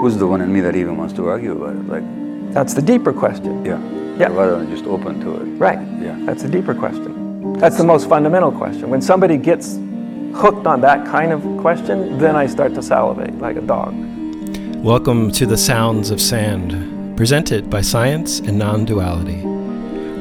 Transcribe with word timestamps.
Who's 0.00 0.16
the 0.16 0.26
one 0.26 0.40
in 0.40 0.50
me 0.50 0.62
that 0.62 0.76
even 0.76 0.96
wants 0.96 1.12
to 1.16 1.28
argue 1.28 1.52
about 1.52 1.76
it? 1.76 1.86
Like, 1.86 2.54
That's 2.54 2.72
the 2.72 2.80
deeper 2.80 3.12
question. 3.12 3.62
yeah. 3.66 3.78
Yeah. 4.16 4.28
Rather 4.28 4.56
than 4.56 4.70
just 4.70 4.86
open 4.86 5.20
to 5.20 5.36
it. 5.36 5.44
Right. 5.58 5.78
Yeah. 6.00 6.16
That's 6.20 6.42
the 6.42 6.48
deeper 6.48 6.74
question. 6.74 7.52
That's 7.58 7.76
the 7.76 7.84
most 7.84 8.08
fundamental 8.08 8.50
question. 8.50 8.88
When 8.88 9.02
somebody 9.02 9.36
gets 9.36 9.78
hooked 10.34 10.66
on 10.66 10.80
that 10.80 11.06
kind 11.06 11.32
of 11.32 11.42
question, 11.60 12.16
then 12.16 12.34
I 12.34 12.46
start 12.46 12.72
to 12.76 12.82
salivate 12.82 13.38
like 13.40 13.56
a 13.56 13.60
dog. 13.60 13.92
Welcome 14.82 15.30
to 15.32 15.44
the 15.44 15.58
Sounds 15.58 16.10
of 16.10 16.18
Sand, 16.18 17.14
presented 17.18 17.68
by 17.68 17.82
Science 17.82 18.38
and 18.40 18.58
Non 18.58 18.86
Duality, 18.86 19.44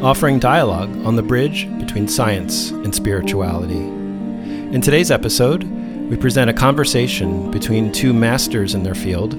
offering 0.04 0.40
dialogue 0.40 0.90
on 1.06 1.16
the 1.16 1.24
bridge 1.24 1.70
between 1.80 2.06
science 2.10 2.72
and 2.72 2.94
spirituality. 2.94 3.80
In 3.80 4.82
today's 4.82 5.10
episode, 5.10 5.64
we 6.10 6.18
present 6.18 6.50
a 6.50 6.54
conversation 6.54 7.50
between 7.50 7.94
two 7.94 8.12
masters 8.14 8.76
in 8.76 8.84
their 8.84 8.96
field, 8.96 9.38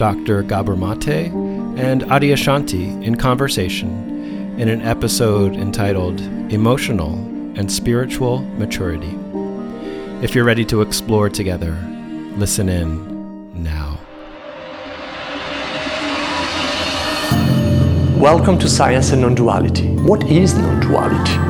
Dr. 0.00 0.42
Gabor 0.42 0.76
Mate 0.76 1.30
and 1.76 2.00
Adyashanti 2.04 3.04
in 3.04 3.16
conversation 3.16 4.58
in 4.58 4.70
an 4.70 4.80
episode 4.80 5.54
entitled 5.54 6.22
Emotional 6.50 7.12
and 7.58 7.70
Spiritual 7.70 8.38
Maturity. 8.56 9.14
If 10.24 10.34
you're 10.34 10.46
ready 10.46 10.64
to 10.64 10.80
explore 10.80 11.28
together, 11.28 11.72
listen 12.38 12.70
in 12.70 13.62
now. 13.62 14.00
Welcome 18.16 18.58
to 18.60 18.70
Science 18.70 19.10
and 19.10 19.20
Non-Duality. 19.20 19.88
What 19.96 20.24
is 20.30 20.54
non-duality? 20.54 21.49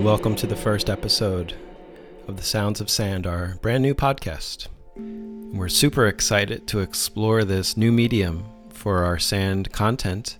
Welcome 0.00 0.34
to 0.36 0.46
the 0.46 0.56
first 0.56 0.88
episode 0.88 1.54
of 2.26 2.38
The 2.38 2.42
Sounds 2.42 2.80
of 2.80 2.88
Sand, 2.88 3.26
our 3.26 3.56
brand 3.60 3.82
new 3.82 3.94
podcast. 3.94 4.68
We're 4.96 5.68
super 5.68 6.06
excited 6.06 6.66
to 6.68 6.80
explore 6.80 7.44
this 7.44 7.76
new 7.76 7.92
medium 7.92 8.46
for 8.70 9.04
our 9.04 9.18
sand 9.18 9.70
content 9.72 10.38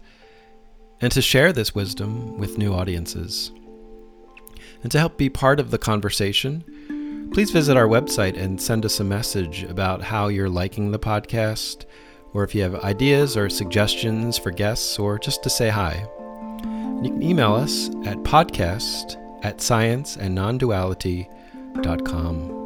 and 1.03 1.12
to 1.12 1.20
share 1.20 1.53
this 1.53 1.75
wisdom 1.75 2.38
with 2.38 2.56
new 2.56 2.72
audiences. 2.72 3.53
And 4.83 4.91
to 4.92 4.98
help 4.98 5.19
be 5.19 5.28
part 5.28 5.61
of 5.61 5.70
the 5.70 5.78
conversation, 5.78 7.28
please 7.34 7.50
visit 7.50 7.77
our 7.77 7.86
website 7.86 8.38
and 8.38 8.61
send 8.61 8.86
us 8.86 8.98
a 8.98 9.05
message 9.05 9.64
about 9.64 10.00
how 10.00 10.28
you're 10.28 10.48
liking 10.48 10.91
the 10.91 10.98
podcast, 10.98 11.84
or 12.33 12.44
if 12.44 12.55
you 12.55 12.62
have 12.62 12.77
ideas 12.77 13.36
or 13.36 13.50
suggestions 13.50 14.38
for 14.38 14.53
guests, 14.53 14.98
or 14.98 15.19
just 15.19 15.42
to 15.42 15.50
say 15.50 15.69
hi. 15.69 16.08
You 17.03 17.11
can 17.11 17.22
email 17.22 17.53
us 17.53 17.88
at 18.06 18.16
podcast 18.25 19.19
at 19.42 19.58
scienceandnonduality.com. 19.58 22.56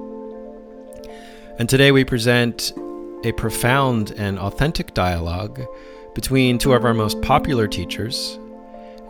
And 1.58 1.68
today 1.68 1.92
we 1.92 2.04
present 2.04 2.72
a 3.24 3.32
profound 3.32 4.12
and 4.16 4.38
authentic 4.38 4.94
dialogue 4.94 5.60
between 6.14 6.58
two 6.58 6.72
of 6.72 6.84
our 6.84 6.94
most 6.94 7.20
popular 7.22 7.66
teachers 7.66 8.38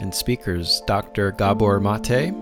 and 0.00 0.14
speakers, 0.14 0.82
Dr. 0.86 1.32
Gabor 1.32 1.80
Mate, 1.80 2.34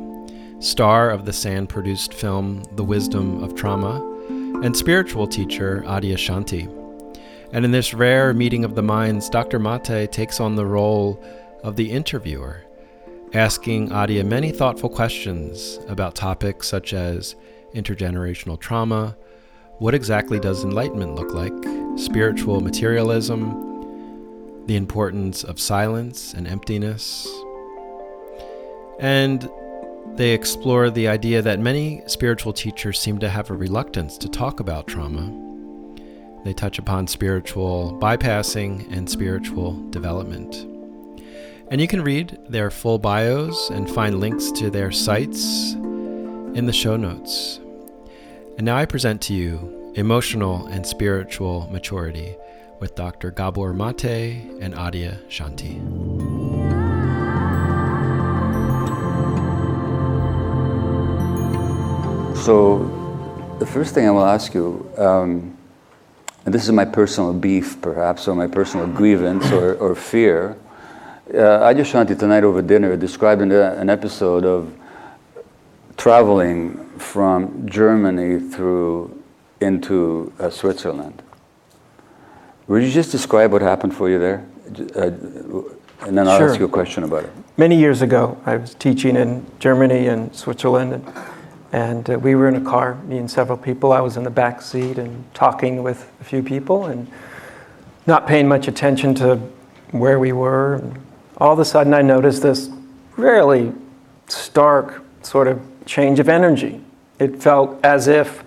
star 0.61 1.11
of 1.11 1.25
the 1.25 1.33
Sand 1.33 1.69
produced 1.69 2.15
film 2.15 2.63
The 2.73 2.85
Wisdom 2.85 3.43
of 3.43 3.55
Trauma, 3.55 4.09
and 4.63 4.77
spiritual 4.77 5.27
teacher 5.27 5.83
Adyashanti. 5.87 6.79
And 7.53 7.65
in 7.65 7.71
this 7.71 7.93
rare 7.93 8.33
meeting 8.33 8.65
of 8.65 8.75
the 8.75 8.83
minds, 8.83 9.29
Dr. 9.29 9.59
Mate 9.59 10.11
takes 10.11 10.41
on 10.41 10.57
the 10.57 10.67
role 10.67 11.23
of 11.63 11.77
the 11.77 11.91
interviewer 11.91 12.65
asking 13.35 13.89
Adya 13.89 14.25
many 14.25 14.53
thoughtful 14.53 14.91
questions 14.91 15.79
about 15.89 16.15
topics 16.15 16.69
such 16.69 16.93
as 16.93 17.35
intergenerational 17.75 18.61
trauma, 18.61 19.17
what 19.79 19.95
exactly 19.95 20.39
does 20.39 20.65
enlightenment 20.65 21.15
look 21.15 21.33
like, 21.33 21.53
spiritual 21.99 22.61
materialism, 22.61 24.67
the 24.67 24.77
importance 24.77 25.45
of 25.45 25.59
silence 25.59 26.35
and 26.35 26.47
emptiness. 26.47 27.27
And 29.01 29.49
they 30.15 30.33
explore 30.33 30.91
the 30.91 31.09
idea 31.09 31.41
that 31.41 31.59
many 31.59 32.03
spiritual 32.07 32.53
teachers 32.53 33.01
seem 33.01 33.19
to 33.21 33.31
have 33.31 33.51
a 33.51 33.55
reluctance 33.55 34.19
to 34.19 34.29
talk 34.29 34.61
about 34.61 34.87
trauma. 34.87 35.33
They 36.45 36.53
touch 36.53 36.79
upon 36.79 37.07
spiritual 37.07 37.99
bypassing 38.01 38.93
and 38.93 39.09
spiritual 39.09 39.73
development. 39.91 40.67
And 41.73 41.81
you 41.81 41.89
can 41.89 42.03
read 42.03 42.39
their 42.51 42.71
full 42.71 42.99
bios 42.99 43.71
and 43.71 43.89
find 43.89 44.21
links 44.21 44.51
to 44.53 44.69
their 44.69 44.93
sites 44.93 45.73
in 45.73 46.67
the 46.67 46.73
show 46.73 46.99
notes. 46.99 47.61
And 48.59 48.67
now 48.67 48.77
I 48.77 48.85
present 48.85 49.23
to 49.23 49.33
you 49.33 49.93
Emotional 49.95 50.67
and 50.67 50.87
Spiritual 50.87 51.71
Maturity 51.73 52.37
with 52.79 52.95
Dr. 52.95 53.31
Gabor 53.31 53.73
Mate 53.73 54.05
and 54.61 54.75
Adia 54.75 55.19
Shanti. 55.31 55.81
So, 62.45 63.57
the 63.61 63.67
first 63.67 63.95
thing 63.95 64.07
I 64.07 64.11
will 64.11 64.27
ask 64.27 64.53
you, 64.53 64.93
um, 64.99 65.57
and 66.45 66.53
this 66.53 66.65
is 66.65 66.73
my 66.73 66.85
personal 66.85 67.33
beef, 67.33 67.81
perhaps, 67.81 68.29
or 68.29 68.35
my 68.35 68.47
personal 68.47 68.87
grievance 68.89 69.51
or, 69.53 69.77
or 69.77 69.95
fear. 69.95 70.59
Uh, 71.31 71.35
Adyashanti 71.73 72.19
tonight 72.19 72.45
over 72.45 72.61
dinner 72.61 72.97
described 72.97 73.41
in 73.43 73.53
a- 73.53 73.73
an 73.75 73.89
episode 73.89 74.45
of 74.45 74.73
traveling 75.97 76.79
from 76.99 77.67
Germany 77.67 78.39
through 78.41 79.11
into 79.61 80.33
uh, 80.41 80.51
Switzerland. 80.51 81.23
Would 82.67 82.83
you 82.83 82.91
just 82.91 83.13
describe 83.13 83.53
what 83.53 83.63
happened 83.63 83.95
for 83.95 84.09
you 84.11 84.19
there? 84.19 84.45
Uh, 84.97 85.11
and 86.07 86.19
then 86.19 86.27
I'll 86.27 86.39
Sure. 86.39 86.51
ask 86.51 86.59
you 86.59 86.67
a 86.67 86.69
question 86.69 87.05
about 87.05 87.25
it. 87.25 87.31
Many 87.57 87.77
years 87.77 88.03
ago, 88.03 88.37
I 88.45 88.57
was 88.57 88.75
teaching 88.75 89.15
in 89.15 89.47
Germany 89.61 90.09
and 90.09 90.35
Switzerland, 90.35 90.93
and, 90.95 91.05
and 91.73 92.11
uh, 92.11 92.19
we 92.19 92.35
were 92.35 92.49
in 92.49 92.57
a 92.57 92.61
car, 92.61 92.97
me 93.07 93.19
and 93.19 93.31
several 93.31 93.57
people. 93.57 93.93
I 93.93 94.01
was 94.01 94.17
in 94.17 94.25
the 94.25 94.31
back 94.31 94.61
seat 94.61 94.99
and 94.99 95.25
talking 95.35 95.85
with 95.85 96.11
a 96.21 96.25
few 96.25 96.43
people 96.43 96.87
and 96.87 97.07
not 98.07 98.27
paying 98.27 98.49
much 98.49 98.67
attention 98.67 99.15
to 99.17 99.37
where 99.93 100.19
we 100.19 100.33
were. 100.33 100.75
And 100.75 100.99
all 101.43 101.53
of 101.53 101.59
a 101.59 101.65
sudden, 101.65 101.93
I 101.93 102.03
noticed 102.03 102.41
this 102.41 102.71
really 103.17 103.73
stark 104.29 105.05
sort 105.23 105.49
of 105.49 105.61
change 105.87 106.21
of 106.21 106.29
energy. 106.29 106.81
It 107.19 107.43
felt 107.43 107.85
as 107.85 108.07
if, 108.07 108.45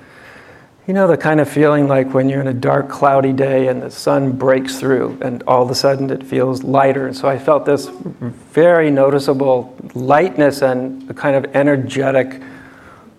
you 0.88 0.94
know, 0.94 1.06
the 1.06 1.18
kind 1.18 1.42
of 1.42 1.50
feeling 1.50 1.90
like 1.90 2.14
when 2.14 2.30
you're 2.30 2.40
in 2.40 2.48
a 2.48 2.54
dark, 2.54 2.88
cloudy 2.88 3.34
day 3.34 3.68
and 3.68 3.82
the 3.82 3.92
sun 3.92 4.32
breaks 4.32 4.80
through, 4.80 5.18
and 5.22 5.44
all 5.44 5.62
of 5.62 5.70
a 5.70 5.76
sudden 5.76 6.10
it 6.10 6.24
feels 6.24 6.64
lighter. 6.64 7.08
And 7.08 7.18
so 7.18 7.28
I 7.28 7.38
felt 7.38 7.66
this 7.66 7.90
very 7.90 8.90
noticeable 8.90 9.78
lightness 9.94 10.62
and 10.62 11.10
a 11.10 11.14
kind 11.14 11.36
of 11.36 11.54
energetic 11.54 12.42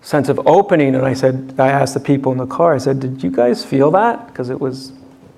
sense 0.01 0.27
of 0.27 0.39
opening. 0.47 0.95
And 0.95 1.05
I 1.05 1.13
said, 1.13 1.53
I 1.59 1.67
asked 1.67 1.93
the 1.93 1.99
people 1.99 2.31
in 2.31 2.39
the 2.39 2.47
car, 2.47 2.73
I 2.73 2.79
said, 2.79 2.99
Did 2.99 3.21
you 3.21 3.29
guys 3.29 3.63
feel 3.63 3.91
that? 3.91 4.25
Because 4.25 4.49
it 4.49 4.59
was. 4.59 4.91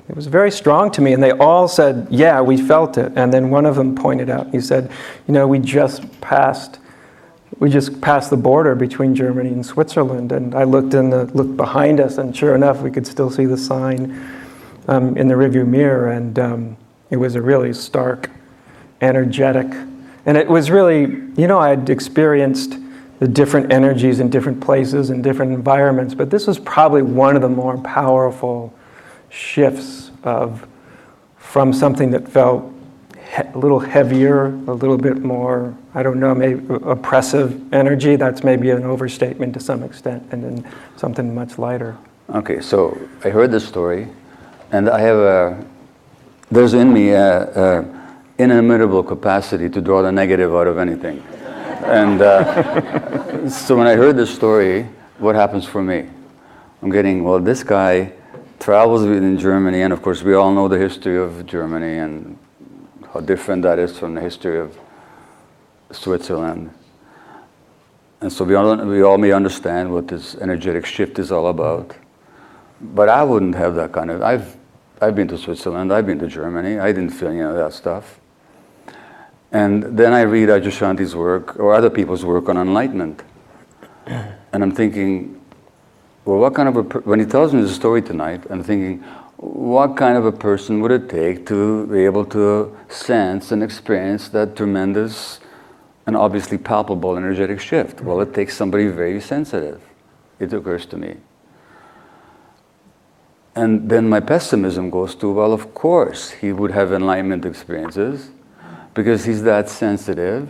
It 0.10 0.16
was 0.16 0.26
very 0.26 0.50
strong 0.50 0.90
to 0.92 1.02
me, 1.02 1.14
and 1.14 1.22
they 1.22 1.32
all 1.32 1.68
said, 1.68 2.08
"Yeah, 2.10 2.42
we 2.42 2.58
felt 2.58 2.98
it." 2.98 3.14
And 3.16 3.32
then 3.32 3.52
one 3.52 3.66
of 3.66 3.76
them 3.76 3.96
pointed 3.96 4.30
out. 4.30 4.50
He 4.50 4.60
said, 4.60 4.90
"You 5.28 5.34
know, 5.34 5.48
we 5.48 5.60
just 5.60 6.20
passed 6.20 6.80
we 7.60 7.70
just 7.70 8.00
passed 8.00 8.30
the 8.30 8.38
border 8.38 8.74
between 8.74 9.14
Germany 9.14 9.50
and 9.50 9.66
Switzerland, 9.66 10.32
and 10.32 10.56
I 10.56 10.64
looked 10.64 10.94
in 10.94 11.10
the 11.10 11.26
looked 11.26 11.58
behind 11.58 12.00
us, 12.00 12.18
and 12.18 12.36
sure 12.36 12.56
enough, 12.56 12.82
we 12.82 12.92
could 12.92 13.06
still 13.06 13.30
see 13.30 13.46
the 13.46 13.58
sign 13.58 14.20
um, 14.88 15.18
in 15.18 15.28
the 15.28 15.36
rearview 15.36 15.68
mirror, 15.68 16.12
and 16.12 16.40
um, 16.40 16.78
it 17.10 17.18
was 17.18 17.36
a 17.36 17.42
really 17.42 17.74
stark, 17.74 18.30
energetic, 19.02 19.68
and 20.26 20.38
it 20.38 20.48
was 20.48 20.72
really, 20.72 21.02
you 21.02 21.48
know, 21.48 21.60
I 21.60 21.70
had 21.70 21.90
experienced 21.90 22.78
the 23.20 23.28
different 23.28 23.74
energies 23.74 24.22
in 24.22 24.30
different 24.30 24.62
places 24.62 25.10
and 25.10 25.22
different 25.22 25.52
environments, 25.52 26.14
but 26.16 26.30
this 26.30 26.48
was 26.48 26.58
probably 26.60 27.02
one 27.02 27.36
of 27.36 27.42
the 27.42 27.50
more 27.50 27.78
powerful 27.80 28.74
shifts 29.30 30.12
of 30.24 30.68
from 31.38 31.74
something 31.74 32.12
that 32.12 32.28
felt 32.28 32.74
a 33.38 33.58
little 33.58 33.80
heavier, 33.80 34.46
a 34.46 34.74
little 34.74 34.98
bit 34.98 35.20
more, 35.20 35.76
I 35.94 36.04
don't 36.04 36.20
know, 36.20 36.34
maybe 36.34 36.66
oppressive 36.84 37.74
energy. 37.74 38.16
That's 38.16 38.44
maybe 38.44 38.72
an 38.72 38.84
overstatement 38.84 39.54
to 39.54 39.60
some 39.60 39.84
extent, 39.84 40.28
and 40.32 40.44
then 40.44 40.72
something 40.98 41.34
much 41.34 41.58
lighter. 41.58 41.98
Okay, 42.30 42.60
so 42.60 42.98
I 43.24 43.30
heard 43.30 43.52
this 43.52 43.68
story, 43.68 44.08
and 44.72 44.90
I 44.90 45.00
have 45.00 45.18
a, 45.18 45.66
there's 46.52 46.74
in 46.74 46.92
me 46.92 47.14
an 47.14 47.96
inimitable 48.38 49.04
capacity 49.04 49.70
to 49.70 49.82
draw 49.82 50.02
the 50.02 50.12
negative 50.12 50.54
out 50.54 50.68
of 50.68 50.78
anything. 50.78 51.24
and 51.86 52.22
uh, 52.22 53.50
so 53.50 53.76
when 53.78 53.88
I 53.88 53.96
heard 53.96 54.18
this 54.18 54.34
story, 54.34 54.84
what 55.18 55.36
happens 55.36 55.66
for 55.66 55.84
me? 55.84 56.08
I'm 56.82 56.90
getting, 56.90 57.24
well, 57.24 57.40
this 57.40 57.64
guy 57.64 58.14
travels 58.60 59.04
in 59.04 59.38
Germany, 59.38 59.82
and 59.82 59.94
of 59.94 60.02
course, 60.02 60.22
we 60.22 60.34
all 60.34 60.54
know 60.54 60.68
the 60.68 60.78
history 60.78 61.18
of 61.18 61.46
Germany 61.46 61.98
and 61.98 62.38
how 63.14 63.22
different 63.22 63.64
that 63.64 63.80
is 63.80 63.98
from 63.98 64.14
the 64.16 64.22
history 64.22 64.60
of 64.60 64.78
Switzerland. 65.92 66.72
And 68.22 68.32
so 68.32 68.44
we 68.44 68.56
all, 68.56 68.76
we 68.86 69.02
all 69.02 69.18
may 69.18 69.32
understand 69.32 69.94
what 69.94 70.08
this 70.08 70.36
energetic 70.36 70.86
shift 70.86 71.20
is 71.20 71.32
all 71.32 71.48
about. 71.48 71.96
But 72.82 73.10
I 73.10 73.24
wouldn't 73.24 73.56
have 73.56 73.76
that 73.76 73.94
kind 73.94 74.12
of. 74.12 74.22
I've, 74.22 74.58
I've 75.02 75.16
been 75.16 75.28
to 75.30 75.38
Switzerland, 75.38 75.94
I've 75.94 76.06
been 76.06 76.20
to 76.20 76.28
Germany, 76.28 76.80
I 76.80 76.92
didn't 76.92 77.12
feel 77.12 77.30
any 77.30 77.40
of 77.40 77.56
that 77.56 77.74
stuff. 77.74 78.20
And 79.52 79.98
then 79.98 80.14
I 80.14 80.22
read 80.22 80.50
Adyashanti's 80.50 81.16
work 81.16 81.58
or 81.60 81.74
other 81.74 81.90
people's 81.90 82.24
work 82.24 82.50
on 82.50 82.58
enlightenment. 82.58 83.24
And 84.06 84.64
I'm 84.64 84.74
thinking, 84.74 85.39
well, 86.30 86.38
what 86.38 86.54
kind 86.54 86.70
of 86.70 86.78
a, 86.78 86.84
per- 86.84 87.00
when 87.00 87.20
he 87.20 87.26
tells 87.26 87.56
me 87.56 87.62
the 87.64 87.70
story 87.70 88.04
tonight, 88.04 88.44
I'm 88.52 88.64
thinking, 88.64 89.00
what 89.38 89.98
kind 89.98 90.16
of 90.16 90.26
a 90.26 90.32
person 90.32 90.80
would 90.82 90.92
it 90.92 91.10
take 91.10 91.48
to 91.48 91.88
be 91.88 92.06
able 92.06 92.24
to 92.26 92.78
sense 92.88 93.52
and 93.52 93.64
experience 93.64 94.30
that 94.30 94.56
tremendous 94.56 95.40
and 96.06 96.16
obviously 96.16 96.60
palpable 96.60 97.18
energetic 97.18 97.60
shift? 97.60 98.02
Well, 98.02 98.22
it 98.22 98.32
takes 98.36 98.56
somebody 98.56 98.90
very 98.90 99.20
sensitive, 99.20 99.82
it 100.40 100.54
occurs 100.54 100.86
to 100.88 100.98
me. 100.98 101.16
And 103.56 103.90
then 103.90 104.08
my 104.08 104.20
pessimism 104.20 104.92
goes 104.92 105.16
to, 105.16 105.32
well, 105.32 105.52
of 105.52 105.74
course, 105.74 106.30
he 106.30 106.54
would 106.54 106.70
have 106.70 106.94
enlightenment 106.94 107.44
experiences 107.44 108.30
because 108.94 109.26
he's 109.26 109.42
that 109.44 109.68
sensitive. 109.68 110.48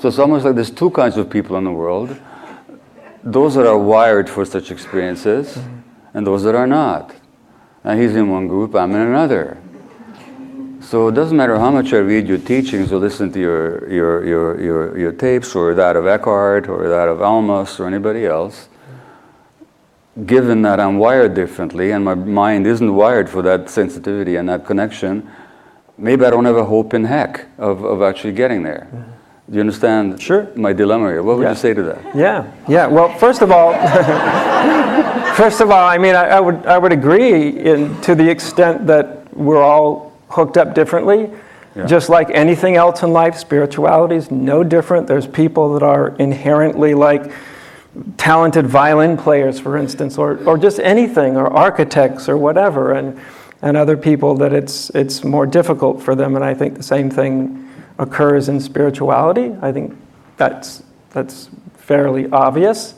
So 0.00 0.08
it's 0.08 0.18
almost 0.18 0.44
like 0.44 0.54
there's 0.54 0.70
two 0.70 0.90
kinds 0.90 1.16
of 1.16 1.30
people 1.30 1.56
in 1.56 1.64
the 1.64 1.72
world 1.72 2.14
those 3.22 3.54
that 3.54 3.66
are 3.66 3.78
wired 3.78 4.28
for 4.28 4.44
such 4.44 4.70
experiences 4.70 5.56
mm-hmm. 5.56 5.78
and 6.14 6.26
those 6.26 6.42
that 6.44 6.54
are 6.54 6.66
not. 6.66 7.14
And 7.84 8.00
he's 8.00 8.14
in 8.16 8.28
one 8.28 8.48
group, 8.48 8.74
I'm 8.74 8.92
in 8.92 9.00
another. 9.00 9.58
So 10.80 11.08
it 11.08 11.12
doesn't 11.12 11.36
matter 11.36 11.58
how 11.58 11.70
much 11.70 11.92
I 11.92 11.98
read 11.98 12.28
your 12.28 12.38
teachings 12.38 12.92
or 12.92 12.98
listen 12.98 13.32
to 13.32 13.40
your, 13.40 13.92
your, 13.92 14.24
your, 14.24 14.60
your, 14.60 14.98
your 14.98 15.12
tapes 15.12 15.54
or 15.54 15.74
that 15.74 15.96
of 15.96 16.06
Eckhart 16.06 16.68
or 16.68 16.88
that 16.88 17.08
of 17.08 17.18
Almaas 17.18 17.78
or 17.78 17.86
anybody 17.86 18.24
else, 18.24 18.68
given 20.24 20.62
that 20.62 20.80
I'm 20.80 20.98
wired 20.98 21.34
differently 21.34 21.90
and 21.90 22.04
my 22.04 22.14
mind 22.14 22.66
isn't 22.66 22.94
wired 22.94 23.28
for 23.28 23.42
that 23.42 23.68
sensitivity 23.68 24.36
and 24.36 24.48
that 24.48 24.64
connection, 24.64 25.30
maybe 25.98 26.24
I 26.24 26.30
don't 26.30 26.44
have 26.44 26.56
a 26.56 26.64
hope 26.64 26.94
in 26.94 27.04
heck 27.04 27.46
of, 27.58 27.84
of 27.84 28.00
actually 28.00 28.32
getting 28.32 28.62
there. 28.62 28.88
Do 29.48 29.54
you 29.54 29.60
understand 29.60 30.20
sure. 30.20 30.48
my 30.56 30.74
dilemma 30.74 31.08
here? 31.08 31.22
What 31.22 31.38
would 31.38 31.44
yeah. 31.44 31.50
you 31.50 31.56
say 31.56 31.72
to 31.72 31.82
that? 31.82 32.14
Yeah, 32.14 32.52
yeah. 32.68 32.86
Well, 32.86 33.16
first 33.18 33.40
of 33.40 33.50
all, 33.50 33.72
first 35.36 35.62
of 35.62 35.70
all, 35.70 35.88
I 35.88 35.96
mean, 35.96 36.14
I, 36.14 36.24
I, 36.24 36.40
would 36.40 36.66
I 36.66 36.76
would 36.76 36.92
agree 36.92 37.58
in 37.58 37.98
to 38.02 38.14
the 38.14 38.28
extent 38.28 38.86
that 38.88 39.34
we're 39.34 39.62
all 39.62 40.12
hooked 40.28 40.58
up 40.58 40.74
differently. 40.74 41.30
Yeah. 41.74 41.86
Just 41.86 42.10
like 42.10 42.28
anything 42.30 42.76
else 42.76 43.02
in 43.02 43.12
life, 43.14 43.36
spirituality 43.36 44.16
is 44.16 44.30
no 44.30 44.62
different. 44.62 45.06
There's 45.06 45.26
people 45.26 45.72
that 45.74 45.82
are 45.82 46.14
inherently 46.16 46.92
like 46.92 47.32
talented 48.18 48.66
violin 48.66 49.16
players, 49.16 49.58
for 49.58 49.78
instance, 49.78 50.18
or, 50.18 50.44
or 50.44 50.58
just 50.58 50.78
anything, 50.80 51.36
or 51.36 51.46
architects, 51.46 52.28
or 52.28 52.36
whatever, 52.36 52.92
and, 52.92 53.18
and 53.62 53.76
other 53.76 53.96
people 53.96 54.34
that 54.36 54.52
it's, 54.52 54.90
it's 54.90 55.24
more 55.24 55.46
difficult 55.46 56.02
for 56.02 56.14
them. 56.14 56.36
And 56.36 56.44
I 56.44 56.52
think 56.52 56.76
the 56.76 56.82
same 56.82 57.10
thing 57.10 57.67
occurs 57.98 58.48
in 58.48 58.60
spirituality. 58.60 59.54
I 59.60 59.72
think 59.72 59.96
that's, 60.36 60.82
that's 61.10 61.50
fairly 61.76 62.28
obvious. 62.30 62.94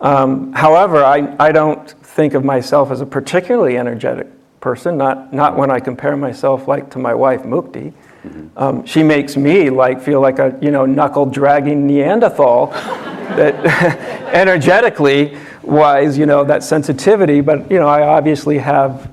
Um, 0.00 0.52
however, 0.52 1.04
I, 1.04 1.34
I 1.38 1.52
don't 1.52 1.90
think 1.90 2.34
of 2.34 2.44
myself 2.44 2.90
as 2.90 3.00
a 3.00 3.06
particularly 3.06 3.78
energetic 3.78 4.28
person, 4.60 4.96
not, 4.96 5.32
not 5.32 5.56
when 5.56 5.70
I 5.70 5.80
compare 5.80 6.16
myself 6.16 6.68
like 6.68 6.90
to 6.90 6.98
my 6.98 7.14
wife 7.14 7.42
Mukti. 7.42 7.92
Mm-hmm. 8.24 8.58
Um, 8.58 8.86
she 8.86 9.02
makes 9.02 9.36
me 9.36 9.68
like 9.68 10.00
feel 10.00 10.20
like 10.20 10.38
a 10.38 10.58
you 10.62 10.70
know 10.70 10.86
knuckle 10.86 11.26
dragging 11.26 11.86
Neanderthal 11.86 12.66
that 13.36 13.54
energetically 14.34 15.36
wise, 15.62 16.16
you 16.16 16.26
know, 16.26 16.44
that 16.44 16.62
sensitivity, 16.62 17.40
but 17.40 17.70
you 17.70 17.78
know, 17.78 17.88
I 17.88 18.02
obviously 18.02 18.58
have 18.58 19.12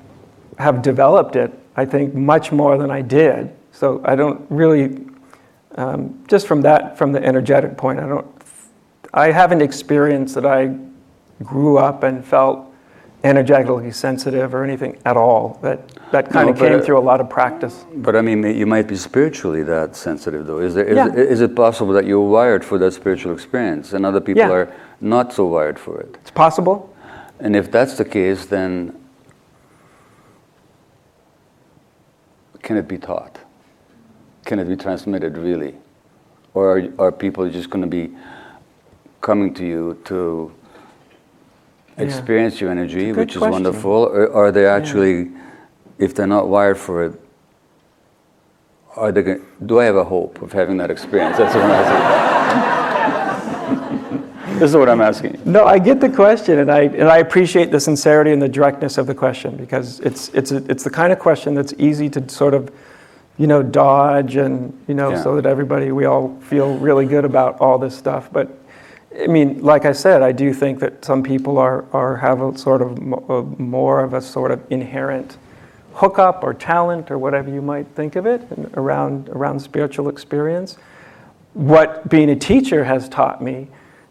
have 0.58 0.82
developed 0.82 1.36
it, 1.36 1.52
I 1.76 1.84
think, 1.84 2.14
much 2.14 2.52
more 2.52 2.78
than 2.78 2.90
I 2.90 3.02
did. 3.02 3.54
So 3.72 4.00
I 4.04 4.14
don't 4.14 4.46
really 4.50 4.88
um, 5.76 6.24
just 6.28 6.46
from 6.46 6.62
that 6.62 6.98
from 6.98 7.12
the 7.12 7.24
energetic 7.24 7.76
point, 7.76 7.98
I 7.98 8.06
don't 8.06 8.26
I 9.14 9.30
haven't 9.30 9.62
experienced 9.62 10.34
that 10.34 10.46
I 10.46 10.76
grew 11.42 11.78
up 11.78 12.02
and 12.02 12.24
felt 12.24 12.66
energetically 13.24 13.90
sensitive 13.92 14.54
or 14.54 14.64
anything 14.64 14.98
at 15.04 15.16
all. 15.16 15.58
That 15.62 15.88
that 16.10 16.30
kind 16.30 16.46
no, 16.46 16.52
of 16.52 16.58
came 16.58 16.80
uh, 16.80 16.82
through 16.82 16.98
a 16.98 17.00
lot 17.00 17.20
of 17.20 17.28
practice. 17.28 17.84
But 17.96 18.16
I 18.16 18.22
mean, 18.22 18.42
you 18.42 18.66
might 18.66 18.86
be 18.86 18.96
spiritually 18.96 19.62
that 19.64 19.96
sensitive, 19.96 20.46
though. 20.46 20.58
Is 20.58 20.74
there 20.74 20.84
is, 20.84 20.96
yeah. 20.96 21.08
it, 21.08 21.18
is 21.18 21.40
it 21.40 21.54
possible 21.54 21.92
that 21.94 22.06
you're 22.06 22.28
wired 22.28 22.64
for 22.64 22.78
that 22.78 22.92
spiritual 22.92 23.32
experience, 23.32 23.92
and 23.92 24.04
other 24.04 24.20
people 24.20 24.42
yeah. 24.42 24.50
are 24.50 24.74
not 25.00 25.32
so 25.32 25.46
wired 25.46 25.78
for 25.78 26.00
it? 26.00 26.16
It's 26.20 26.30
possible. 26.30 26.94
And 27.38 27.56
if 27.56 27.70
that's 27.70 27.96
the 27.96 28.04
case, 28.04 28.46
then 28.46 28.98
can 32.62 32.76
it 32.76 32.86
be 32.86 32.98
taught? 32.98 33.41
Can 34.44 34.58
it 34.58 34.68
be 34.68 34.76
transmitted 34.76 35.36
really, 35.38 35.74
or 36.54 36.78
are, 36.78 36.92
are 36.98 37.12
people 37.12 37.48
just 37.50 37.70
going 37.70 37.82
to 37.82 37.88
be 37.88 38.14
coming 39.20 39.54
to 39.54 39.64
you 39.64 40.00
to 40.04 40.52
experience 41.96 42.60
your 42.60 42.70
energy, 42.70 43.12
which 43.12 43.36
question. 43.36 43.48
is 43.48 43.52
wonderful, 43.52 43.92
or 43.92 44.32
are 44.32 44.52
they 44.52 44.66
actually, 44.66 45.24
yeah. 45.24 45.42
if 45.98 46.14
they're 46.14 46.26
not 46.26 46.48
wired 46.48 46.78
for 46.78 47.04
it, 47.04 47.20
are 48.96 49.12
they 49.12 49.22
going, 49.22 49.42
do 49.64 49.80
I 49.80 49.84
have 49.84 49.96
a 49.96 50.04
hope 50.04 50.42
of 50.42 50.52
having 50.52 50.76
that 50.78 50.90
experience? 50.90 51.38
That's 51.38 51.54
what 51.54 51.64
I'm 51.64 51.70
asking. 51.70 52.18
this 54.58 54.70
is 54.70 54.76
what 54.76 54.88
I'm 54.88 55.00
asking. 55.00 55.40
No, 55.44 55.64
I 55.64 55.78
get 55.78 56.00
the 56.00 56.10
question, 56.10 56.58
and 56.58 56.70
I 56.70 56.82
and 56.82 57.08
I 57.08 57.18
appreciate 57.18 57.70
the 57.70 57.80
sincerity 57.80 58.32
and 58.32 58.42
the 58.42 58.48
directness 58.48 58.98
of 58.98 59.06
the 59.06 59.14
question 59.14 59.56
because 59.56 60.00
it's 60.00 60.28
it's 60.30 60.52
a, 60.52 60.56
it's 60.70 60.84
the 60.84 60.90
kind 60.90 61.12
of 61.12 61.18
question 61.18 61.54
that's 61.54 61.72
easy 61.78 62.10
to 62.10 62.28
sort 62.28 62.52
of, 62.52 62.70
you 63.38 63.46
know, 63.46 63.62
dodge 63.62 64.36
and 64.36 64.78
you 64.86 64.94
know, 64.94 65.10
yeah. 65.10 65.22
so 65.22 65.36
that 65.36 65.46
everybody 65.46 65.92
we 65.92 66.04
all 66.04 66.38
feel 66.42 66.76
really 66.78 67.06
good 67.06 67.24
about 67.24 67.60
all 67.60 67.78
this 67.78 67.96
stuff, 67.96 68.30
but 68.32 68.58
I 69.20 69.26
mean, 69.26 69.62
like 69.62 69.84
I 69.84 69.92
said, 69.92 70.22
I 70.22 70.32
do 70.32 70.54
think 70.54 70.80
that 70.80 71.04
some 71.04 71.22
people 71.22 71.58
are, 71.58 71.84
are 71.92 72.16
have 72.16 72.40
a 72.40 72.56
sort 72.56 72.80
of 72.80 72.96
a, 73.30 73.42
more 73.60 74.02
of 74.02 74.14
a 74.14 74.22
sort 74.22 74.50
of 74.50 74.64
inherent 74.70 75.36
hookup 75.94 76.42
or 76.42 76.54
talent 76.54 77.10
or 77.10 77.18
whatever 77.18 77.50
you 77.50 77.60
might 77.60 77.86
think 77.88 78.16
of 78.16 78.24
it 78.24 78.42
around 78.74 79.28
around 79.30 79.60
spiritual 79.60 80.08
experience. 80.08 80.78
What 81.52 82.08
being 82.08 82.30
a 82.30 82.36
teacher 82.36 82.84
has 82.84 83.08
taught 83.08 83.42
me 83.42 83.68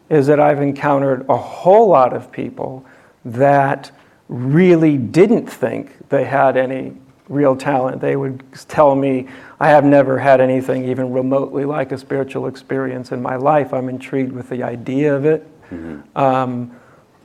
is 0.09 0.27
that 0.27 0.39
I've 0.39 0.61
encountered 0.61 1.25
a 1.29 1.37
whole 1.37 1.87
lot 1.87 2.13
of 2.13 2.31
people 2.31 2.85
that 3.25 3.91
really 4.27 4.97
didn't 4.97 5.47
think 5.47 6.09
they 6.09 6.25
had 6.25 6.57
any 6.57 6.93
real 7.31 7.55
talent. 7.55 8.01
They 8.01 8.15
would 8.15 8.43
tell 8.67 8.95
me, 8.95 9.27
I 9.59 9.69
have 9.69 9.85
never 9.85 10.19
had 10.19 10.41
anything 10.41 10.87
even 10.89 11.11
remotely 11.11 11.65
like 11.65 11.91
a 11.91 11.97
spiritual 11.97 12.47
experience 12.47 13.11
in 13.11 13.21
my 13.21 13.37
life. 13.37 13.73
I'm 13.73 13.89
intrigued 13.89 14.33
with 14.33 14.49
the 14.49 14.63
idea 14.63 15.15
of 15.15 15.25
it, 15.25 15.47
mm-hmm. 15.69 16.17
um, 16.17 16.75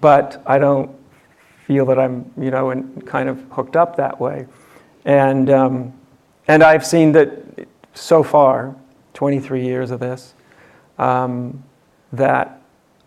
but 0.01 0.43
I 0.47 0.59
don't 0.59 0.91
feel 1.67 1.85
that 1.87 1.99
I'm, 1.99 2.31
you 2.39 2.51
know, 2.51 2.71
in, 2.71 3.03
kind 3.03 3.29
of 3.29 3.43
hooked 3.51 3.77
up 3.77 3.97
that 3.97 4.21
way. 4.21 4.47
And, 5.05 5.51
um, 5.51 5.93
and 6.47 6.63
I've 6.63 6.87
seen 6.87 7.13
that 7.13 7.67
so 7.95 8.23
far, 8.23 8.77
23 9.15 9.65
years 9.65 9.91
of 9.91 10.01
this, 10.01 10.35
um, 10.99 11.65
that 12.13 12.63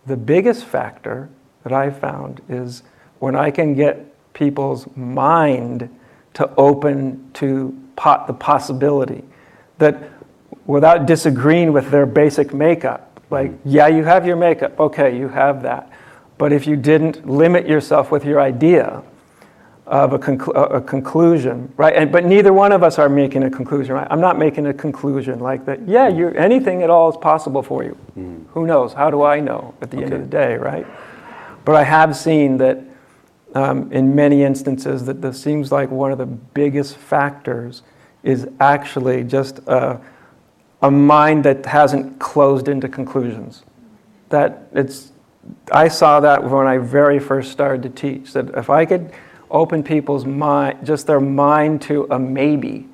the 0.05 0.17
biggest 0.17 0.65
factor 0.65 1.29
that 1.63 1.71
I've 1.71 1.97
found 1.97 2.41
is 2.49 2.83
when 3.19 3.35
I 3.35 3.51
can 3.51 3.75
get 3.75 4.33
people's 4.33 4.87
mind 4.95 5.89
to 6.35 6.53
open 6.55 7.31
to 7.33 7.77
pot 7.95 8.27
the 8.27 8.33
possibility 8.33 9.23
that 9.77 9.97
without 10.65 11.05
disagreeing 11.05 11.73
with 11.73 11.89
their 11.89 12.05
basic 12.05 12.53
makeup, 12.53 13.19
like, 13.29 13.51
yeah, 13.65 13.87
you 13.87 14.03
have 14.03 14.25
your 14.25 14.35
makeup, 14.35 14.79
okay, 14.79 15.17
you 15.17 15.27
have 15.27 15.63
that. 15.63 15.91
But 16.37 16.53
if 16.53 16.65
you 16.65 16.75
didn't 16.75 17.27
limit 17.27 17.67
yourself 17.67 18.11
with 18.11 18.25
your 18.25 18.39
idea 18.39 19.03
of 19.85 20.13
a, 20.13 20.19
conclu- 20.19 20.75
a 20.75 20.79
conclusion, 20.79 21.73
right? 21.75 21.95
And, 21.95 22.11
but 22.11 22.23
neither 22.23 22.53
one 22.53 22.71
of 22.71 22.83
us 22.83 22.99
are 22.99 23.09
making 23.09 23.43
a 23.43 23.49
conclusion, 23.49 23.95
right? 23.95 24.07
I'm 24.09 24.21
not 24.21 24.37
making 24.37 24.67
a 24.67 24.73
conclusion 24.73 25.39
like 25.39 25.65
that. 25.65 25.87
Yeah, 25.87 26.07
you 26.07 26.29
anything 26.29 26.83
at 26.83 26.91
all 26.91 27.09
is 27.09 27.17
possible 27.17 27.63
for 27.63 27.83
you. 27.83 27.97
Mm. 28.17 28.45
Who 28.49 28.67
knows? 28.67 28.93
How 28.93 29.09
do 29.09 29.23
I 29.23 29.39
know 29.39 29.73
at 29.81 29.89
the 29.89 29.97
okay. 29.97 30.05
end 30.05 30.13
of 30.13 30.21
the 30.21 30.27
day, 30.27 30.55
right? 30.55 30.85
But 31.65 31.75
I 31.75 31.83
have 31.83 32.15
seen 32.15 32.57
that 32.59 32.79
um, 33.55 33.91
in 33.91 34.15
many 34.15 34.43
instances 34.43 35.05
that 35.05 35.21
this 35.21 35.41
seems 35.41 35.71
like 35.71 35.89
one 35.89 36.11
of 36.11 36.17
the 36.17 36.25
biggest 36.25 36.97
factors 36.97 37.81
is 38.23 38.47
actually 38.59 39.23
just 39.23 39.59
a, 39.67 39.99
a 40.81 40.91
mind 40.91 41.43
that 41.45 41.65
hasn't 41.65 42.19
closed 42.19 42.67
into 42.67 42.87
conclusions. 42.87 43.63
That 44.29 44.67
it's, 44.73 45.11
I 45.71 45.87
saw 45.87 46.19
that 46.19 46.43
when 46.43 46.67
I 46.67 46.77
very 46.77 47.19
first 47.19 47.51
started 47.51 47.83
to 47.83 47.89
teach, 47.89 48.33
that 48.33 48.49
if 48.55 48.69
I 48.69 48.85
could 48.85 49.11
open 49.49 49.83
people's 49.83 50.25
mind, 50.25 50.85
just 50.85 51.07
their 51.07 51.19
mind 51.19 51.81
to 51.83 52.07
a 52.11 52.19
maybe, 52.19 52.87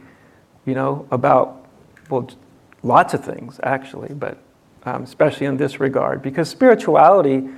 you 0.65 0.73
know, 0.73 1.05
about, 1.11 1.67
well, 2.09 2.29
lots 2.83 3.13
of 3.13 3.25
things 3.25 3.59
actually, 3.63 4.13
but 4.13 4.37
um, 4.85 5.03
especially 5.03 5.47
in 5.47 5.57
this 5.57 5.79
regard, 5.79 6.21
because 6.21 6.47
spirituality, 6.47 7.49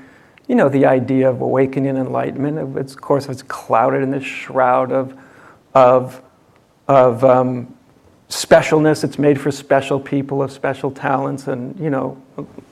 you 0.47 0.55
know, 0.55 0.69
the 0.69 0.85
idea 0.85 1.29
of 1.29 1.41
awakening 1.41 1.89
and 1.89 1.97
enlightenment, 1.97 2.77
of 2.77 3.01
course, 3.01 3.27
it's 3.27 3.43
clouded 3.43 4.01
in 4.01 4.11
this 4.11 4.23
shroud 4.23 4.91
of, 4.91 5.17
of, 5.73 6.21
of 6.87 7.23
um, 7.23 7.75
specialness. 8.29 9.03
It's 9.03 9.19
made 9.19 9.39
for 9.39 9.51
special 9.51 9.99
people 9.99 10.41
of 10.41 10.51
special 10.51 10.89
talents, 10.89 11.47
and 11.47 11.77
you 11.79 11.89
know, 11.89 12.21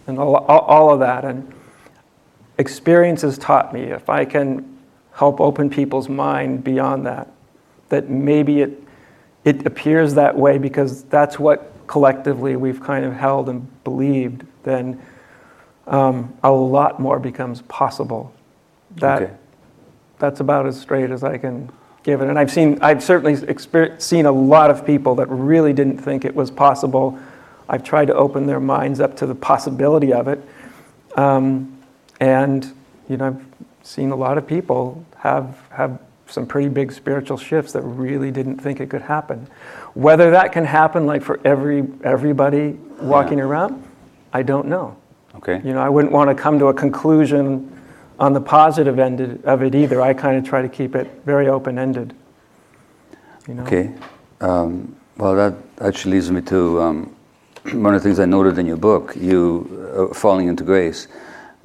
and 0.08 0.18
all, 0.18 0.38
all 0.38 0.94
of 0.94 1.00
that. 1.02 1.26
And 1.26 1.54
experience 2.58 3.22
has 3.24 3.38
taught 3.38 3.74
me 3.74 3.82
if 3.82 4.10
I 4.10 4.24
can 4.24 4.78
help 5.12 5.42
open 5.42 5.70
people's 5.70 6.08
mind 6.08 6.64
beyond 6.64 7.06
that, 7.06 7.30
that 7.90 8.10
maybe 8.10 8.62
it 8.62 8.82
it 9.44 9.66
appears 9.66 10.16
that 10.16 10.36
way 10.36 10.58
because 10.58 11.04
that's 11.04 11.38
what 11.38 11.72
collectively 11.88 12.56
we've 12.56 12.82
kind 12.82 13.06
of 13.06 13.14
held 13.14 13.48
and 13.48 13.84
believed, 13.84 14.44
then 14.64 15.00
um, 15.88 16.34
a 16.44 16.52
lot 16.52 17.00
more 17.00 17.20
becomes 17.20 17.62
possible. 17.64 18.34
That, 18.98 19.22
Okay. 19.22 19.34
That's 20.18 20.40
about 20.40 20.66
as 20.66 20.80
straight 20.80 21.12
as 21.12 21.24
I 21.24 21.38
can 21.38 21.70
give 22.04 22.22
it. 22.22 22.30
And 22.30 22.40
I've 22.40 22.52
seen, 22.52 22.80
I've 22.82 23.04
certainly 23.04 23.36
seen 23.98 24.26
a 24.26 24.32
lot 24.32 24.72
of 24.72 24.86
people 24.86 25.16
that 25.16 25.28
really 25.28 25.74
didn't 25.74 25.98
think 25.98 26.24
it 26.24 26.34
was 26.34 26.50
possible. 26.50 27.20
I've 27.68 27.84
tried 27.84 28.06
to 28.06 28.16
open 28.16 28.46
their 28.46 28.60
minds 28.60 29.00
up 29.00 29.18
to 29.18 29.26
the 29.26 29.36
possibility 29.36 30.14
of 30.14 30.28
it. 30.28 30.42
Um, 31.18 31.78
and, 32.20 32.72
you 33.10 33.18
know, 33.18 33.28
I've 33.28 33.46
seen 33.84 34.12
a 34.12 34.16
lot 34.16 34.38
of 34.38 34.48
people 34.48 35.04
have, 35.18 35.58
have 35.72 36.00
some 36.28 36.46
pretty 36.46 36.70
big 36.70 36.92
spiritual 36.92 37.38
shifts 37.38 37.74
that 37.74 37.82
really 37.82 38.32
didn't 38.32 38.58
think 38.58 38.80
it 38.80 38.90
could 38.90 39.02
happen. 39.02 39.48
Whether 39.96 40.32
that 40.32 40.52
can 40.52 40.66
happen 40.66 41.06
like 41.06 41.24
for 41.24 41.40
every, 41.44 41.86
everybody 42.04 42.78
walking 43.00 43.40
around, 43.40 43.84
I 44.32 44.44
don't 44.44 44.68
know. 44.68 44.96
Okay. 45.38 45.62
You 45.64 45.74
know, 45.74 45.82
I 45.82 45.90
wouldn't 45.90 46.14
want 46.14 46.30
to 46.30 46.36
come 46.36 46.60
to 46.60 46.68
a 46.68 46.74
conclusion 46.74 47.72
on 48.20 48.34
the 48.34 48.42
positive 48.42 49.00
end 49.00 49.22
of 49.44 49.62
it 49.62 49.76
either. 49.76 50.02
I 50.02 50.14
kind 50.14 50.38
of 50.38 50.46
try 50.46 50.62
to 50.62 50.70
keep 50.70 50.96
it 50.96 51.10
very 51.26 51.48
open 51.48 51.78
ended. 51.78 52.14
You 53.48 53.56
know? 53.56 53.64
Okay. 53.64 53.94
Um, 54.42 54.96
well, 55.18 55.36
that 55.36 55.56
actually 55.82 56.14
leads 56.14 56.32
me 56.32 56.42
to 56.42 56.82
um, 56.82 57.16
one 57.74 57.94
of 57.94 58.02
the 58.02 58.08
things 58.08 58.20
I 58.20 58.26
noted 58.26 58.58
in 58.58 58.66
your 58.66 58.78
book, 58.78 59.16
you 59.16 60.10
uh, 60.12 60.14
falling 60.14 60.48
into 60.48 60.64
grace. 60.64 61.08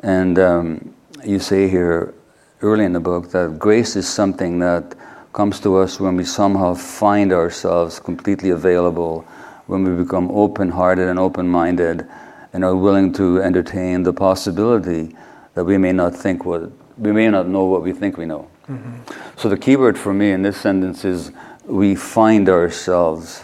And 0.03 0.39
um, 0.39 0.95
you 1.25 1.39
say 1.39 1.69
here 1.69 2.15
early 2.63 2.85
in 2.85 2.93
the 2.93 3.01
book 3.01 3.31
that 3.31 3.59
grace 3.59 3.97
is 3.97 4.09
something 4.09 4.59
that 4.61 4.95
comes 5.33 5.61
to 5.61 5.77
us 5.77 6.01
when 6.01 6.17
we 6.17 6.25
somehow 6.25 6.75
find 6.75 7.33
ourselves 7.33 8.01
completely 8.01 8.51
available, 8.51 9.25
when 9.67 9.85
we 9.85 10.03
become 10.03 10.31
open 10.33 10.71
hearted 10.71 11.09
and 11.09 11.19
open 11.19 11.49
minded, 11.49 12.07
and 12.53 12.65
are 12.65 12.77
willing 12.77 13.13
to 13.15 13.43
entertain 13.43 14.03
the 14.03 14.13
possibility 14.13 15.15
that 15.55 15.65
we 15.65 15.79
may 15.79 15.93
not 15.93 16.15
think 16.15 16.45
what 16.45 16.71
we 16.99 17.13
may 17.13 17.29
not 17.29 17.49
know 17.49 17.65
what 17.65 17.83
we 17.83 17.93
think 17.93 18.17
we 18.19 18.27
know. 18.27 18.49
Mm-hmm. 18.69 19.39
So 19.39 19.49
the 19.49 19.57
key 19.57 19.77
word 19.77 19.99
for 19.99 20.13
me 20.13 20.33
in 20.33 20.43
this 20.43 20.61
sentence 20.61 21.05
is 21.05 21.33
we 21.65 21.95
find 21.95 22.49
ourselves 22.49 23.43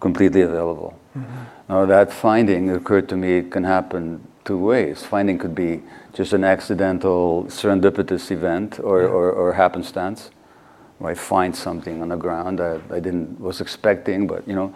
completely 0.00 0.42
available. 0.42 0.98
Mm-hmm. 1.16 1.44
Now 1.68 1.86
that 1.86 2.12
finding 2.12 2.70
occurred 2.70 3.08
to 3.08 3.16
me 3.16 3.42
can 3.42 3.64
happen 3.64 4.26
two 4.44 4.58
ways. 4.58 5.04
Finding 5.04 5.38
could 5.38 5.54
be 5.54 5.82
just 6.14 6.32
an 6.32 6.44
accidental 6.44 7.44
serendipitous 7.48 8.30
event 8.30 8.78
or, 8.80 9.02
or, 9.02 9.30
or 9.32 9.52
happenstance. 9.52 10.30
Where 10.98 11.12
I 11.12 11.14
find 11.14 11.54
something 11.54 12.02
on 12.02 12.08
the 12.08 12.16
ground 12.16 12.58
that 12.58 12.80
I 12.90 12.98
didn't 12.98 13.40
was 13.40 13.60
expecting, 13.60 14.26
but 14.26 14.46
you 14.48 14.54
know, 14.54 14.74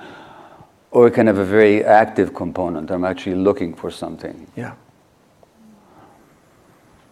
or 0.92 1.06
it 1.06 1.12
can 1.12 1.26
have 1.26 1.38
a 1.38 1.44
very 1.44 1.82
active 1.84 2.34
component. 2.34 2.90
I'm 2.90 3.04
actually 3.04 3.34
looking 3.37 3.75
for 3.75 3.90
something. 3.90 4.46
Yeah. 4.54 4.75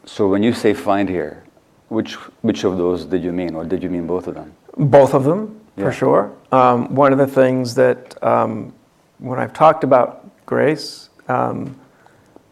So 0.04 0.28
when 0.28 0.42
you 0.42 0.52
say 0.52 0.74
find 0.74 1.08
here, 1.08 1.42
which 1.88 2.14
which 2.42 2.64
of 2.64 2.76
those 2.76 3.04
did 3.06 3.24
you 3.24 3.32
mean, 3.32 3.54
or 3.54 3.64
did 3.64 3.82
you 3.82 3.90
mean 3.90 4.06
both 4.06 4.26
of 4.28 4.34
them? 4.34 4.52
Both 4.76 5.14
of 5.14 5.24
them, 5.24 5.60
Yeah. 5.76 5.84
for 5.84 5.92
sure. 5.92 6.30
Um, 6.52 6.94
one 6.94 7.12
of 7.12 7.18
the 7.18 7.26
things 7.26 7.74
that, 7.74 8.22
um, 8.22 8.72
when 9.18 9.38
I've 9.38 9.52
talked 9.52 9.82
about 9.84 10.24
grace, 10.46 11.08
um, 11.28 11.74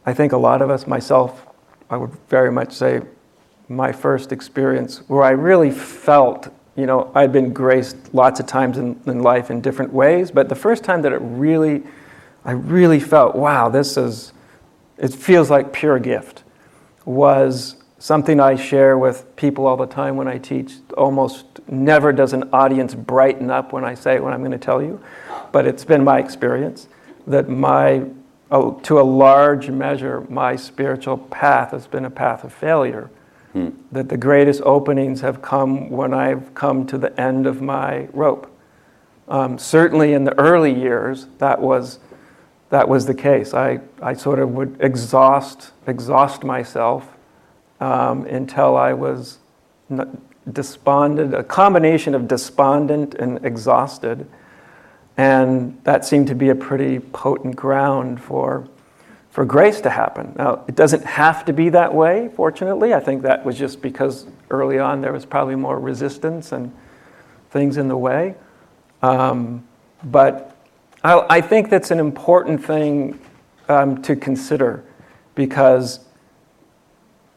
I 0.06 0.14
think 0.14 0.32
a 0.32 0.37
lot 0.38 0.62
of 0.62 0.70
us, 0.70 0.87
myself, 0.87 1.47
I 1.90 1.97
would 1.97 2.11
very 2.28 2.50
much 2.50 2.73
say 2.73 3.00
my 3.68 3.92
first 3.92 4.32
experience 4.32 5.02
where 5.08 5.23
I 5.23 5.30
really 5.30 5.70
felt, 5.70 6.49
you 6.78 6.87
know, 6.87 7.11
I'd 7.12 7.32
been 7.32 7.52
graced 7.52 8.14
lots 8.14 8.38
of 8.38 8.47
times 8.47 8.78
in, 8.78 9.00
in 9.06 9.20
life 9.20 9.50
in 9.50 9.61
different 9.61 9.92
ways, 9.92 10.30
but 10.30 10.49
the 10.49 10.54
first 10.54 10.85
time 10.85 11.02
that 11.02 11.12
it 11.12 11.18
really, 11.20 11.82
I 12.44 12.52
really 12.52 13.00
felt, 13.00 13.35
wow, 13.35 13.68
this 13.68 13.97
is, 13.97 14.32
it 14.97 15.12
feels 15.12 15.50
like 15.50 15.73
pure 15.73 15.99
gift, 15.99 16.44
was 17.04 17.82
something 17.99 18.38
I 18.38 18.54
share 18.54 18.97
with 18.97 19.35
people 19.35 19.66
all 19.66 19.76
the 19.76 19.87
time 19.87 20.16
when 20.16 20.28
I 20.28 20.38
teach. 20.38 20.75
Almost 20.97 21.47
never 21.66 22.12
does 22.12 22.32
an 22.32 22.49
audience 22.52 22.94
brighten 22.94 23.50
up 23.50 23.73
when 23.73 23.85
I 23.85 23.94
say 23.94 24.20
what 24.20 24.32
I'm 24.32 24.40
going 24.40 24.52
to 24.52 24.58
tell 24.58 24.80
you, 24.80 25.02
but 25.50 25.66
it's 25.66 25.85
been 25.85 26.04
my 26.04 26.20
experience 26.20 26.87
that 27.26 27.49
my, 27.49 28.04
uh, 28.52 28.70
to 28.82 29.00
a 29.00 29.02
large 29.02 29.68
measure, 29.68 30.25
my 30.30 30.54
spiritual 30.54 31.18
path 31.18 31.73
has 31.73 31.88
been 31.88 32.04
a 32.04 32.11
path 32.11 32.44
of 32.44 32.52
failure. 32.52 33.11
That 33.92 34.08
the 34.08 34.16
greatest 34.16 34.62
openings 34.62 35.20
have 35.20 35.40
come 35.42 35.90
when 35.90 36.12
I've 36.12 36.54
come 36.54 36.86
to 36.86 36.98
the 36.98 37.18
end 37.20 37.46
of 37.46 37.60
my 37.60 38.08
rope. 38.12 38.50
Um, 39.28 39.58
certainly 39.58 40.14
in 40.14 40.24
the 40.24 40.38
early 40.38 40.72
years, 40.72 41.26
that 41.38 41.60
was, 41.60 41.98
that 42.70 42.88
was 42.88 43.06
the 43.06 43.14
case. 43.14 43.52
I, 43.54 43.80
I 44.00 44.14
sort 44.14 44.38
of 44.38 44.50
would 44.50 44.76
exhaust, 44.80 45.72
exhaust 45.86 46.44
myself 46.44 47.16
um, 47.80 48.24
until 48.26 48.76
I 48.76 48.94
was 48.94 49.38
despondent, 50.52 51.34
a 51.34 51.44
combination 51.44 52.14
of 52.14 52.26
despondent 52.28 53.14
and 53.14 53.44
exhausted. 53.44 54.26
And 55.16 55.78
that 55.84 56.04
seemed 56.04 56.28
to 56.28 56.34
be 56.34 56.48
a 56.48 56.54
pretty 56.54 57.00
potent 57.00 57.56
ground 57.56 58.22
for, 58.22 58.68
for 59.38 59.45
grace 59.45 59.80
to 59.80 59.88
happen. 59.88 60.33
Now, 60.37 60.64
it 60.66 60.75
doesn't 60.75 61.04
have 61.04 61.45
to 61.45 61.52
be 61.52 61.68
that 61.68 61.95
way, 61.95 62.28
fortunately. 62.35 62.92
I 62.92 62.99
think 62.99 63.23
that 63.23 63.45
was 63.45 63.57
just 63.57 63.80
because 63.80 64.26
early 64.50 64.80
on 64.80 65.00
there 65.00 65.12
was 65.12 65.25
probably 65.25 65.54
more 65.54 65.78
resistance 65.78 66.50
and 66.50 66.75
things 67.50 67.76
in 67.76 67.87
the 67.87 67.97
way. 67.97 68.35
Um, 69.00 69.64
but 70.02 70.57
I, 71.04 71.25
I 71.30 71.40
think 71.40 71.71
that's 71.71 71.92
an 71.92 72.00
important 72.00 72.64
thing 72.64 73.21
um, 73.68 74.02
to 74.02 74.16
consider 74.16 74.83
because 75.37 76.00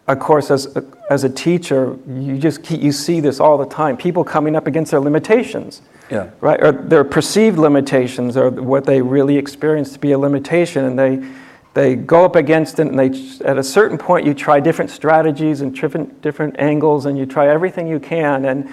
of 0.08 0.18
course, 0.18 0.50
as 0.50 0.76
a, 0.76 0.84
as 1.12 1.24
a 1.24 1.30
teacher, 1.30 2.00
you 2.10 2.40
just 2.40 2.64
keep, 2.64 2.82
you 2.82 2.92
see 2.92 3.20
this 3.20 3.40
all 3.40 3.60
the 3.60 3.68
time. 3.68 3.96
People 3.96 4.24
coming 4.24 4.56
up 4.56 4.66
against 4.66 4.90
their 4.90 5.00
limitations, 5.00 5.84
Yeah. 6.10 6.32
right? 6.42 6.62
Or 6.64 6.72
their 6.72 7.04
perceived 7.04 7.60
limitations, 7.60 8.36
or 8.36 8.50
what 8.50 8.86
they 8.86 9.04
really 9.04 9.38
experience 9.38 9.94
to 9.94 10.00
be 10.00 10.14
a 10.14 10.18
limitation, 10.18 10.84
and 10.84 10.98
they 10.98 11.24
they 11.74 11.96
go 11.96 12.26
up 12.26 12.36
against 12.36 12.80
it. 12.80 12.88
And 12.88 13.00
they, 13.00 13.46
at 13.46 13.58
a 13.58 13.64
certain 13.64 13.98
point, 13.98 14.26
you 14.26 14.34
try 14.34 14.60
different 14.60 14.92
strategies 14.92 15.62
and 15.62 15.74
different 15.74 16.22
different 16.22 16.60
angles, 16.60 17.06
and 17.06 17.18
you 17.18 17.26
try 17.26 17.48
everything 17.48 17.88
you 17.88 18.00
can, 18.00 18.46
and 18.46 18.72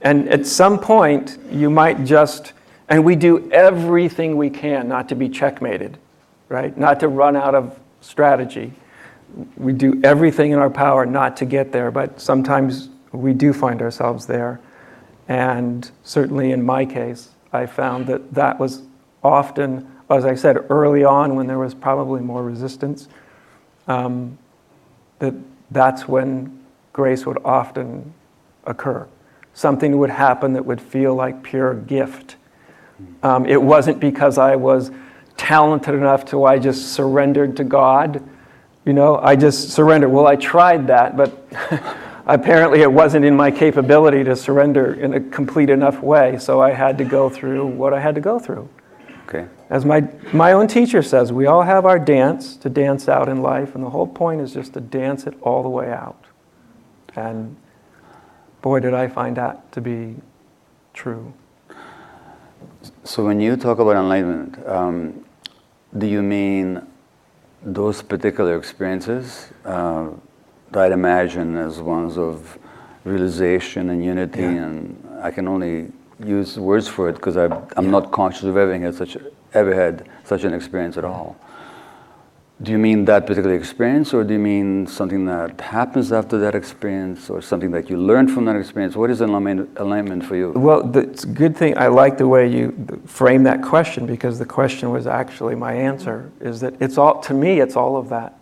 and 0.00 0.28
at 0.28 0.46
some 0.46 0.78
point, 0.78 1.38
you 1.50 1.70
might 1.70 2.04
just 2.04 2.52
and 2.88 3.04
we 3.04 3.16
do 3.16 3.50
everything 3.52 4.36
we 4.36 4.50
can 4.50 4.88
not 4.88 5.08
to 5.08 5.14
be 5.14 5.28
checkmated, 5.28 5.98
right? 6.48 6.76
Not 6.76 7.00
to 7.00 7.08
run 7.08 7.36
out 7.36 7.54
of 7.54 7.78
strategy 8.00 8.72
we 9.56 9.72
do 9.72 10.00
everything 10.04 10.52
in 10.52 10.58
our 10.58 10.70
power 10.70 11.06
not 11.06 11.36
to 11.38 11.44
get 11.44 11.72
there, 11.72 11.90
but 11.90 12.20
sometimes 12.20 12.88
we 13.12 13.32
do 13.32 13.52
find 13.52 13.80
ourselves 13.82 14.26
there. 14.26 14.60
And 15.28 15.90
certainly 16.02 16.52
in 16.52 16.62
my 16.62 16.84
case, 16.84 17.30
I 17.52 17.66
found 17.66 18.06
that 18.06 18.34
that 18.34 18.58
was 18.58 18.82
often, 19.22 19.90
as 20.10 20.24
I 20.24 20.34
said 20.34 20.58
early 20.70 21.04
on, 21.04 21.34
when 21.36 21.46
there 21.46 21.58
was 21.58 21.74
probably 21.74 22.20
more 22.20 22.42
resistance, 22.42 23.08
um, 23.88 24.38
that 25.18 25.34
that's 25.70 26.06
when 26.06 26.62
grace 26.92 27.24
would 27.26 27.38
often 27.44 28.12
occur. 28.64 29.06
Something 29.54 29.98
would 29.98 30.10
happen 30.10 30.54
that 30.54 30.64
would 30.64 30.80
feel 30.80 31.14
like 31.14 31.42
pure 31.42 31.74
gift. 31.74 32.36
Um, 33.22 33.46
it 33.46 33.60
wasn't 33.60 34.00
because 34.00 34.38
I 34.38 34.56
was 34.56 34.90
talented 35.36 35.94
enough 35.94 36.24
to 36.26 36.44
I 36.44 36.58
just 36.58 36.92
surrendered 36.92 37.56
to 37.56 37.64
God. 37.64 38.22
You 38.84 38.92
know, 38.92 39.18
I 39.18 39.36
just 39.36 39.70
surrendered. 39.70 40.10
Well, 40.10 40.26
I 40.26 40.36
tried 40.36 40.86
that, 40.88 41.16
but 41.16 41.46
apparently 42.26 42.80
it 42.80 42.92
wasn't 42.92 43.24
in 43.24 43.36
my 43.36 43.50
capability 43.50 44.24
to 44.24 44.36
surrender 44.36 44.94
in 44.94 45.14
a 45.14 45.20
complete 45.20 45.70
enough 45.70 46.00
way, 46.02 46.38
so 46.38 46.60
I 46.60 46.72
had 46.72 46.98
to 46.98 47.04
go 47.04 47.28
through 47.28 47.66
what 47.66 47.92
I 47.92 48.00
had 48.00 48.14
to 48.14 48.20
go 48.20 48.38
through. 48.38 48.68
Okay. 49.34 49.48
As 49.70 49.86
my, 49.86 50.06
my 50.34 50.52
own 50.52 50.68
teacher 50.68 51.00
says, 51.02 51.32
we 51.32 51.46
all 51.46 51.62
have 51.62 51.86
our 51.86 51.98
dance 51.98 52.54
to 52.58 52.68
dance 52.68 53.08
out 53.08 53.30
in 53.30 53.40
life, 53.40 53.74
and 53.74 53.82
the 53.82 53.88
whole 53.88 54.06
point 54.06 54.42
is 54.42 54.52
just 54.52 54.74
to 54.74 54.80
dance 54.80 55.26
it 55.26 55.34
all 55.40 55.62
the 55.62 55.70
way 55.70 55.90
out. 55.90 56.26
And 57.16 57.56
boy, 58.60 58.80
did 58.80 58.92
I 58.92 59.08
find 59.08 59.36
that 59.38 59.72
to 59.72 59.80
be 59.80 60.16
true. 60.92 61.32
So 63.04 63.24
when 63.24 63.40
you 63.40 63.56
talk 63.56 63.78
about 63.78 63.96
enlightenment, 63.96 64.68
um, 64.68 65.24
do 65.96 66.06
you 66.06 66.22
mean 66.22 66.86
those 67.62 68.02
particular 68.02 68.58
experiences 68.58 69.48
uh, 69.64 70.10
that 70.72 70.84
I'd 70.84 70.92
imagine 70.92 71.56
as 71.56 71.80
ones 71.80 72.18
of 72.18 72.58
realization 73.04 73.88
and 73.88 74.04
unity, 74.04 74.42
Yeah. 74.42 74.64
and 74.64 75.08
I 75.22 75.30
can 75.30 75.48
only 75.48 75.90
use 76.24 76.58
words 76.58 76.88
for 76.88 77.08
it 77.08 77.14
because 77.16 77.36
I'm 77.36 77.90
not 77.90 78.12
conscious 78.12 78.44
of 78.44 78.56
having 78.56 78.82
had 78.82 78.94
such 78.94 79.16
ever 79.54 79.74
had 79.74 80.08
such 80.24 80.44
an 80.44 80.54
experience 80.54 80.96
at 80.96 81.04
all. 81.04 81.36
Do 82.62 82.70
you 82.70 82.78
mean 82.78 83.06
that 83.06 83.26
particular 83.26 83.56
experience, 83.56 84.14
or 84.14 84.22
do 84.22 84.34
you 84.34 84.38
mean 84.38 84.86
something 84.86 85.24
that 85.24 85.60
happens 85.60 86.12
after 86.12 86.38
that 86.38 86.54
experience, 86.54 87.28
or 87.28 87.42
something 87.42 87.72
that 87.72 87.90
you 87.90 87.96
learned 87.96 88.30
from 88.30 88.44
that 88.44 88.54
experience? 88.54 88.94
What 88.94 89.10
is 89.10 89.20
enlightenment, 89.20 89.76
enlightenment 89.78 90.24
for 90.24 90.36
you? 90.36 90.50
Well, 90.50 90.84
the, 90.84 91.00
it's 91.00 91.24
a 91.24 91.28
good 91.28 91.56
thing. 91.56 91.76
I 91.76 91.88
like 91.88 92.18
the 92.18 92.28
way 92.28 92.46
you 92.46 93.02
frame 93.04 93.42
that 93.44 93.62
question 93.62 94.06
because 94.06 94.38
the 94.38 94.46
question 94.46 94.90
was 94.90 95.08
actually 95.08 95.56
my 95.56 95.72
answer. 95.72 96.30
Is 96.40 96.60
that 96.60 96.80
it's 96.80 96.98
all 96.98 97.20
to 97.22 97.34
me? 97.34 97.58
It's 97.58 97.74
all 97.74 97.96
of 97.96 98.08
that. 98.10 98.38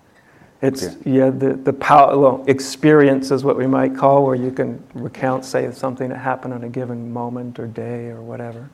It's 0.63 0.97
yeah, 1.07 1.31
the 1.31 1.55
the 1.55 1.73
power 1.73 2.19
well, 2.19 2.45
experience 2.47 3.31
is 3.31 3.45
what 3.45 3.57
we 3.57 3.67
might 3.67 3.97
call 3.97 4.27
where 4.27 4.35
you 4.35 4.51
can 4.51 4.83
recount, 4.93 5.45
say, 5.45 5.71
something 5.73 6.11
that 6.11 6.19
happened 6.19 6.53
on 6.53 6.65
a 6.65 6.69
given 6.69 7.11
moment 7.11 7.59
or 7.59 7.67
day 7.67 8.09
or 8.09 8.21
whatever, 8.21 8.69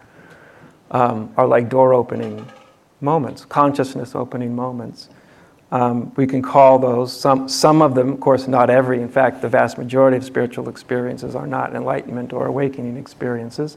um, 0.90 1.33
are 1.37 1.47
like 1.47 1.69
door 1.69 1.95
opening 1.95 2.45
moments, 3.00 3.45
consciousness 3.45 4.16
opening 4.16 4.55
moments. 4.55 5.11
Um, 5.71 6.12
we 6.16 6.26
can 6.26 6.43
call 6.43 6.78
those 6.81 7.12
some 7.12 7.49
some 7.49 7.83
of 7.83 7.95
them, 7.95 8.12
of 8.14 8.21
course, 8.21 8.49
not 8.49 8.69
every. 8.69 9.00
In 9.00 9.09
fact, 9.09 9.40
the 9.40 9.49
vast 9.49 9.78
majority 9.78 10.16
of 10.16 10.25
spiritual 10.25 10.69
experiences 10.69 11.37
are 11.37 11.47
not 11.47 11.75
enlightenment 11.75 12.33
or 12.33 12.47
awakening 12.47 12.97
experiences. 12.97 13.76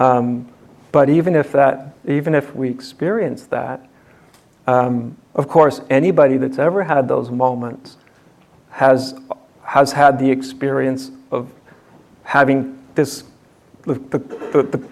Um, 0.00 0.48
but 0.92 1.08
even 1.08 1.36
if 1.36 1.52
that, 1.52 1.94
even 2.08 2.34
if 2.34 2.54
we 2.56 2.70
experience 2.70 3.44
that, 3.46 3.88
um, 4.70 5.16
of 5.34 5.48
course, 5.48 5.80
anybody 5.90 6.36
that's 6.36 6.58
ever 6.58 6.84
had 6.84 7.08
those 7.08 7.30
moments 7.30 7.96
has 8.70 9.18
has 9.64 9.92
had 9.92 10.18
the 10.18 10.30
experience 10.30 11.10
of 11.30 11.50
having 12.22 12.78
this 12.94 13.24
the, 13.82 13.94
the, 13.94 14.18
the, 14.18 14.88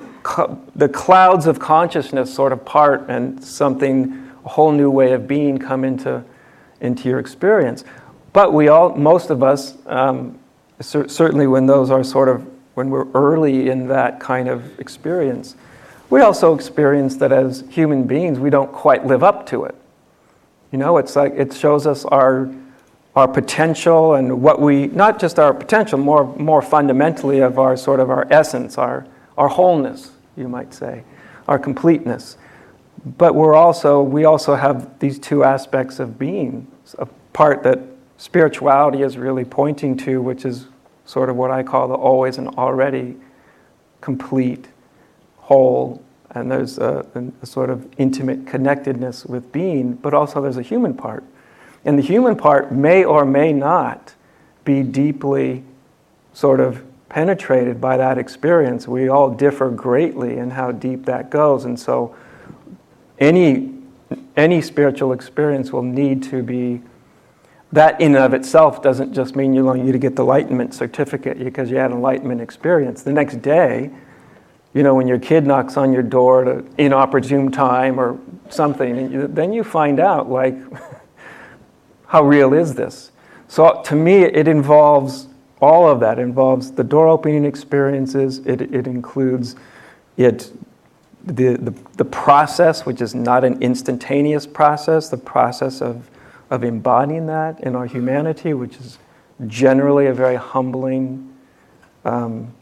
the, 0.75 0.89
clouds 0.89 1.47
of 1.47 1.59
consciousness 1.59 2.33
sort 2.33 2.53
of 2.53 2.65
part 2.65 3.09
and 3.09 3.43
something 3.45 4.33
a 4.45 4.49
whole 4.49 4.73
new 4.73 4.91
way 4.91 5.13
of 5.13 5.29
being 5.29 5.59
come 5.59 5.85
into 5.85 6.25
into 6.81 7.09
your 7.09 7.19
experience. 7.19 7.85
But 8.33 8.53
we 8.53 8.69
all, 8.69 8.95
most 8.97 9.31
of 9.31 9.43
us, 9.43 9.77
um, 9.87 10.39
cer- 10.81 11.09
certainly 11.09 11.47
when 11.47 11.67
those 11.67 11.91
are 11.91 12.03
sort 12.03 12.29
of 12.29 12.47
when 12.75 12.91
we're 12.91 13.11
early 13.13 13.69
in 13.69 13.89
that 13.89 14.21
kind 14.21 14.49
of 14.49 14.79
experience, 14.81 15.57
we 16.11 16.21
also 16.21 16.55
experience 16.55 17.17
that 17.17 17.33
as 17.33 17.65
human 17.71 18.05
beings 18.05 18.39
we 18.39 18.51
don't 18.51 18.73
quite 18.73 19.07
live 19.07 19.23
up 19.23 19.47
to 19.47 19.65
it. 19.65 19.75
You 20.73 20.79
know, 20.79 20.99
it's 20.99 21.17
like 21.17 21.33
it 21.35 21.53
shows 21.55 21.87
us 21.87 22.05
our 22.05 22.53
our 23.17 23.27
potential 23.27 24.15
and 24.15 24.43
what 24.43 24.61
we 24.61 24.87
not 24.89 25.19
just 25.19 25.39
our 25.39 25.53
potential, 25.53 25.99
more 25.99 26.25
more 26.37 26.63
fundamentally 26.63 27.41
of 27.41 27.59
our 27.59 27.77
sort 27.77 28.01
of 28.01 28.11
our 28.11 28.27
essence, 28.31 28.79
our 28.79 29.07
our 29.37 29.49
wholeness, 29.49 30.13
you 30.37 30.49
might 30.49 30.75
say, 30.75 31.05
our 31.47 31.59
completeness. 31.59 32.37
But 33.17 33.35
we're 33.35 33.55
also 33.55 34.03
we 34.03 34.25
also 34.25 34.55
have 34.55 34.99
these 34.99 35.19
two 35.19 35.45
aspects 35.45 35.99
of 35.99 36.19
being, 36.19 36.67
a 36.99 37.07
part 37.33 37.63
that 37.63 37.81
spirituality 38.19 39.03
is 39.03 39.17
really 39.17 39.45
pointing 39.45 39.97
to, 39.97 40.21
which 40.21 40.45
is 40.45 40.67
sort 41.07 41.31
of 41.31 41.37
what 41.37 41.51
I 41.51 41.63
call 41.63 41.89
the 41.89 41.95
always 41.95 42.37
and 42.37 42.49
already 42.49 43.17
complete, 44.01 44.69
whole, 45.49 46.03
and 46.33 46.51
there's 46.51 46.77
a, 46.77 47.07
a, 47.41 47.47
sort 47.47 47.71
of 47.71 47.89
intimate 47.97 48.47
connectedness 48.47 49.25
with 49.25 49.51
being, 49.51 49.95
but 49.95 50.13
also 50.13 50.43
there's 50.43 50.59
a 50.59 50.63
human 50.63 50.93
part. 50.93 51.25
And 51.87 51.99
the 51.99 52.03
human 52.03 52.37
part 52.37 52.71
may 52.71 53.03
or 53.03 53.25
may 53.25 53.55
not 53.55 54.15
be 54.67 54.83
deeply 54.83 55.65
sort 56.35 56.61
of 56.61 56.85
penetrated 57.09 57.81
by 57.81 57.97
that 57.97 58.19
experience. 58.19 58.87
We 58.87 59.09
all 59.09 59.31
differ 59.31 59.71
greatly 59.71 60.37
in 60.37 60.51
how 60.51 60.73
deep 60.73 61.07
that 61.07 61.31
goes. 61.31 61.65
And 61.65 61.81
so 61.81 62.15
any, 63.19 63.73
any 64.37 64.61
spiritual 64.61 65.13
experience 65.13 65.73
will 65.73 65.83
need 65.83 66.23
to 66.25 66.43
be 66.43 66.83
that 67.73 67.99
in 68.03 68.15
and 68.15 68.23
of 68.23 68.35
itself 68.35 68.83
doesn't 68.83 69.15
just 69.15 69.35
mean 69.35 69.55
you 69.55 69.65
want 69.65 69.83
you 69.83 69.93
to 69.93 69.99
get 69.99 70.15
the 70.15 70.23
enlightenment 70.23 70.75
certificate 70.75 71.39
because 71.39 71.71
you 71.71 71.79
had 71.79 71.91
an 71.91 71.97
enlightenment 71.97 72.43
experience. 72.43 73.03
The 73.03 73.15
next 73.15 73.41
day, 73.41 73.91
you 74.75 74.83
know, 74.83 74.95
when 74.95 75.09
your 75.09 75.19
kid 75.19 75.47
knocks 75.47 75.77
on 75.77 75.93
your 75.93 76.03
door 76.03 76.43
at 76.43 76.49
an 76.49 76.75
inopportune 76.79 77.51
time 77.51 77.99
or 77.99 78.19
something, 78.51 79.11
you, 79.11 79.27
then 79.27 79.53
you 79.53 79.65
find 79.65 79.99
out, 79.99 80.31
like, 80.31 80.57
how 82.07 82.23
real 82.23 82.53
is 82.55 82.75
this? 82.75 83.11
So 83.49 83.83
to 83.85 83.95
me, 83.95 84.23
it 84.23 84.47
involves 84.47 85.29
all 85.61 85.89
of 85.89 86.01
that. 86.01 86.19
It 86.19 86.23
involves 86.23 86.73
the 86.73 86.85
door 86.85 87.09
opening 87.09 87.45
experiences. 87.45 88.39
It, 88.47 88.61
it 88.61 88.87
includes 88.87 89.57
it, 90.17 90.53
the, 91.25 91.57
the, 91.57 91.75
the 91.97 92.05
process, 92.05 92.85
which 92.85 93.01
is 93.01 93.15
not 93.15 93.45
an 93.45 93.61
instantaneous 93.63 94.47
process, 94.47 95.09
the 95.09 95.17
process 95.17 95.81
of 95.81 96.09
of 96.51 96.65
embodying 96.65 97.27
that 97.27 97.61
in 97.61 97.77
our 97.77 97.87
humanity, 97.87 98.55
which 98.55 98.77
is 98.77 98.99
generally 99.47 100.07
a 100.07 100.15
very 100.15 100.37
humbling 100.37 101.35
um, 102.05 102.53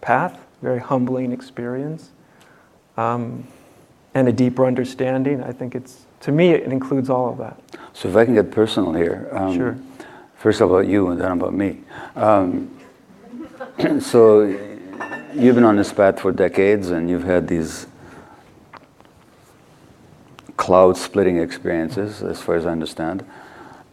path, 0.00 0.38
very 0.62 0.78
humbling 0.78 1.32
experience, 1.32 2.10
um, 2.96 3.46
and 4.14 4.28
a 4.28 4.32
deeper 4.32 4.64
understanding. 4.64 5.42
I 5.42 5.52
think 5.52 5.74
it's, 5.74 6.06
to 6.20 6.32
me, 6.32 6.50
it 6.50 6.72
includes 6.72 7.10
all 7.10 7.30
of 7.30 7.38
that. 7.38 7.60
So 7.92 8.08
if 8.08 8.16
I 8.16 8.24
can 8.24 8.34
get 8.34 8.50
personal 8.50 8.92
here. 8.92 9.28
Um, 9.32 9.54
sure. 9.54 9.78
First 10.36 10.60
about 10.60 10.86
you 10.86 11.08
and 11.08 11.20
then 11.20 11.32
about 11.32 11.54
me. 11.54 11.80
Um, 12.16 12.76
so 14.00 14.42
you've 15.34 15.54
been 15.54 15.64
on 15.64 15.76
this 15.76 15.92
path 15.92 16.20
for 16.20 16.32
decades 16.32 16.90
and 16.90 17.08
you've 17.08 17.24
had 17.24 17.46
these 17.48 17.86
cloud 20.56 20.96
splitting 20.96 21.38
experiences, 21.38 22.22
as 22.22 22.40
far 22.40 22.56
as 22.56 22.66
I 22.66 22.70
understand. 22.70 23.24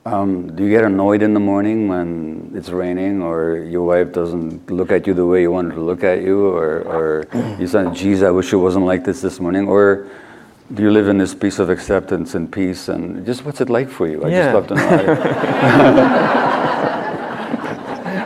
Um, 0.10 0.56
do 0.56 0.64
you 0.64 0.70
get 0.72 0.84
annoyed 0.84 1.22
in 1.22 1.36
the 1.36 1.40
morning 1.40 1.88
when 1.88 2.52
it's 2.56 2.70
raining, 2.70 3.22
or 3.22 3.58
your 3.58 3.84
wife 3.84 4.12
doesn't 4.12 4.72
look 4.72 4.92
at 4.92 5.06
you 5.06 5.14
the 5.14 5.26
way 5.26 5.42
you 5.42 5.52
wanted 5.52 5.76
to 5.76 5.82
look 5.82 6.04
at 6.04 6.24
you, 6.24 6.48
or, 6.48 6.80
or 6.82 7.28
you 7.60 7.68
say, 7.68 7.86
"Geez, 7.94 8.24
I 8.24 8.32
wish 8.32 8.52
it 8.52 8.56
wasn't 8.58 8.86
like 8.86 9.04
this 9.04 9.22
this 9.22 9.40
morning," 9.40 9.68
or 9.68 10.08
do 10.74 10.82
you 10.82 10.90
live 10.90 11.10
in 11.10 11.20
this 11.20 11.36
peace 11.36 11.60
of 11.60 11.70
acceptance 11.70 12.34
and 12.34 12.52
peace? 12.52 12.90
And 12.90 13.24
just 13.24 13.46
what's 13.46 13.62
it 13.62 13.70
like 13.70 13.88
for 13.90 14.08
you? 14.08 14.24
I 14.24 14.30
Yeah. 14.30 14.44
just 14.52 14.56
love 14.56 14.68
to 14.68 14.76
know. 14.76 15.18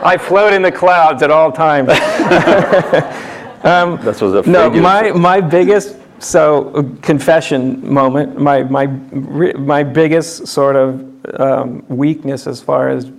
I 0.04 0.16
float 0.18 0.52
in 0.54 0.62
the 0.62 0.72
clouds 0.72 1.22
at 1.22 1.30
all 1.30 1.52
times. 1.52 1.88
That's 3.62 4.20
what 4.20 4.22
I 4.22 4.36
was 4.36 4.46
No, 4.46 4.66
afraid 4.68 4.76
you 4.76 4.82
would 4.82 4.82
my, 4.82 5.12
my 5.12 5.40
biggest 5.40 5.96
so 6.18 6.96
confession 7.02 7.80
moment, 7.92 8.38
my, 8.38 8.62
my, 8.62 8.86
my 8.86 9.82
biggest 9.82 10.46
sort 10.46 10.76
of 10.76 11.13
um, 11.38 11.84
weakness 11.88 12.46
as 12.46 12.60
far 12.60 12.88
as 12.88 13.10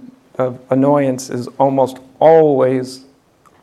annoyance 0.69 1.29
is 1.29 1.47
almost 1.59 1.97
always, 2.19 3.05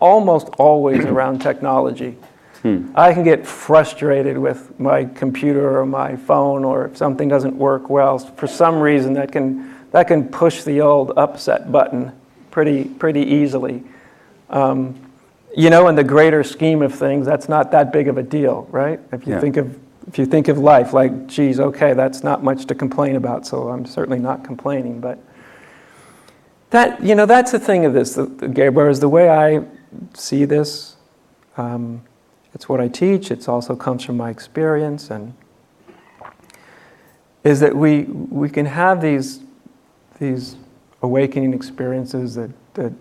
almost 0.00 0.48
always 0.58 1.04
around 1.04 1.40
technology. 1.40 2.16
I 2.94 3.12
can 3.12 3.24
get 3.24 3.44
frustrated 3.44 4.38
with 4.38 4.78
my 4.78 5.04
computer 5.04 5.80
or 5.80 5.84
my 5.84 6.14
phone 6.14 6.64
or 6.64 6.86
if 6.86 6.96
something 6.96 7.28
doesn't 7.28 7.56
work 7.56 7.90
well. 7.90 8.20
For 8.20 8.46
some 8.46 8.78
reason, 8.78 9.14
that 9.14 9.32
can, 9.32 9.74
that 9.90 10.06
can 10.06 10.28
push 10.28 10.62
the 10.62 10.80
old 10.80 11.10
upset 11.16 11.72
button 11.72 12.12
pretty, 12.52 12.84
pretty 12.84 13.22
easily. 13.22 13.82
Um, 14.48 14.94
you 15.56 15.70
know, 15.70 15.88
in 15.88 15.96
the 15.96 16.04
greater 16.04 16.44
scheme 16.44 16.82
of 16.82 16.94
things, 16.94 17.26
that's 17.26 17.48
not 17.48 17.72
that 17.72 17.92
big 17.92 18.06
of 18.06 18.16
a 18.16 18.22
deal, 18.22 18.68
right? 18.70 19.00
If 19.10 19.26
you 19.26 19.34
Yeah. 19.34 19.40
think 19.40 19.56
of 19.56 19.76
if 20.06 20.18
you 20.18 20.26
think 20.26 20.48
of 20.48 20.58
life 20.58 20.92
like, 20.92 21.26
geez, 21.26 21.60
okay, 21.60 21.94
that's 21.94 22.22
not 22.22 22.42
much 22.42 22.66
to 22.66 22.74
complain 22.74 23.16
about, 23.16 23.46
so 23.46 23.68
I'm 23.68 23.86
certainly 23.86 24.18
not 24.18 24.44
complaining. 24.44 25.00
But 25.00 25.18
that, 26.70 27.02
you 27.02 27.14
know, 27.14 27.26
that's 27.26 27.52
the 27.52 27.58
thing 27.58 27.84
of 27.84 27.92
this, 27.92 28.14
the, 28.14 28.26
the 28.26 29.08
way 29.08 29.28
I 29.28 29.64
see 30.14 30.44
this. 30.44 30.96
Um, 31.56 32.02
it's 32.54 32.68
what 32.68 32.80
I 32.80 32.88
teach. 32.88 33.30
It 33.30 33.48
also 33.48 33.74
comes 33.76 34.04
from 34.04 34.16
my 34.16 34.30
experience, 34.30 35.10
and 35.10 35.34
is 37.44 37.60
that 37.60 37.74
we 37.74 38.02
we 38.02 38.48
can 38.48 38.66
have 38.66 39.00
these 39.00 39.40
these 40.18 40.56
awakening 41.02 41.54
experiences 41.54 42.34
that 42.34 42.50
that 42.74 42.92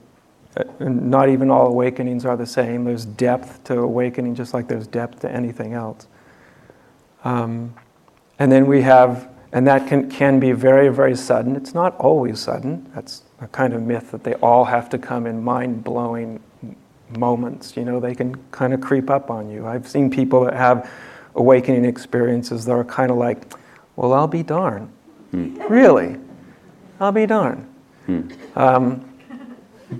not 0.79 1.29
even 1.29 1.49
all 1.49 1.67
awakenings 1.67 2.25
are 2.25 2.35
the 2.35 2.45
same. 2.45 2.83
There's 2.83 3.05
depth 3.05 3.63
to 3.65 3.79
awakening, 3.79 4.35
just 4.35 4.53
like 4.53 4.67
there's 4.67 4.87
depth 4.87 5.19
to 5.21 5.31
anything 5.31 5.73
else. 5.73 6.07
Um, 7.23 7.73
and 8.39 8.51
then 8.51 8.65
we 8.65 8.81
have, 8.81 9.29
and 9.51 9.67
that 9.67 9.87
can, 9.87 10.09
can 10.09 10.39
be 10.39 10.51
very, 10.51 10.89
very 10.89 11.15
sudden. 11.15 11.55
It's 11.55 11.73
not 11.73 11.95
always 11.97 12.39
sudden. 12.39 12.89
That's 12.95 13.23
a 13.39 13.47
kind 13.47 13.73
of 13.73 13.81
myth 13.81 14.11
that 14.11 14.23
they 14.23 14.33
all 14.35 14.65
have 14.65 14.89
to 14.89 14.97
come 14.97 15.27
in 15.27 15.43
mind 15.43 15.83
blowing 15.83 16.41
moments. 17.17 17.75
You 17.75 17.85
know, 17.85 17.99
they 17.99 18.15
can 18.15 18.35
kind 18.51 18.73
of 18.73 18.81
creep 18.81 19.09
up 19.09 19.29
on 19.29 19.49
you. 19.49 19.67
I've 19.67 19.87
seen 19.87 20.09
people 20.09 20.45
that 20.45 20.53
have 20.53 20.89
awakening 21.35 21.85
experiences 21.85 22.65
that 22.65 22.71
are 22.71 22.83
kind 22.83 23.11
of 23.11 23.17
like, 23.17 23.53
well, 23.95 24.13
I'll 24.13 24.27
be 24.27 24.43
darned. 24.43 24.89
Hmm. 25.31 25.55
Really? 25.69 26.17
I'll 26.99 27.11
be 27.11 27.25
darned. 27.25 27.67
Hmm. 28.05 28.29
Um, 28.55 29.07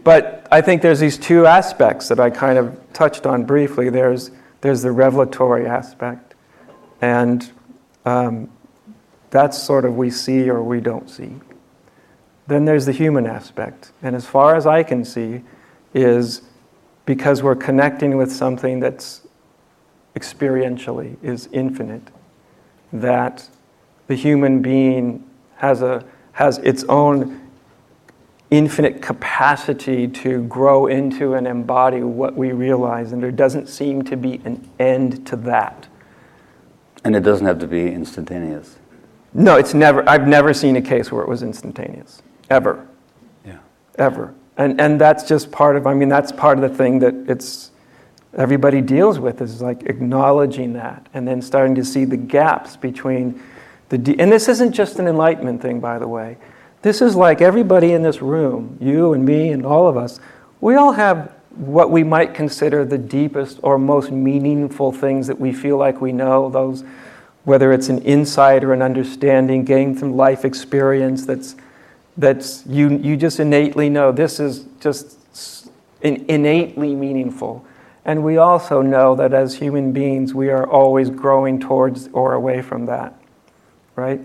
but 0.04 0.48
I 0.52 0.62
think 0.62 0.82
there's 0.82 1.00
these 1.00 1.18
two 1.18 1.46
aspects 1.46 2.08
that 2.08 2.20
I 2.20 2.30
kind 2.30 2.58
of 2.58 2.80
touched 2.94 3.26
on 3.26 3.44
briefly. 3.44 3.90
There's, 3.90 4.32
there's 4.62 4.82
the 4.82 4.92
revelatory 4.92 5.68
aspect, 5.68 6.31
and 7.02 7.52
um, 8.06 8.50
that's 9.30 9.62
sort 9.62 9.86
of 9.86 9.98
we 9.98 10.10
see 10.10 10.50
or 10.50 10.62
we 10.64 10.80
don't 10.80 11.10
see. 11.10 11.36
Then 12.48 12.66
there's 12.66 12.86
the 12.86 12.92
human 12.92 13.26
aspect, 13.26 13.92
and 14.02 14.16
as 14.16 14.26
far 14.26 14.56
as 14.56 14.66
I 14.66 14.84
can 14.84 15.04
see, 15.06 15.42
is 15.94 16.42
because 17.06 17.44
we're 17.44 17.56
connecting 17.56 18.18
with 18.18 18.32
something 18.32 18.80
that's 18.80 19.28
experientially 20.16 21.18
is 21.24 21.48
infinite, 21.52 22.10
that 22.94 23.50
the 24.08 24.16
human 24.16 24.62
being 24.62 25.28
has, 25.56 25.82
a, 25.82 26.04
has 26.34 26.58
its 26.60 26.84
own 26.86 27.50
infinite 28.50 29.02
capacity 29.02 30.08
to 30.10 30.44
grow 30.44 30.88
into 30.88 31.36
and 31.36 31.48
embody 31.48 32.02
what 32.02 32.36
we 32.36 32.52
realize, 32.52 33.14
and 33.14 33.24
there 33.24 33.32
doesn't 33.32 33.68
seem 33.68 34.04
to 34.04 34.18
be 34.18 34.42
an 34.44 34.70
end 34.78 35.26
to 35.26 35.38
that. 35.38 35.88
And 37.04 37.16
it 37.16 37.22
doesn't 37.22 37.46
have 37.46 37.60
to 37.60 37.68
be 37.68 37.92
instantaneous. 37.92 38.78
No, 39.34 39.56
it's 39.56 39.74
never. 39.74 40.08
I've 40.08 40.28
never 40.28 40.54
seen 40.54 40.76
a 40.76 40.82
case 40.82 41.12
where 41.12 41.24
it 41.24 41.30
was 41.30 41.42
instantaneous, 41.42 42.22
ever. 42.50 42.86
Yeah. 43.46 43.60
Ever. 43.98 44.34
And 44.58 44.80
and 44.80 45.00
that's 45.00 45.24
just 45.28 45.52
part 45.52 45.78
of. 45.78 45.88
I 45.88 45.94
mean, 45.94 46.10
that's 46.10 46.32
part 46.32 46.58
of 46.58 46.70
the 46.70 46.76
thing 46.76 47.00
that 47.00 47.16
it's 47.28 47.72
everybody 48.38 48.82
deals 48.82 49.20
with 49.20 49.42
is 49.42 49.62
like 49.62 49.84
acknowledging 49.84 50.74
that, 50.74 51.08
and 51.14 51.28
then 51.28 51.42
starting 51.42 51.76
to 51.76 51.86
see 51.86 52.06
the 52.06 52.18
gaps 52.18 52.76
between 52.76 53.42
the. 53.90 53.98
De- 53.98 54.20
and 54.20 54.32
this 54.32 54.50
isn't 54.50 54.74
just 54.74 55.00
an 55.00 55.08
enlightenment 55.08 55.62
thing, 55.62 55.80
by 55.80 55.98
the 55.98 56.08
way. 56.08 56.38
This 56.82 57.02
is 57.02 57.16
like 57.16 57.42
everybody 57.42 57.94
in 57.94 58.02
this 58.02 58.22
room, 58.22 58.78
you 58.82 59.14
and 59.14 59.24
me 59.24 59.50
and 59.50 59.66
all 59.66 59.88
of 59.88 59.96
us. 59.96 60.20
We 60.60 60.76
all 60.76 60.92
have 60.92 61.32
what 61.56 61.92
we 61.92 62.04
might 62.04 62.34
consider 62.34 62.86
the 62.86 62.98
deepest 62.98 63.60
or 63.62 63.78
most 63.78 64.12
meaningful 64.12 64.92
things 64.92 65.28
that 65.28 65.40
we 65.40 65.52
feel 65.52 65.78
like 65.78 66.02
we 66.02 66.12
know, 66.12 66.50
those, 66.50 66.84
whether 67.44 67.72
it's 67.74 67.90
an 67.90 68.00
insight 68.04 68.64
or 68.64 68.74
an 68.74 68.82
understanding 68.82 69.64
gained 69.66 70.00
from 70.00 70.16
life 70.16 70.46
experience 70.46 71.26
that's, 71.26 71.56
that's 72.18 72.66
you, 72.68 72.98
you 72.98 73.18
just 73.18 73.40
innately 73.40 73.90
know 73.90 74.12
this 74.12 74.40
is 74.40 74.66
just 74.80 75.18
innately 76.02 76.96
meaningful. 76.96 77.66
And 78.06 78.24
we 78.24 78.38
also 78.38 78.82
know 78.82 79.16
that 79.16 79.34
as 79.34 79.56
human 79.56 79.92
beings, 79.92 80.34
we 80.34 80.50
are 80.50 80.68
always 80.68 81.10
growing 81.10 81.60
towards 81.60 82.10
or 82.14 82.34
away 82.34 82.62
from 82.62 82.88
that, 82.88 83.20
right? 83.96 84.20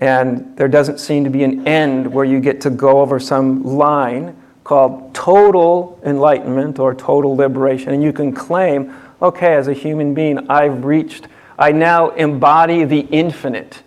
And 0.00 0.56
there 0.56 0.68
doesn't 0.68 0.98
seem 0.98 1.24
to 1.24 1.30
be 1.30 1.44
an 1.44 1.66
end 1.68 2.12
where 2.12 2.24
you 2.24 2.40
get 2.40 2.60
to 2.62 2.70
go 2.70 3.00
over 3.00 3.20
some 3.20 3.62
line 3.62 4.36
called 4.64 5.14
total 5.14 6.00
enlightenment 6.04 6.78
or 6.78 6.94
total 6.94 7.36
liberation. 7.36 7.92
And 7.92 8.02
you 8.02 8.12
can 8.12 8.32
claim, 8.32 8.94
okay, 9.20 9.54
as 9.54 9.68
a 9.68 9.74
human 9.74 10.14
being, 10.14 10.50
I've 10.50 10.84
reached, 10.84 11.28
I 11.58 11.70
now 11.70 12.10
embody 12.10 12.84
the 12.84 13.00
infinite 13.00 13.82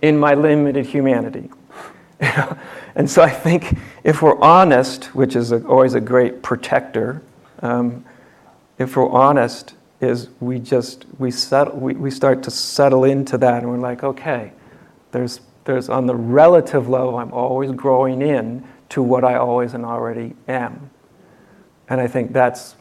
in 0.00 0.18
my 0.18 0.34
limited 0.34 0.86
humanity. 0.86 1.50
and 2.94 3.10
so 3.10 3.20
I 3.20 3.30
think 3.30 3.76
if 4.04 4.22
we're 4.22 4.38
honest, 4.40 5.06
which 5.14 5.34
is 5.34 5.50
a, 5.50 5.66
always 5.66 5.94
a 5.94 6.00
great 6.00 6.40
protector, 6.42 7.20
um, 7.60 8.04
if 8.78 8.96
we're 8.96 9.10
honest, 9.10 9.74
is 10.00 10.28
we 10.40 10.58
just 10.58 11.06
we 11.18 11.30
settle 11.30 11.78
we, 11.78 11.94
we 11.94 12.10
start 12.10 12.42
to 12.42 12.50
settle 12.50 13.04
into 13.04 13.38
that 13.38 13.62
and 13.62 13.70
we're 13.70 13.78
like, 13.78 14.02
okay, 14.02 14.50
there's 15.12 15.40
there's 15.64 15.88
on 15.88 16.06
the 16.06 16.14
relative 16.14 16.88
level, 16.88 17.18
I'm 17.18 17.32
always 17.32 17.70
growing 17.70 18.20
in 18.20 18.64
to 18.92 19.02
what 19.02 19.24
I 19.24 19.36
always 19.36 19.72
and 19.72 19.86
already 19.86 20.34
am. 20.46 20.90
And 21.88 21.98
I 21.98 22.06
think 22.06 22.34
that's, 22.34 22.76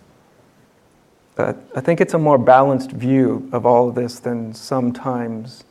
uh, 1.38 1.54
I 1.74 1.80
think 1.80 2.02
it's 2.02 2.14
a 2.14 2.18
more 2.18 2.38
balanced 2.38 2.92
view 2.92 3.50
of 3.54 3.66
all 3.66 3.88
of 3.88 3.96
this 3.96 4.20
than 4.20 4.54
sometimes 4.54 5.64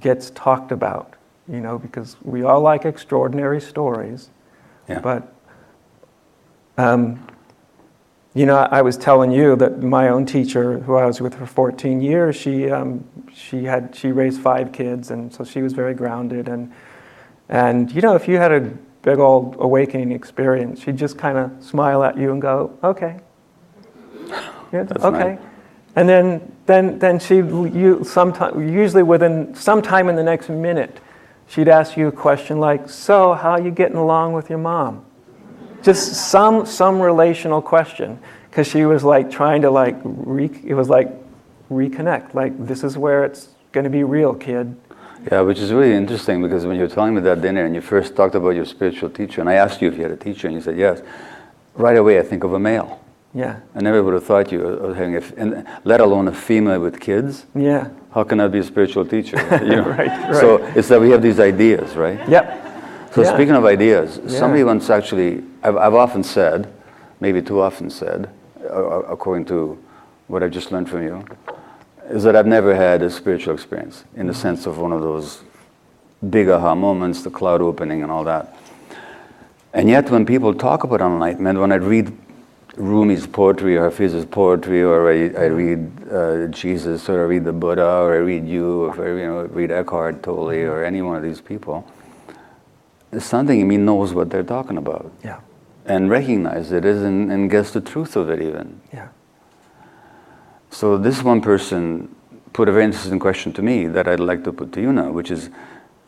gets 0.00 0.30
talked 0.30 0.72
about, 0.72 1.14
you 1.48 1.60
know, 1.60 1.78
because 1.78 2.16
we 2.22 2.42
all 2.42 2.60
like 2.62 2.84
extraordinary 2.84 3.60
stories. 3.60 4.30
Yeah. 4.88 4.98
But, 4.98 5.32
um, 6.76 7.24
you 8.34 8.46
know, 8.46 8.56
I 8.56 8.82
was 8.82 8.96
telling 8.96 9.30
you 9.30 9.54
that 9.54 9.84
my 9.84 10.08
own 10.08 10.26
teacher, 10.26 10.80
who 10.80 10.96
I 10.96 11.06
was 11.06 11.20
with 11.20 11.36
for 11.36 11.46
14 11.46 12.00
years, 12.00 12.34
she, 12.34 12.68
um, 12.72 13.06
she, 13.32 13.62
had, 13.62 13.94
she 13.94 14.10
raised 14.10 14.40
five 14.40 14.72
kids, 14.72 15.12
and 15.12 15.32
so 15.32 15.44
she 15.44 15.62
was 15.62 15.72
very 15.74 15.94
grounded. 15.94 16.48
And, 16.48 16.72
and, 17.48 17.92
you 17.92 18.00
know, 18.00 18.16
if 18.16 18.26
you 18.26 18.38
had 18.38 18.50
a 18.50 18.76
big 19.04 19.18
old 19.18 19.56
awakening 19.58 20.10
experience. 20.12 20.82
She'd 20.82 20.96
just 20.96 21.18
kind 21.18 21.36
of 21.36 21.62
smile 21.62 22.02
at 22.02 22.16
you 22.16 22.32
and 22.32 22.40
go, 22.40 22.76
okay. 22.82 23.20
Yeah, 24.72 24.86
okay. 24.96 25.34
Nice. 25.34 25.38
And 25.94 26.08
then, 26.08 26.52
then, 26.66 26.98
then 26.98 27.18
she, 27.20 27.36
you, 27.36 28.02
sometime, 28.02 28.66
usually 28.68 29.02
within 29.02 29.54
some 29.54 29.82
time 29.82 30.08
in 30.08 30.16
the 30.16 30.22
next 30.22 30.48
minute, 30.48 30.98
she'd 31.46 31.68
ask 31.68 31.96
you 31.96 32.08
a 32.08 32.12
question 32.12 32.58
like, 32.58 32.88
so 32.88 33.34
how 33.34 33.50
are 33.50 33.60
you 33.60 33.70
getting 33.70 33.96
along 33.96 34.32
with 34.32 34.48
your 34.48 34.58
mom? 34.58 35.04
Just 35.82 36.30
some, 36.30 36.64
some 36.64 36.98
relational 36.98 37.60
question. 37.60 38.18
Because 38.48 38.66
she 38.66 38.86
was 38.86 39.04
like 39.04 39.30
trying 39.30 39.62
to 39.62 39.70
like, 39.70 39.96
re- 40.02 40.62
it 40.64 40.74
was 40.74 40.88
like 40.88 41.08
reconnect. 41.70 42.34
Like, 42.34 42.66
this 42.66 42.82
is 42.82 42.96
where 42.96 43.24
it's 43.24 43.48
going 43.72 43.84
to 43.84 43.90
be 43.90 44.02
real, 44.02 44.34
kid. 44.34 44.74
Yeah, 45.30 45.40
which 45.40 45.58
is 45.58 45.72
really 45.72 45.94
interesting 45.94 46.42
because 46.42 46.66
when 46.66 46.76
you 46.76 46.82
were 46.82 46.88
telling 46.88 47.14
me 47.14 47.20
that 47.22 47.40
dinner 47.40 47.64
and 47.64 47.74
you 47.74 47.80
first 47.80 48.14
talked 48.14 48.34
about 48.34 48.50
your 48.50 48.66
spiritual 48.66 49.10
teacher, 49.10 49.40
and 49.40 49.48
I 49.48 49.54
asked 49.54 49.80
you 49.80 49.88
if 49.88 49.96
you 49.96 50.02
had 50.02 50.12
a 50.12 50.16
teacher, 50.16 50.48
and 50.48 50.56
you 50.56 50.62
said 50.62 50.76
yes, 50.76 51.00
right 51.74 51.96
away 51.96 52.18
I 52.18 52.22
think 52.22 52.44
of 52.44 52.52
a 52.52 52.58
male. 52.58 53.00
Yeah. 53.34 53.60
I 53.74 53.80
never 53.80 54.02
would 54.02 54.14
have 54.14 54.24
thought 54.24 54.52
you 54.52 54.60
were 54.60 54.94
having 54.94 55.16
a, 55.16 55.22
and 55.36 55.66
let 55.82 56.00
alone 56.00 56.28
a 56.28 56.32
female 56.32 56.80
with 56.80 57.00
kids. 57.00 57.46
Yeah. 57.54 57.88
How 58.12 58.22
can 58.22 58.38
I 58.38 58.46
be 58.46 58.60
a 58.60 58.62
spiritual 58.62 59.04
teacher? 59.04 59.36
You 59.64 59.76
know? 59.76 59.88
right, 59.88 60.06
right. 60.06 60.34
So 60.34 60.64
it's 60.76 60.88
that 60.88 61.00
we 61.00 61.10
have 61.10 61.22
these 61.22 61.40
ideas, 61.40 61.96
right? 61.96 62.28
Yep. 62.28 63.12
So 63.12 63.22
yeah. 63.22 63.34
speaking 63.34 63.54
of 63.54 63.64
ideas, 63.64 64.20
yeah. 64.22 64.38
somebody 64.38 64.62
once 64.62 64.88
actually, 64.88 65.42
I've, 65.62 65.76
I've 65.76 65.94
often 65.94 66.22
said, 66.22 66.72
maybe 67.18 67.42
too 67.42 67.60
often 67.60 67.90
said, 67.90 68.30
according 68.68 69.46
to 69.46 69.82
what 70.28 70.42
I've 70.42 70.52
just 70.52 70.70
learned 70.70 70.88
from 70.88 71.02
you, 71.02 71.24
is 72.08 72.22
that 72.24 72.36
I've 72.36 72.46
never 72.46 72.74
had 72.74 73.02
a 73.02 73.10
spiritual 73.10 73.54
experience 73.54 74.04
in 74.14 74.26
the 74.26 74.34
sense 74.34 74.66
of 74.66 74.78
one 74.78 74.92
of 74.92 75.00
those 75.00 75.42
big 76.28 76.48
aha 76.48 76.74
moments, 76.74 77.22
the 77.22 77.30
cloud 77.30 77.60
opening 77.60 78.02
and 78.02 78.10
all 78.10 78.24
that. 78.24 78.56
And 79.72 79.88
yet, 79.88 80.10
when 80.10 80.24
people 80.24 80.54
talk 80.54 80.84
about 80.84 81.00
enlightenment, 81.00 81.58
when 81.58 81.72
I 81.72 81.76
read 81.76 82.16
Rumi's 82.76 83.26
poetry 83.26 83.76
or 83.76 83.90
Hafiz's 83.90 84.24
poetry, 84.24 84.82
or 84.82 85.10
I, 85.10 85.30
I 85.36 85.46
read 85.46 86.12
uh, 86.12 86.46
Jesus, 86.48 87.08
or 87.08 87.22
I 87.22 87.24
read 87.24 87.44
the 87.44 87.52
Buddha, 87.52 87.84
or 87.84 88.14
I 88.14 88.18
read 88.18 88.46
you, 88.46 88.84
or 88.84 89.04
I 89.04 89.20
you 89.20 89.26
know, 89.26 89.42
read 89.46 89.70
Eckhart 89.70 90.22
Tolle, 90.22 90.66
or 90.66 90.84
any 90.84 91.02
one 91.02 91.16
of 91.16 91.22
these 91.22 91.40
people, 91.40 91.90
something 93.18 93.60
in 93.60 93.68
me 93.68 93.76
knows 93.76 94.14
what 94.14 94.30
they're 94.30 94.42
talking 94.44 94.76
about. 94.76 95.10
Yeah. 95.24 95.40
And 95.86 96.08
recognizes 96.08 96.72
it 96.72 96.84
and, 96.84 97.30
and 97.30 97.50
gets 97.50 97.72
the 97.72 97.80
truth 97.80 98.16
of 98.16 98.30
it 98.30 98.40
even. 98.40 98.80
Yeah. 98.92 99.08
So 100.74 100.98
this 100.98 101.22
one 101.22 101.40
person 101.40 102.12
put 102.52 102.68
a 102.68 102.72
very 102.72 102.84
interesting 102.84 103.20
question 103.20 103.52
to 103.52 103.62
me 103.62 103.86
that 103.86 104.08
I'd 104.08 104.18
like 104.18 104.42
to 104.42 104.52
put 104.52 104.72
to 104.72 104.80
you 104.80 104.92
now, 104.92 105.12
which 105.12 105.30
is, 105.30 105.48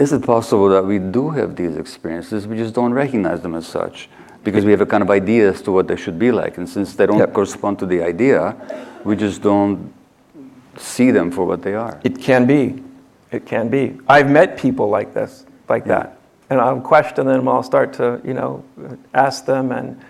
is 0.00 0.12
it 0.12 0.24
possible 0.24 0.68
that 0.70 0.84
we 0.84 0.98
do 0.98 1.30
have 1.30 1.54
these 1.54 1.76
experiences, 1.76 2.48
we 2.48 2.56
just 2.56 2.74
don't 2.74 2.92
recognize 2.92 3.42
them 3.42 3.54
as 3.54 3.64
such? 3.64 4.08
Because 4.42 4.64
we 4.64 4.72
have 4.72 4.80
a 4.80 4.86
kind 4.86 5.04
of 5.04 5.10
idea 5.10 5.50
as 5.50 5.62
to 5.62 5.70
what 5.70 5.86
they 5.86 5.94
should 5.94 6.18
be 6.18 6.32
like. 6.32 6.58
And 6.58 6.68
since 6.68 6.96
they 6.96 7.06
don't 7.06 7.18
yep. 7.18 7.32
correspond 7.32 7.78
to 7.78 7.86
the 7.86 8.02
idea, 8.02 8.56
we 9.04 9.14
just 9.14 9.40
don't 9.40 9.94
see 10.76 11.12
them 11.12 11.30
for 11.30 11.44
what 11.44 11.62
they 11.62 11.74
are. 11.74 12.00
It 12.02 12.20
can 12.20 12.44
be. 12.44 12.82
It 13.30 13.46
can 13.46 13.68
be. 13.68 13.96
I've 14.08 14.28
met 14.28 14.58
people 14.58 14.88
like 14.88 15.14
this, 15.14 15.46
like 15.68 15.86
yeah. 15.86 15.98
that. 15.98 16.18
And 16.50 16.60
I'll 16.60 16.80
question 16.80 17.26
them, 17.26 17.46
I'll 17.46 17.62
start 17.62 17.92
to, 17.94 18.20
you 18.24 18.34
know, 18.34 18.64
ask 19.14 19.44
them 19.46 19.70
and 19.70 20.00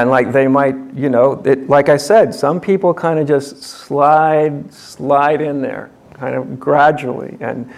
and 0.00 0.10
like 0.10 0.32
they 0.32 0.48
might 0.48 0.76
you 0.94 1.08
know 1.08 1.42
it, 1.44 1.68
like 1.68 1.88
i 1.88 1.96
said 1.96 2.34
some 2.34 2.60
people 2.60 2.92
kind 2.92 3.18
of 3.18 3.26
just 3.26 3.62
slide 3.62 4.72
slide 4.72 5.40
in 5.40 5.62
there 5.62 5.90
kind 6.14 6.34
of 6.34 6.58
gradually 6.58 7.36
and 7.40 7.72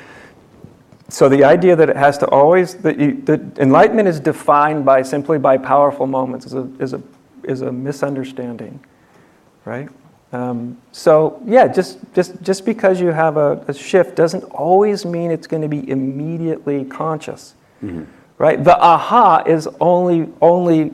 so 1.09 1.29
the 1.29 1.45
idea 1.45 1.77
that 1.77 1.89
it 1.89 1.97
has 1.97 2.19
to 2.19 2.27
always 2.31 2.75
that, 2.77 2.99
you, 2.99 3.23
that 3.23 3.41
enlightenment 3.59 4.09
is 4.09 4.19
defined 4.19 4.85
by 4.85 5.03
simply 5.03 5.39
by 5.39 5.57
powerful 5.57 6.07
moments 6.07 6.47
is 6.47 6.55
a, 6.55 6.69
is 6.81 6.93
a 6.95 7.03
is 7.47 7.63
a 7.63 7.73
misunderstanding, 7.73 8.81
right? 9.65 9.89
Um, 10.33 10.77
so 10.93 11.41
yeah, 11.47 11.69
just 11.69 11.99
just 12.13 12.43
just 12.43 12.67
because 12.67 13.01
you 13.01 13.09
have 13.09 13.37
a, 13.37 13.65
a, 13.69 13.75
shift 13.75 14.17
doesn't 14.17 14.43
always 14.45 15.07
mean 15.07 15.31
it's 15.31 15.47
going 15.47 15.63
to 15.63 15.69
be 15.69 15.89
immediately 15.89 16.85
conscious, 16.85 17.55
mm-hmm. 17.83 18.05
right? 18.39 18.63
The 18.63 18.77
aha 18.79 19.45
is 19.47 19.69
only 19.81 20.29
only 20.41 20.93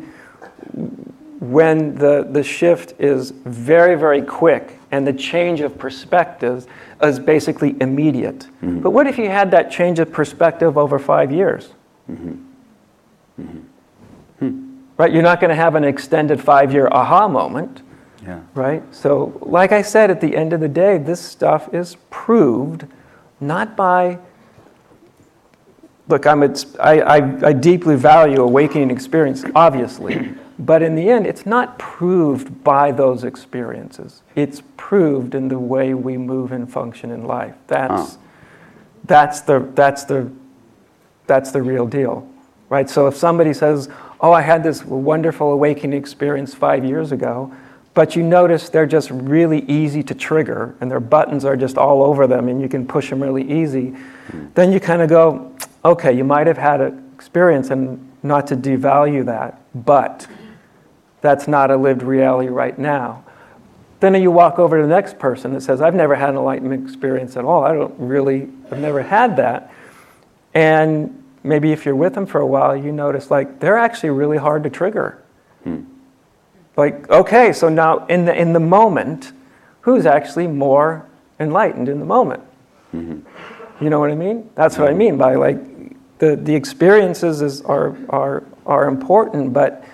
when 1.40 1.94
the 1.96 2.26
the 2.30 2.42
shift 2.42 3.00
is 3.00 3.30
very 3.30 3.96
very 3.96 4.22
quick 4.22 4.78
and 4.92 5.06
the 5.06 5.12
change 5.12 5.60
of 5.60 5.76
perspective 5.78 6.66
is 7.02 7.18
basically 7.18 7.74
immediate. 7.80 8.40
Mm-hmm. 8.40 8.80
But 8.80 8.90
what 8.90 9.06
if 9.06 9.18
you 9.18 9.28
had 9.28 9.50
that 9.50 9.70
change 9.70 9.98
of 9.98 10.12
perspective 10.12 10.78
over 10.78 10.98
five 10.98 11.32
years? 11.32 11.70
Mm-hmm. 12.10 12.34
mm-hmm. 13.40 13.58
Hmm. 14.38 14.80
Right? 14.98 15.12
You're 15.12 15.22
not 15.22 15.40
going 15.40 15.48
to 15.48 15.56
have 15.56 15.74
an 15.74 15.84
extended 15.84 16.40
five 16.40 16.72
year 16.72 16.88
aha 16.92 17.26
moment. 17.26 17.82
Yeah. 18.22 18.40
Right? 18.54 18.82
So, 18.94 19.36
like 19.40 19.72
I 19.72 19.82
said, 19.82 20.10
at 20.10 20.20
the 20.20 20.36
end 20.36 20.52
of 20.52 20.60
the 20.60 20.68
day, 20.68 20.98
this 20.98 21.20
stuff 21.20 21.72
is 21.74 21.96
proved 22.10 22.86
not 23.40 23.76
by. 23.76 24.18
Look, 26.08 26.26
I'm, 26.26 26.42
it's, 26.42 26.76
I, 26.78 27.00
I, 27.00 27.48
I 27.48 27.52
deeply 27.52 27.96
value 27.96 28.42
awakening 28.42 28.90
experience, 28.90 29.44
obviously. 29.54 30.34
But 30.58 30.82
in 30.82 30.94
the 30.94 31.10
end, 31.10 31.26
it's 31.26 31.46
not 31.46 31.78
proved 31.78 32.62
by 32.62 32.92
those 32.92 33.24
experiences. 33.24 34.22
It's 34.34 34.62
proved 34.76 35.34
in 35.34 35.48
the 35.48 35.58
way 35.58 35.94
we 35.94 36.16
move 36.16 36.52
and 36.52 36.70
function 36.70 37.10
in 37.10 37.24
life. 37.24 37.54
That's, 37.66 38.18
that's, 39.04 39.40
the, 39.40 39.60
that's, 39.74 40.04
the, 40.04 40.30
that's 41.26 41.50
the 41.52 41.62
real 41.62 41.86
deal. 41.86 42.28
Right? 42.68 42.88
So 42.88 43.06
if 43.06 43.16
somebody 43.16 43.52
says, 43.52 43.88
Oh, 44.22 44.30
I 44.30 44.40
had 44.40 44.62
this 44.62 44.84
wonderful 44.84 45.52
awakening 45.52 45.98
experience 45.98 46.54
five 46.54 46.84
years 46.84 47.10
ago, 47.10 47.52
but 47.92 48.14
you 48.14 48.22
notice 48.22 48.68
they're 48.68 48.86
just 48.86 49.10
really 49.10 49.62
easy 49.68 50.02
to 50.04 50.14
trigger 50.14 50.76
and 50.80 50.88
their 50.88 51.00
buttons 51.00 51.44
are 51.44 51.56
just 51.56 51.76
all 51.76 52.04
over 52.04 52.28
them 52.28 52.48
and 52.48 52.62
you 52.62 52.68
can 52.68 52.86
push 52.86 53.10
them 53.10 53.20
really 53.20 53.42
easy, 53.50 53.88
hmm. 53.88 54.46
then 54.54 54.72
you 54.72 54.78
kind 54.78 55.02
of 55.02 55.10
go, 55.10 55.52
okay, 55.84 56.12
you 56.12 56.22
might 56.22 56.46
have 56.46 56.56
had 56.56 56.80
an 56.80 57.10
experience 57.14 57.70
and 57.70 58.12
not 58.22 58.46
to 58.46 58.56
devalue 58.56 59.24
that, 59.26 59.60
but 59.74 60.28
that's 61.22 61.48
not 61.48 61.70
a 61.70 61.76
lived 61.76 62.02
reality 62.02 62.50
right 62.50 62.78
now. 62.78 63.24
Then 64.00 64.20
you 64.20 64.30
walk 64.32 64.58
over 64.58 64.76
to 64.78 64.82
the 64.82 64.88
next 64.88 65.18
person 65.18 65.54
that 65.54 65.62
says, 65.62 65.80
I've 65.80 65.94
never 65.94 66.16
had 66.16 66.30
an 66.30 66.36
enlightenment 66.36 66.84
experience 66.84 67.36
at 67.36 67.44
all. 67.44 67.64
I 67.64 67.72
don't 67.72 67.94
really, 67.98 68.48
I've 68.70 68.80
never 68.80 69.00
had 69.00 69.36
that. 69.36 69.72
And 70.52 71.22
maybe 71.44 71.72
if 71.72 71.86
you're 71.86 71.94
with 71.94 72.14
them 72.14 72.26
for 72.26 72.40
a 72.40 72.46
while, 72.46 72.76
you 72.76 72.90
notice 72.90 73.30
like 73.30 73.60
they're 73.60 73.78
actually 73.78 74.10
really 74.10 74.38
hard 74.38 74.64
to 74.64 74.70
trigger. 74.70 75.22
Hmm. 75.62 75.84
Like, 76.76 77.08
okay, 77.10 77.52
so 77.52 77.68
now 77.68 78.06
in 78.06 78.24
the, 78.24 78.34
in 78.34 78.52
the 78.52 78.60
moment, 78.60 79.32
who's 79.82 80.04
actually 80.04 80.48
more 80.48 81.06
enlightened 81.38 81.88
in 81.88 82.00
the 82.00 82.04
moment? 82.04 82.42
Mm-hmm. 82.92 83.84
You 83.84 83.90
know 83.90 84.00
what 84.00 84.10
I 84.10 84.14
mean? 84.16 84.50
That's 84.56 84.78
what 84.78 84.88
I 84.88 84.94
mean 84.94 85.16
by 85.16 85.36
like 85.36 85.58
the, 86.18 86.36
the 86.36 86.54
experiences 86.54 87.40
is, 87.40 87.62
are, 87.62 87.96
are, 88.08 88.42
are 88.66 88.88
important, 88.88 89.52
but 89.52 89.84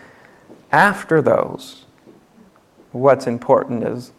after 0.73 1.23
those, 1.23 1.85
what's 2.93 3.27
important 3.27 3.85
is, 3.85 4.13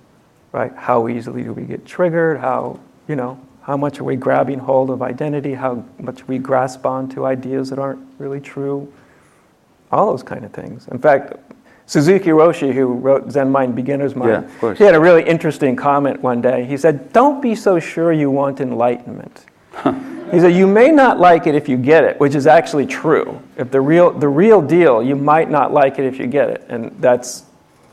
right, 0.52 0.74
how 0.76 1.08
easily 1.08 1.44
do 1.44 1.54
we 1.54 1.64
get 1.64 1.86
triggered? 1.86 2.40
How, 2.40 2.80
you 3.08 3.16
know, 3.16 3.40
how 3.62 3.78
much 3.78 4.00
are 4.00 4.04
we 4.04 4.16
grabbing 4.16 4.60
hold 4.60 4.90
of 4.90 5.02
identity? 5.02 5.54
How 5.54 5.86
much 6.00 6.28
we 6.28 6.38
grasp 6.38 6.86
onto 6.86 7.26
ideas 7.26 7.70
that 7.70 7.80
aren't 7.80 8.06
really 8.18 8.40
true? 8.40 8.92
All 9.92 10.12
those 10.12 10.24
kind 10.24 10.44
of 10.44 10.52
things. 10.52 10.88
In 10.88 11.00
fact, 11.00 11.34
Suzuki 11.86 12.30
Roshi, 12.30 12.72
who 12.74 12.94
wrote 12.94 13.32
Zen 13.32 13.52
Mind, 13.52 13.76
Beginner's 13.76 14.16
Mind, 14.16 14.48
yeah, 14.62 14.74
he 14.76 14.84
had 14.84 14.94
a 14.94 15.00
really 15.00 15.24
interesting 15.24 15.76
comment 15.76 16.22
one 16.22 16.40
day. 16.40 16.66
He 16.66 16.78
said, 16.78 17.12
Don't 17.14 17.42
be 17.42 17.56
so 17.56 17.80
sure 17.80 18.12
you 18.14 18.30
want 18.30 18.62
enlightenment. 18.62 19.46
He 20.32 20.40
said, 20.40 20.54
You 20.54 20.68
may 20.68 20.92
not 20.92 21.20
like 21.20 21.48
it 21.48 21.56
if 21.56 21.68
you 21.68 21.78
get 21.78 22.04
it, 22.04 22.20
which 22.20 22.36
is 22.36 22.48
actually 22.48 22.86
true. 22.86 23.42
If 23.58 23.72
the 23.72 23.82
real, 23.82 24.12
the 24.12 24.28
real 24.28 24.62
deal, 24.62 25.02
you 25.02 25.16
might 25.16 25.50
not 25.50 25.74
like 25.74 26.00
it 26.00 26.06
if 26.06 26.20
you 26.20 26.28
get 26.28 26.50
it. 26.50 26.66
And 26.70 26.96
that's, 27.02 27.44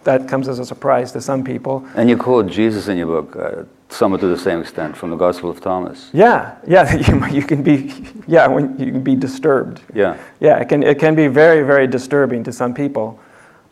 that 0.05 0.29
comes 0.29 0.49
as 0.49 0.59
a 0.59 0.65
surprise 0.65 1.13
to 1.13 1.21
some 1.21 1.43
people. 1.45 1.87
And 1.95 2.09
you 2.09 2.17
quote 2.17 2.47
Jesus 2.49 2.89
in 2.89 2.99
your 2.99 3.23
book, 3.23 3.37
uh, 3.37 3.65
somewhat 3.89 4.21
to 4.21 4.29
the 4.29 4.39
same 4.39 4.61
extent, 4.61 4.97
from 4.97 5.11
the 5.11 5.17
Gospel 5.17 5.51
of 5.51 5.61
Thomas. 5.61 6.11
Yeah, 6.13 6.57
yeah, 6.67 6.95
you, 7.09 7.27
you 7.27 7.43
can 7.43 7.63
be, 7.63 7.93
yeah, 8.27 8.47
when 8.47 8.79
you 8.79 8.93
can 8.93 9.03
be 9.03 9.15
disturbed. 9.15 9.81
Yeah. 9.95 10.17
Yeah, 10.41 10.59
it 10.59 10.69
can, 10.69 10.83
it 10.83 10.99
can 10.99 11.15
be 11.15 11.29
very, 11.29 11.63
very 11.63 11.87
disturbing 11.87 12.45
to 12.45 12.53
some 12.53 12.75
people. 12.75 13.19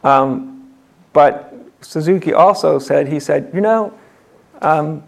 Um, 0.03 0.72
but 1.12 1.55
Suzuki 1.81 2.33
also 2.33 2.79
said, 2.79 3.09
he 3.09 3.20
said, 3.20 3.50
you 3.55 3.61
know, 3.61 3.92
um, 4.62 5.05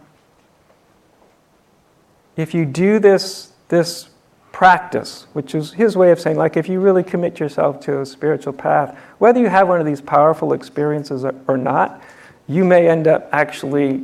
if 2.37 2.55
you 2.55 2.64
do 2.64 2.99
this, 2.99 3.53
this 3.68 4.09
practice, 4.53 5.27
which 5.33 5.55
is 5.55 5.72
his 5.72 5.96
way 5.96 6.11
of 6.11 6.20
saying, 6.20 6.37
like, 6.37 6.57
if 6.57 6.68
you 6.68 6.81
really 6.81 7.03
commit 7.03 7.38
yourself 7.40 7.81
to 7.81 8.01
a 8.01 8.07
spiritual 8.07 8.53
path, 8.53 8.99
whether 9.18 9.40
you 9.40 9.49
have 9.49 9.68
one 9.68 9.81
of 9.81 9.87
these 9.87 10.01
powerful 10.01 10.53
experiences 10.53 11.25
or 11.46 11.57
not, 11.57 12.03
you 12.49 12.64
may 12.64 12.88
end 12.88 13.07
up 13.09 13.29
actually 13.33 14.03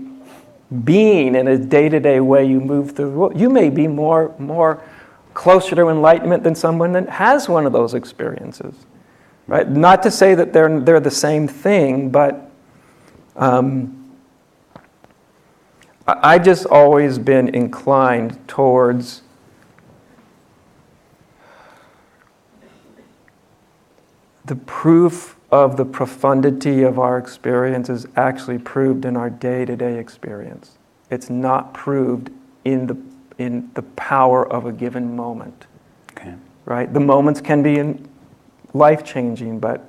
being 0.85 1.35
in 1.35 1.49
a 1.49 1.59
day 1.59 1.88
to 1.88 2.01
day 2.01 2.21
way 2.21 2.45
you 2.45 2.61
move 2.61 2.92
through 2.92 3.11
the 3.11 3.16
world. 3.16 3.38
You 3.38 3.51
may 3.51 3.71
be 3.71 3.87
more, 3.87 4.35
more 4.38 4.83
closer 5.35 5.75
to 5.77 5.88
enlightenment 5.88 6.42
than 6.42 6.55
someone 6.55 6.92
that 6.92 7.09
has 7.09 7.49
one 7.49 7.66
of 7.66 7.73
those 7.73 7.95
experiences. 7.95 8.75
Right? 9.47 9.68
Not 9.68 10.03
to 10.05 10.11
say 10.11 10.35
that 10.35 10.53
they're, 10.53 10.81
they're 10.81 11.01
the 11.01 11.11
same 11.11 11.49
thing, 11.49 12.11
but 12.11 12.51
um, 13.37 14.01
I 16.06 16.38
just 16.38 16.66
always 16.66 17.18
been 17.18 17.54
inclined 17.54 18.48
towards 18.48 19.22
the 24.44 24.56
proof 24.56 25.36
of 25.52 25.76
the 25.76 25.84
profundity 25.84 26.82
of 26.82 26.98
our 26.98 27.18
experience 27.18 27.88
is 27.88 28.06
actually 28.16 28.58
proved 28.58 29.04
in 29.04 29.16
our 29.16 29.30
day 29.30 29.64
to 29.64 29.76
day 29.76 29.98
experience. 29.98 30.78
It's 31.10 31.30
not 31.30 31.72
proved 31.72 32.30
in 32.64 32.86
the, 32.86 32.96
in 33.38 33.70
the 33.74 33.82
power 33.82 34.50
of 34.50 34.66
a 34.66 34.72
given 34.72 35.14
moment. 35.14 35.66
Okay. 36.12 36.34
Right? 36.64 36.92
The 36.92 37.00
moments 37.00 37.40
can 37.40 37.62
be 37.62 38.02
life 38.72 39.04
changing, 39.04 39.60
but 39.60 39.88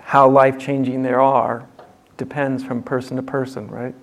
how 0.00 0.28
life 0.28 0.58
changing 0.58 1.02
they 1.02 1.12
are 1.12 1.66
depends 2.16 2.64
from 2.64 2.82
person 2.82 3.16
to 3.16 3.22
person, 3.22 3.68
right? 3.68 3.94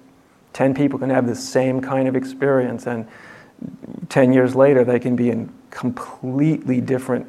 10 0.53 0.73
people 0.73 0.99
can 0.99 1.09
have 1.09 1.27
the 1.27 1.35
same 1.35 1.81
kind 1.81 2.07
of 2.07 2.15
experience, 2.15 2.87
and 2.87 3.07
10 4.09 4.33
years 4.33 4.55
later, 4.55 4.83
they 4.83 4.99
can 4.99 5.15
be 5.15 5.29
in 5.29 5.51
completely 5.69 6.81
different 6.81 7.27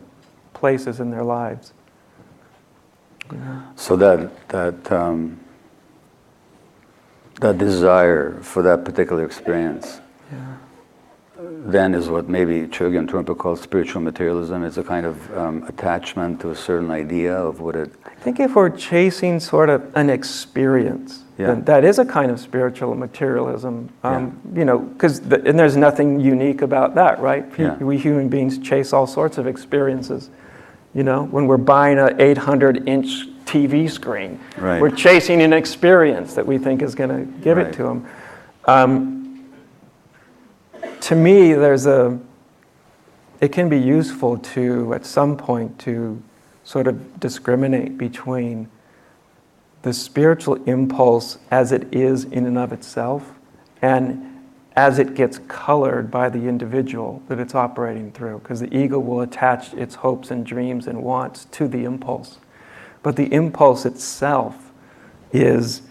places 0.54 1.00
in 1.00 1.11
their 1.11 1.24
lives. 1.24 1.72
So 3.76 3.96
that, 3.96 4.48
that, 4.48 4.92
um, 4.92 5.38
that 7.40 7.59
desire 7.59 8.40
for 8.42 8.62
that 8.62 8.85
particular 8.85 9.24
experience 9.24 10.00
yeah. 10.33 10.56
then 11.38 11.94
is 11.94 12.09
what 12.09 12.28
maybe 12.28 12.66
Chogyam 12.66 13.09
Trungpa 13.09 13.37
calls 13.37 13.61
spiritual 13.61 14.02
materialism. 14.02 14.64
It's 14.64 14.78
a 14.78 14.83
kind 14.83 15.06
of 15.06 15.38
um, 15.38 15.62
attachment 15.64 16.40
to 16.40 16.50
a 16.50 16.56
certain 16.56 16.90
idea 16.90 17.35
of 17.35 17.61
what 17.61 17.76
it. 17.76 17.92
I 18.04 18.14
think 18.14 18.40
if 18.40 18.56
we're 18.56 18.70
chasing 18.70 19.38
sort 19.38 19.70
of 19.70 19.90
an 19.94 20.11
experience, 20.11 21.22
yeah. 21.40 21.55
that 21.55 21.85
is 21.85 21.98
a 21.98 22.05
kind 22.05 22.31
of 22.31 22.38
spiritual 22.38 22.94
materialism. 22.94 23.90
Um, 24.03 24.40
yeah. 24.53 24.59
You 24.59 24.64
know, 24.64 24.79
because 24.79 25.20
the, 25.20 25.42
and 25.46 25.59
there's 25.59 25.76
nothing 25.76 26.20
unique 26.20 26.62
about 26.62 26.94
that, 26.96 27.20
right? 27.20 27.44
Yeah. 27.59 27.76
We 27.76 27.98
human 27.98 28.29
beings 28.29 28.59
chase 28.59 28.92
all 28.92 29.07
sorts 29.07 29.38
of 29.38 29.46
experiences. 29.46 30.31
You 30.94 31.05
know, 31.05 31.24
when 31.24 31.46
we're 31.46 31.57
buying 31.57 31.98
an 31.98 32.18
800-inch 32.18 33.29
TV 33.44 33.90
screen, 33.90 34.40
right. 34.59 34.81
we're 34.81 34.90
chasing 34.90 35.40
an 35.40 35.53
experience 35.53 36.35
that 36.35 36.46
we 36.46 36.59
think 36.59 36.83
is 36.83 36.94
going 36.94 37.11
to 37.11 37.33
give 37.40 37.57
right. 37.57 37.66
it 37.66 37.72
to 37.74 37.83
them. 37.85 38.09
Um, 38.64 39.53
to 41.00 41.14
me, 41.14 41.55
there's 41.55 41.87
a. 41.87 42.18
It 43.40 43.53
can 43.53 43.68
be 43.68 43.79
useful 43.79 44.37
to, 44.38 44.92
at 44.92 45.07
some 45.07 45.37
point, 45.37 45.79
to 45.81 46.22
sort 46.64 46.87
of 46.87 47.18
discriminate 47.18 47.96
between 47.96 48.68
the 49.82 49.92
spiritual 49.92 50.56
impulse 50.64 51.38
as 51.50 51.72
it 51.72 51.94
is 51.94 52.24
in 52.24 52.46
and 52.46 52.58
of 52.58 52.72
itself 52.72 53.32
and 53.80 54.26
as 54.76 54.98
it 54.98 55.14
gets 55.14 55.38
colored 55.48 56.10
by 56.10 56.28
the 56.28 56.46
individual 56.46 57.22
that 57.28 57.38
it's 57.40 57.54
operating 57.54 58.12
through, 58.12 58.38
because 58.38 58.60
the 58.60 58.74
ego 58.76 58.98
will 58.98 59.20
attach 59.20 59.74
its 59.74 59.96
hopes 59.96 60.30
and 60.30 60.46
dreams 60.46 60.86
and 60.86 61.02
wants 61.02 61.46
to 61.46 61.66
the 61.66 61.84
impulse. 61.84 62.38
But 63.02 63.16
the 63.16 63.32
impulse 63.32 63.84
itself 63.84 64.72
is, 65.32 65.82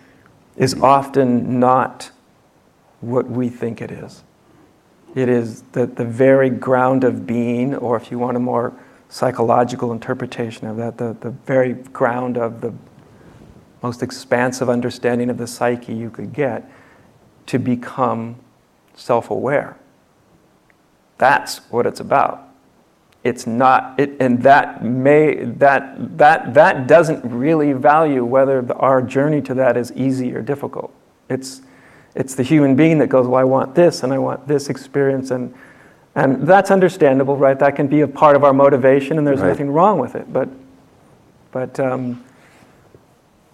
is 0.55 0.75
often 0.81 1.59
not 1.59 2.11
what 3.01 3.29
we 3.29 3.49
think 3.49 3.81
it 3.81 3.91
is. 3.91 4.23
It 5.15 5.27
is 5.27 5.63
the, 5.73 5.87
the 5.87 6.05
very 6.05 6.49
ground 6.49 7.03
of 7.03 7.25
being, 7.25 7.75
or 7.75 7.97
if 7.97 8.11
you 8.11 8.19
want 8.19 8.37
a 8.37 8.39
more 8.39 8.73
psychological 9.09 9.91
interpretation 9.91 10.67
of 10.67 10.77
that, 10.77 10.97
the, 10.97 11.17
the 11.19 11.31
very 11.31 11.73
ground 11.73 12.37
of 12.37 12.61
the 12.61 12.73
most 13.81 14.03
expansive 14.03 14.69
understanding 14.69 15.29
of 15.29 15.37
the 15.37 15.47
psyche 15.47 15.93
you 15.93 16.09
could 16.09 16.33
get 16.33 16.69
to 17.47 17.57
become 17.57 18.35
self 18.95 19.29
aware. 19.29 19.77
That's 21.17 21.59
what 21.71 21.85
it's 21.85 21.99
about. 21.99 22.47
It's 23.23 23.45
not, 23.45 23.99
it, 23.99 24.11
and 24.21 24.41
that 24.43 24.83
may, 24.83 25.43
that, 25.43 26.17
that, 26.17 26.53
that 26.53 26.87
doesn't 26.87 27.23
really 27.29 27.73
value 27.73 28.23
whether 28.23 28.61
the, 28.61 28.75
our 28.75 29.01
journey 29.01 29.41
to 29.41 29.53
that 29.55 29.75
is 29.75 29.91
easy 29.93 30.33
or 30.33 30.41
difficult. 30.41 30.93
It's, 31.29 31.61
it's 32.15 32.35
the 32.35 32.43
human 32.43 32.75
being 32.77 32.97
that 32.99 33.07
goes, 33.07 33.27
well, 33.27 33.39
I 33.39 33.43
want 33.43 33.75
this 33.75 34.03
and 34.03 34.13
I 34.13 34.17
want 34.17 34.47
this 34.47 34.69
experience. 34.69 35.31
And, 35.31 35.53
and 36.15 36.47
that's 36.47 36.71
understandable, 36.71 37.35
right? 37.35 37.59
That 37.59 37.75
can 37.75 37.87
be 37.87 38.01
a 38.01 38.07
part 38.07 38.37
of 38.37 38.43
our 38.45 38.53
motivation 38.53 39.17
and 39.17 39.27
there's 39.27 39.41
Right. 39.41 39.49
nothing 39.49 39.69
wrong 39.69 39.99
with 39.99 40.15
it. 40.15 40.31
But, 40.31 40.47
but, 41.51 41.77
um, 41.79 42.23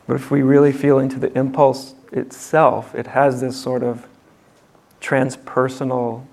but 0.08 0.16
if 0.16 0.32
we 0.32 0.42
really 0.42 0.72
feel 0.72 1.00
into 1.00 1.20
the 1.20 1.36
impulse 1.38 1.96
itself, 2.12 2.94
it 2.96 3.08
has 3.08 3.42
this 3.42 3.56
sort 3.56 3.84
of 3.84 4.08
transpersonal 5.02 6.26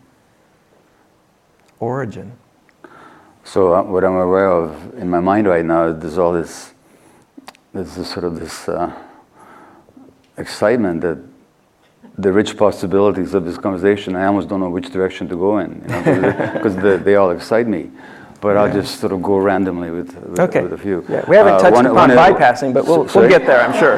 origin. 1.80 2.32
So 3.44 3.74
uh, 3.74 3.82
what 3.82 4.04
I'm 4.04 4.16
aware 4.16 4.50
of 4.50 4.94
in 4.94 5.11
my 5.11 5.20
mind 5.20 5.46
right 5.46 5.64
now, 5.64 5.88
is 5.88 6.00
there's 6.00 6.18
all 6.18 6.32
this, 6.32 6.72
there's 7.72 7.96
this 7.96 8.11
sort 8.11 8.24
of 8.24 8.38
this 8.38 8.68
uh, 8.68 8.92
excitement 10.37 11.00
that 11.00 11.18
the 12.18 12.32
rich 12.32 12.56
possibilities 12.56 13.35
of 13.35 13.44
this 13.44 13.56
conversation. 13.56 14.14
I 14.16 14.26
almost 14.26 14.48
don't 14.48 14.61
know 14.61 14.70
which 14.70 14.90
direction 14.90 15.28
to 15.28 15.37
go 15.37 15.58
in, 15.58 15.80
because 15.80 16.76
they, 16.76 16.98
they 16.98 17.16
all 17.16 17.30
excite 17.30 17.66
me. 17.66 17.90
But 18.42 18.57
I'll 18.57 18.72
just 18.72 18.98
sort 19.00 19.12
of 19.12 19.22
go 19.22 19.38
randomly 19.38 19.90
with, 19.92 20.12
with, 20.26 20.40
Okay. 20.40 20.62
with 20.62 20.72
a 20.72 20.78
few. 20.78 21.05
Yeah, 21.09 21.24
we 21.28 21.37
haven't 21.37 21.55
Uh, 21.55 21.59
touched 21.61 21.74
one- 21.76 21.87
upon 21.87 21.96
one 21.96 22.11
is- 22.11 22.18
bypassing, 22.18 22.74
but 22.74 22.85
we'll, 22.85 23.05
we'll 23.14 23.28
get 23.28 23.46
there, 23.46 23.61
I'm 23.64 23.72
sure. 23.78 23.96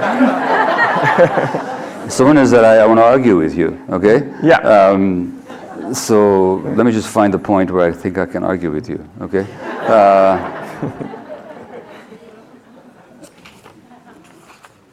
So 2.11 2.27
one 2.27 2.37
is 2.37 2.51
that 2.51 2.63
I, 2.67 2.81
I 2.81 2.87
want 2.87 2.99
to 3.01 3.05
argue 3.05 3.39
with 3.39 3.55
you, 3.57 3.79
okay? 3.89 4.31
Yeah. 4.43 4.59
Um, 4.59 5.41
so 5.95 6.57
let 6.77 6.85
me 6.85 6.93
just 6.93 7.09
find 7.09 7.33
the 7.33 7.39
point 7.39 7.71
where 7.71 7.89
I 7.89 7.93
think 7.93 8.19
I 8.19 8.27
can 8.27 8.45
argue 8.45 8.71
with 8.71 8.87
you, 8.91 9.03
okay? 9.23 9.47
Uh, 9.89 10.37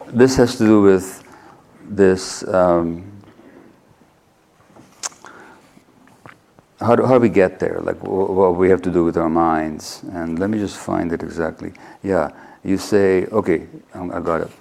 this 0.13 0.37
has 0.37 0.57
to 0.59 0.65
do 0.65 0.81
with 0.81 1.21
this. 1.89 2.47
Um, 2.47 3.10
how 6.81 6.95
do, 6.95 7.05
how 7.05 7.15
do 7.15 7.19
we 7.19 7.29
get 7.29 7.59
there? 7.59 7.79
Like 7.81 7.99
wh- 7.99 8.29
what 8.29 8.55
we 8.55 8.69
have 8.69 8.81
to 8.83 8.91
do 8.91 9.03
with 9.03 9.17
our 9.17 9.29
minds? 9.29 10.03
And 10.11 10.39
let 10.39 10.49
me 10.49 10.57
just 10.57 10.77
find 10.77 11.11
it 11.11 11.23
exactly. 11.23 11.73
Yeah, 12.03 12.31
you 12.63 12.77
say, 12.77 13.25
okay, 13.25 13.67
um, 13.93 14.11
I 14.11 14.19
got 14.19 14.41
it. 14.41 14.51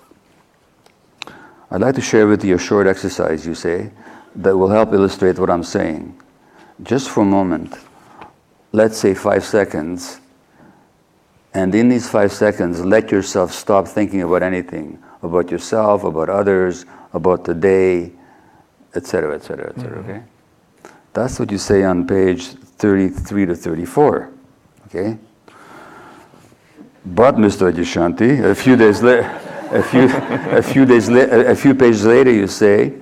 I'd 1.70 1.80
like 1.80 1.94
to 1.96 2.00
share 2.00 2.26
with 2.26 2.44
you 2.44 2.56
a 2.56 2.59
short 2.59 2.87
exercise, 2.87 3.46
you 3.46 3.54
say, 3.54 3.90
that 4.37 4.56
will 4.56 4.68
help 4.68 4.92
illustrate 4.92 5.38
what 5.38 5.50
I'm 5.50 5.64
saying. 5.64 6.20
Just 6.83 7.11
for 7.11 7.22
a 7.22 7.26
moment, 7.26 7.74
let's 8.72 8.98
say 8.98 9.14
five 9.14 9.44
seconds, 9.44 10.20
and 11.54 11.74
in 11.74 11.88
these 11.88 12.09
five 12.09 12.33
seconds, 12.33 12.85
let 12.85 13.11
yourself 13.11 13.52
stop 13.52 13.87
thinking 13.88 14.22
about 14.22 14.42
anything 14.42 15.02
about 15.22 15.50
yourself, 15.50 16.04
about 16.04 16.28
others, 16.28 16.87
about 17.12 17.44
the 17.44 17.54
day, 17.54 18.12
etc., 18.94 19.35
etc., 19.35 19.70
etc., 19.70 19.98
okay? 20.00 20.22
That's 21.12 21.38
what 21.40 21.51
you 21.51 21.59
say 21.59 21.83
on 21.83 22.07
page 22.07 22.49
33 22.49 23.46
to 23.46 23.55
34, 23.55 24.31
okay? 24.87 25.18
But, 27.05 27.37
Mr. 27.37 27.73
Adyashanti, 27.73 28.44
a 28.44 28.55
few 28.55 28.77
days 28.77 29.03
later, 29.03 29.29
a 29.73 29.83
few, 29.83 30.09
a 30.57 30.62
few 30.62 30.85
days 30.85 31.09
la- 31.09 31.51
a 31.53 31.55
few 31.55 31.75
pages 31.75 32.05
later, 32.05 32.31
you 32.31 32.46
say, 32.46 32.94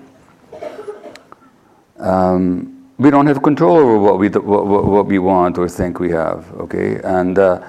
um, 1.99 2.87
we 2.99 3.11
don't 3.11 3.27
have 3.27 3.43
control 3.43 3.77
over 3.77 3.99
what 3.99 4.19
we, 4.19 4.29
what, 4.29 4.67
what, 4.67 5.07
we 5.07 5.19
want 5.19 5.59
or 5.59 5.69
think 5.69 6.01
we 6.01 6.11
have, 6.11 6.51
okay? 6.55 7.01
And 7.03 7.39
uh, 7.39 7.63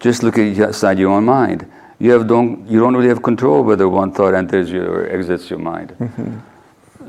just 0.00 0.22
look 0.22 0.38
inside 0.38 0.98
your 0.98 1.10
own 1.10 1.24
mind. 1.24 1.70
You, 1.98 2.12
have 2.12 2.26
don't, 2.26 2.66
you 2.68 2.80
don't 2.80 2.96
really 2.96 3.08
have 3.08 3.22
control 3.22 3.62
whether 3.62 3.88
one 3.88 4.12
thought 4.12 4.34
enters 4.34 4.70
you 4.70 4.84
or 4.84 5.08
exits 5.08 5.50
your 5.50 5.58
mind. 5.58 5.94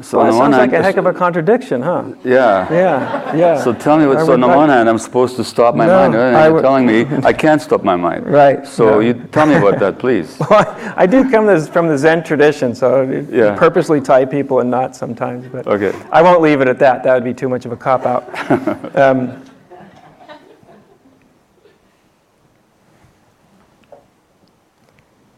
So 0.03 0.17
Well, 0.17 0.27
on 0.27 0.31
that 0.31 0.33
the 0.33 0.39
one 0.39 0.51
sounds 0.51 0.71
like 0.71 0.79
a 0.79 0.83
heck 0.83 0.97
of 0.97 1.05
a 1.05 1.13
contradiction, 1.13 1.81
huh? 1.81 2.03
yeah. 2.23 2.71
Yeah, 2.71 3.35
yeah. 3.35 3.61
So 3.63 3.73
tell 3.73 3.97
me 3.97 4.05
what. 4.05 4.25
So 4.25 4.33
on 4.33 4.41
the 4.41 4.47
one 4.47 4.69
hand, 4.69 4.89
I'm 4.89 4.97
supposed 4.97 5.35
to 5.37 5.43
stop 5.43 5.75
my 5.75 5.85
No, 5.85 6.09
mind. 6.09 6.13
you're 6.13 6.53
would- 6.53 6.61
telling 6.61 6.85
me 6.85 7.05
I 7.23 7.31
can't 7.31 7.61
stop 7.61 7.83
my 7.83 7.95
mind. 7.95 8.27
Right, 8.27 8.67
So 8.67 8.85
no. 8.85 8.99
you 8.99 9.13
tell 9.31 9.45
me 9.45 9.55
about 9.55 9.79
that, 9.79 9.97
please. 9.99 10.37
Well, 10.49 10.65
I 10.97 11.05
do 11.05 11.29
come 11.31 11.45
this, 11.47 11.67
from 11.69 11.87
the 11.87 11.97
Zen 11.97 12.23
tradition, 12.23 12.75
so 12.75 13.03
Yeah. 13.31 13.55
purposely 13.55 14.01
tie 14.01 14.25
people 14.25 14.59
in 14.59 14.69
knots 14.69 14.97
sometimes. 14.99 15.47
But 15.47 15.65
Okay. 15.67 15.93
I 16.11 16.21
won't 16.21 16.41
leave 16.41 16.59
it 16.61 16.67
at 16.67 16.79
that. 16.79 17.03
That 17.03 17.13
would 17.15 17.23
be 17.23 17.33
too 17.33 17.47
much 17.49 17.65
of 17.65 17.71
a 17.71 17.77
cop 17.77 18.05
out. 18.05 18.23
um, 18.97 19.41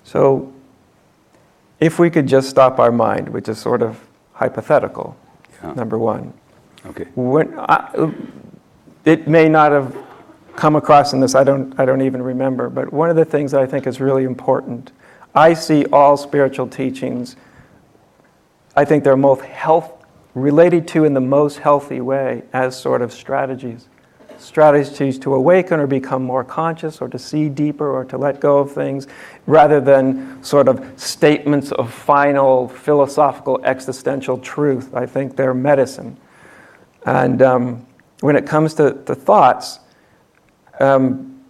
so, 0.04 0.52
if 1.80 2.00
we 2.00 2.10
could 2.10 2.28
just 2.28 2.50
stop 2.50 2.80
our 2.80 2.92
mind, 2.92 3.30
which 3.30 3.50
is 3.50 3.58
sort 3.58 3.82
of 3.82 4.00
hypothetical, 4.36 5.16
Yeah. 5.64 5.74
number 5.74 5.98
one. 5.98 6.34
Okay. 6.86 7.06
When 7.16 7.58
I, 7.58 8.12
it 9.06 9.28
may 9.28 9.50
not 9.50 9.72
have 9.72 9.96
come 10.56 10.76
across 10.76 11.14
in 11.14 11.20
this, 11.20 11.34
I 11.36 11.44
don't, 11.44 11.78
I 11.80 11.86
don't 11.86 12.02
even 12.02 12.22
remember, 12.22 12.70
but 12.70 12.94
one 12.94 13.10
of 13.10 13.16
the 13.16 13.26
things 13.26 13.52
that 13.52 13.62
I 13.62 13.66
think 13.66 13.88
is 13.88 14.00
really 14.00 14.24
important, 14.24 14.92
I 15.34 15.54
see 15.54 15.86
all 15.86 16.16
spiritual 16.18 16.68
teachings, 16.68 17.36
I 18.76 18.86
think 18.86 19.04
they're 19.04 19.18
most 19.18 19.42
health, 19.42 19.92
related 20.34 20.88
to 20.90 21.06
in 21.06 21.14
the 21.14 21.22
most 21.22 21.60
healthy 21.60 22.02
way 22.02 22.44
as 22.54 22.80
sort 22.80 23.02
of 23.02 23.12
strategies. 23.14 23.88
Strategies 24.46 25.18
to 25.20 25.34
awaken 25.34 25.80
or 25.80 25.88
become 25.88 26.24
more 26.24 26.44
conscious 26.44 27.02
or 27.02 27.10
to 27.10 27.18
see 27.18 27.50
deeper 27.50 27.92
or 27.92 28.06
to 28.06 28.18
let 28.18 28.40
go 28.40 28.60
of 28.60 28.72
things 28.72 29.08
rather 29.48 29.82
than 29.82 30.42
sort 30.44 30.68
of 30.68 30.94
statements 30.98 31.72
of 31.72 31.92
final 31.92 32.68
philosophical 32.68 33.60
existential 33.64 34.38
truth. 34.38 34.94
I 34.94 35.08
think 35.08 35.36
they're 35.36 35.56
medicine. 35.56 36.16
And 37.06 37.42
um, 37.42 37.86
when 38.20 38.36
it 38.36 38.46
comes 38.46 38.76
to 38.76 38.92
the 38.92 39.16
thoughts, 39.16 39.80
um, 40.80 41.44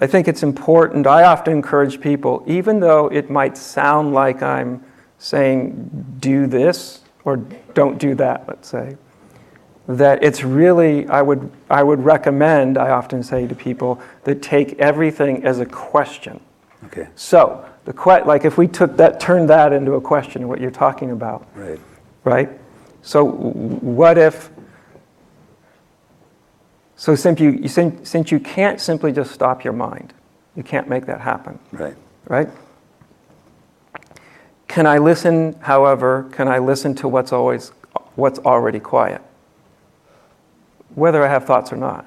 I 0.00 0.06
think 0.06 0.28
it's 0.28 0.44
important. 0.44 1.08
I 1.08 1.24
often 1.24 1.52
encourage 1.52 2.00
people, 2.00 2.44
even 2.46 2.78
though 2.78 3.08
it 3.08 3.30
might 3.30 3.56
sound 3.58 4.14
like 4.14 4.42
I'm 4.44 4.84
saying, 5.18 6.16
do 6.20 6.46
this 6.46 7.00
or 7.24 7.38
don't 7.74 7.98
do 7.98 8.14
that, 8.14 8.46
let's 8.46 8.68
say, 8.68 8.96
that 9.88 10.22
it's 10.22 10.44
really, 10.44 11.08
I 11.08 11.22
would, 11.22 11.50
I 11.70 11.82
would 11.82 12.04
recommend, 12.04 12.76
I 12.76 12.90
often 12.90 13.22
say 13.22 13.46
to 13.46 13.54
people, 13.54 14.00
that 14.24 14.42
take 14.42 14.78
everything 14.78 15.44
as 15.44 15.60
a 15.60 15.66
question. 15.66 16.40
Okay. 16.84 17.08
So, 17.16 17.64
the 17.86 17.94
que- 17.94 18.22
like 18.26 18.44
if 18.44 18.58
we 18.58 18.68
took 18.68 18.98
that, 18.98 19.18
turned 19.18 19.48
that 19.48 19.72
into 19.72 19.94
a 19.94 20.00
question, 20.00 20.46
what 20.46 20.60
you're 20.60 20.70
talking 20.70 21.10
about, 21.10 21.46
Right. 21.54 21.80
right? 22.24 22.50
So 23.00 23.24
what 23.24 24.18
if, 24.18 24.50
so 26.96 27.14
since 27.14 27.40
you, 27.40 27.50
you- 27.52 27.68
since 27.68 28.08
since 28.10 28.30
you 28.30 28.40
can't 28.40 28.78
simply 28.80 29.10
just 29.10 29.30
stop 29.32 29.64
your 29.64 29.72
mind, 29.72 30.12
you 30.54 30.62
can't 30.62 30.86
make 30.88 31.06
that 31.06 31.22
happen, 31.22 31.58
Right. 31.72 31.96
right? 32.26 32.50
Can 34.66 34.86
I 34.86 34.98
listen, 34.98 35.56
however, 35.60 36.26
can 36.30 36.46
I 36.46 36.58
listen 36.58 36.94
to 36.96 37.08
what's 37.08 37.32
always, 37.32 37.72
what's 38.16 38.38
already 38.40 38.80
quiet? 38.80 39.22
Whether 40.94 41.24
I 41.24 41.28
have 41.28 41.44
thoughts 41.44 41.72
or 41.72 41.76
not. 41.76 42.06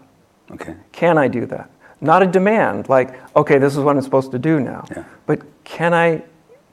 Okay. 0.52 0.76
Can 0.92 1.18
I 1.18 1.28
do 1.28 1.46
that? 1.48 1.70
Not 2.02 2.24
a 2.24 2.28
demand, 2.28 2.90
like, 2.90 3.16
okay, 3.36 3.60
this 3.60 3.74
is 3.74 3.80
what 3.80 3.96
I'm 3.96 4.02
supposed 4.02 4.32
to 4.32 4.40
do 4.40 4.60
now. 4.60 4.86
Yeah. 4.90 5.04
But 5.28 5.42
can 5.64 5.94
I, 5.94 6.24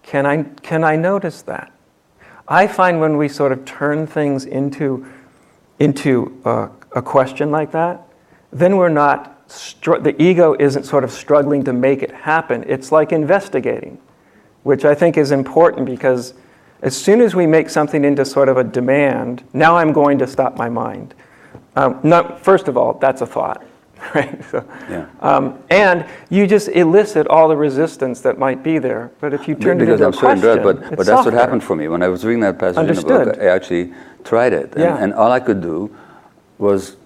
can, 0.02 0.24
I, 0.24 0.42
can 0.62 0.84
I 0.84 0.96
notice 0.96 1.42
that? 1.42 1.70
I 2.48 2.66
find 2.66 2.98
when 2.98 3.18
we 3.18 3.28
sort 3.28 3.52
of 3.52 3.64
turn 3.66 4.06
things 4.06 4.46
into, 4.46 5.06
into 5.78 6.40
a, 6.46 6.70
a 6.92 7.02
question 7.02 7.50
like 7.50 7.72
that, 7.72 8.08
then 8.50 8.78
we're 8.78 8.88
not, 8.88 9.42
str- 9.50 9.98
the 9.98 10.20
ego 10.20 10.56
isn't 10.58 10.84
sort 10.84 11.04
of 11.04 11.12
struggling 11.12 11.62
to 11.64 11.74
make 11.74 12.02
it 12.02 12.10
happen. 12.10 12.64
It's 12.66 12.90
like 12.90 13.12
investigating, 13.12 13.98
which 14.62 14.86
I 14.86 14.94
think 14.94 15.18
is 15.18 15.30
important 15.30 15.84
because 15.84 16.32
as 16.80 16.96
soon 16.96 17.20
as 17.20 17.34
we 17.34 17.46
make 17.46 17.68
something 17.68 18.02
into 18.02 18.24
sort 18.24 18.48
of 18.48 18.56
a 18.56 18.64
demand, 18.64 19.44
now 19.52 19.76
I'm 19.76 19.92
going 19.92 20.18
to 20.18 20.26
stop 20.26 20.56
my 20.56 20.70
mind. 20.70 21.14
Um, 21.76 22.00
no, 22.02 22.36
first 22.42 22.68
of 22.68 22.76
all, 22.76 22.94
that's 22.94 23.20
a 23.20 23.26
thought, 23.26 23.64
right? 24.14 24.42
So, 24.50 24.64
Yeah. 24.90 25.06
um, 25.20 25.58
and 25.70 26.04
you 26.30 26.46
just 26.46 26.68
elicit 26.68 27.26
all 27.28 27.48
the 27.48 27.56
resistance 27.56 28.20
that 28.22 28.38
might 28.38 28.62
be 28.62 28.78
there. 28.78 29.10
But 29.20 29.32
if 29.34 29.46
you 29.48 29.54
turn 29.54 29.80
it 29.80 29.88
into 29.88 30.04
I'm 30.04 30.10
a 30.10 30.16
certain 30.16 30.40
question, 30.40 30.62
but, 30.62 30.96
but 30.96 31.06
that's 31.06 31.24
what 31.24 31.34
happened 31.34 31.62
for 31.62 31.76
me 31.76 31.88
when 31.88 32.02
I 32.02 32.08
was 32.08 32.24
reading 32.24 32.40
that 32.40 32.58
passage 32.58 32.78
in 32.78 32.84
the 32.86 32.90
Understood. 32.90 33.26
book. 33.34 33.38
I 33.42 33.46
actually 33.46 33.92
tried 34.24 34.52
it, 34.52 34.72
and, 34.74 34.80
Yeah. 34.84 34.96
and 35.02 35.14
all 35.14 35.30
I 35.30 35.40
could 35.40 35.60
do 35.60 35.94
was 36.58 36.96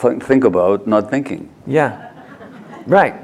th- 0.00 0.22
think 0.22 0.44
about 0.44 0.86
not 0.86 1.10
thinking. 1.10 1.48
Yeah, 1.66 2.04
Right, 2.86 3.14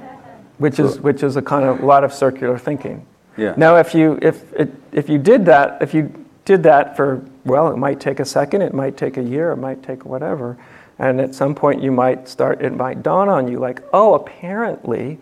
which 0.59 0.79
is 0.79 1.01
which 1.01 1.23
is 1.23 1.37
a 1.37 1.43
kind 1.43 1.65
of 1.65 1.81
a 1.81 1.87
lot 1.87 2.05
of 2.05 2.13
circular 2.13 2.59
thinking. 2.59 3.07
Yeah. 3.39 3.55
Now, 3.57 3.77
if 3.77 3.95
you 3.95 4.19
if 4.21 4.53
it, 4.53 4.71
if 4.93 5.09
you 5.09 5.17
did 5.19 5.47
that, 5.47 5.79
if 5.81 5.95
you 5.95 6.13
did 6.45 6.63
that 6.65 6.97
for 6.97 7.25
well, 7.45 7.71
it 7.71 7.77
might 7.77 8.01
take 8.01 8.21
a 8.21 8.25
second, 8.25 8.63
it 8.63 8.75
might 8.75 8.97
take 8.97 9.17
a 9.17 9.23
year, 9.23 9.53
it 9.53 9.57
might 9.57 9.83
take 9.83 10.05
whatever, 10.05 10.57
and 10.99 11.21
at 11.21 11.35
some 11.35 11.55
point 11.55 11.83
you 11.83 11.93
might 11.93 12.29
start. 12.29 12.63
It 12.63 12.75
might 12.75 13.03
dawn 13.03 13.29
on 13.29 13.49
you 13.49 13.59
like, 13.59 13.83
oh, 13.93 14.15
apparently, 14.15 15.19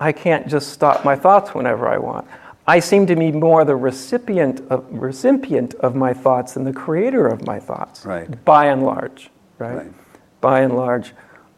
I 0.00 0.12
can't 0.12 0.46
just 0.46 0.70
stop 0.70 1.04
my 1.04 1.16
thoughts 1.16 1.54
whenever 1.54 1.88
I 1.88 1.98
want. 1.98 2.26
I 2.66 2.80
seem 2.80 3.06
to 3.06 3.16
be 3.16 3.30
more 3.30 3.64
the 3.64 3.76
recipient 3.76 4.60
of 4.70 4.84
recipient 4.90 5.74
of 5.76 5.94
my 5.94 6.12
thoughts 6.12 6.54
than 6.54 6.64
the 6.64 6.72
creator 6.72 7.26
of 7.26 7.46
my 7.46 7.60
thoughts. 7.60 8.04
Right. 8.04 8.44
By 8.44 8.66
and 8.66 8.82
large, 8.82 9.30
right? 9.58 9.76
Right. 9.76 9.92
By 10.40 10.60
and 10.60 10.76
large, 10.76 11.12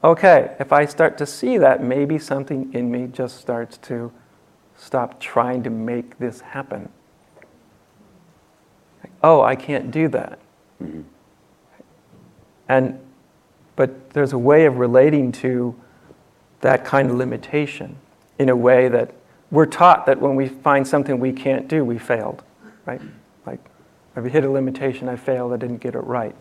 okay. 0.05 0.55
If 0.61 0.73
I 0.73 0.85
start 0.85 1.19
to 1.19 1.27
see 1.27 1.59
that, 1.59 1.83
maybe 1.83 2.19
something 2.19 2.73
in 2.75 2.91
me 2.91 3.07
just 3.07 3.41
starts 3.41 3.79
to 3.79 4.13
stop 4.77 5.19
trying 5.19 5.63
to 5.65 5.71
make 5.71 6.19
this 6.19 6.41
happen. 6.41 6.91
Oh, 9.23 9.41
I 9.41 9.57
can't 9.57 9.91
do 9.91 10.09
that. 10.09 10.39
Mm-hmm. 10.83 11.03
And 12.69 13.01
but 13.79 14.11
there's 14.11 14.33
a 14.33 14.39
way 14.39 14.67
of 14.67 14.79
relating 14.79 15.31
to 15.31 15.73
that 16.63 16.85
kind 16.85 17.09
of 17.09 17.17
limitation 17.17 17.97
in 18.41 18.49
a 18.49 18.57
way 18.57 18.89
that 18.89 19.15
we're 19.53 19.67
taught 19.67 20.05
that 20.07 20.21
when 20.21 20.35
we 20.35 20.49
find 20.49 20.87
something 20.87 21.21
we 21.21 21.33
can't 21.33 21.69
do, 21.69 21.85
we 21.85 21.97
failed, 21.97 22.43
right? 22.87 23.01
Like, 23.47 23.61
I've 24.17 24.25
hit 24.25 24.43
a 24.43 24.51
limitation, 24.51 25.09
I 25.09 25.15
failed, 25.15 25.53
I 25.53 25.59
didn't 25.59 25.79
get 25.79 25.95
it 25.95 26.01
right. 26.01 26.35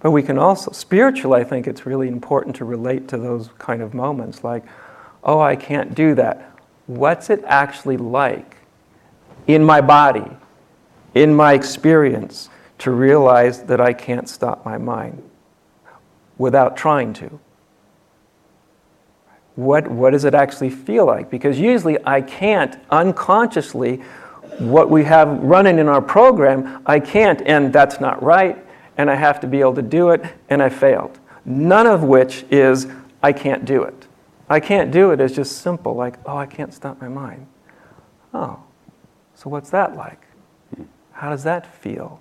But 0.00 0.12
we 0.12 0.22
can 0.22 0.38
also, 0.38 0.72
spiritually, 0.72 1.42
I 1.42 1.44
think 1.44 1.66
it's 1.66 1.84
really 1.84 2.08
important 2.08 2.56
to 2.56 2.64
relate 2.64 3.06
to 3.08 3.18
those 3.18 3.50
kind 3.58 3.82
of 3.82 3.92
moments 3.92 4.42
like, 4.42 4.64
oh, 5.22 5.40
I 5.40 5.56
can't 5.56 5.94
do 5.94 6.14
that. 6.14 6.58
What's 6.86 7.28
it 7.28 7.44
actually 7.46 7.98
like 7.98 8.56
in 9.46 9.62
my 9.62 9.82
body, 9.82 10.24
in 11.14 11.34
my 11.34 11.52
experience, 11.52 12.48
to 12.78 12.90
realize 12.90 13.62
that 13.64 13.80
I 13.80 13.92
can't 13.92 14.28
stop 14.28 14.64
my 14.64 14.78
mind 14.78 15.22
without 16.38 16.76
trying 16.76 17.12
to? 17.14 17.38
What, 19.54 19.88
what 19.88 20.10
does 20.10 20.24
it 20.24 20.34
actually 20.34 20.70
feel 20.70 21.06
like? 21.06 21.30
Because 21.30 21.58
usually 21.58 21.98
I 22.06 22.22
can't 22.22 22.76
unconsciously, 22.90 24.02
what 24.58 24.90
we 24.90 25.04
have 25.04 25.28
running 25.42 25.78
in 25.78 25.88
our 25.88 26.02
program, 26.02 26.82
I 26.86 27.00
can't, 27.00 27.42
and 27.46 27.72
that's 27.72 28.00
not 28.00 28.22
right, 28.22 28.58
and 28.96 29.10
I 29.10 29.14
have 29.14 29.40
to 29.40 29.46
be 29.46 29.60
able 29.60 29.74
to 29.74 29.82
do 29.82 30.10
it, 30.10 30.22
and 30.48 30.62
I 30.62 30.68
failed. 30.68 31.18
None 31.44 31.86
of 31.86 32.02
which 32.02 32.44
is, 32.50 32.86
I 33.22 33.32
can't 33.32 33.64
do 33.64 33.82
it. 33.82 34.06
I 34.48 34.60
can't 34.60 34.90
do 34.90 35.12
it 35.12 35.20
is 35.20 35.32
just 35.32 35.62
simple, 35.62 35.94
like, 35.94 36.18
oh, 36.26 36.36
I 36.36 36.46
can't 36.46 36.74
stop 36.74 37.00
my 37.00 37.08
mind. 37.08 37.46
Oh, 38.34 38.62
so 39.34 39.48
what's 39.48 39.70
that 39.70 39.96
like? 39.96 40.20
How 41.22 41.30
does 41.30 41.44
that 41.44 41.72
feel? 41.72 42.20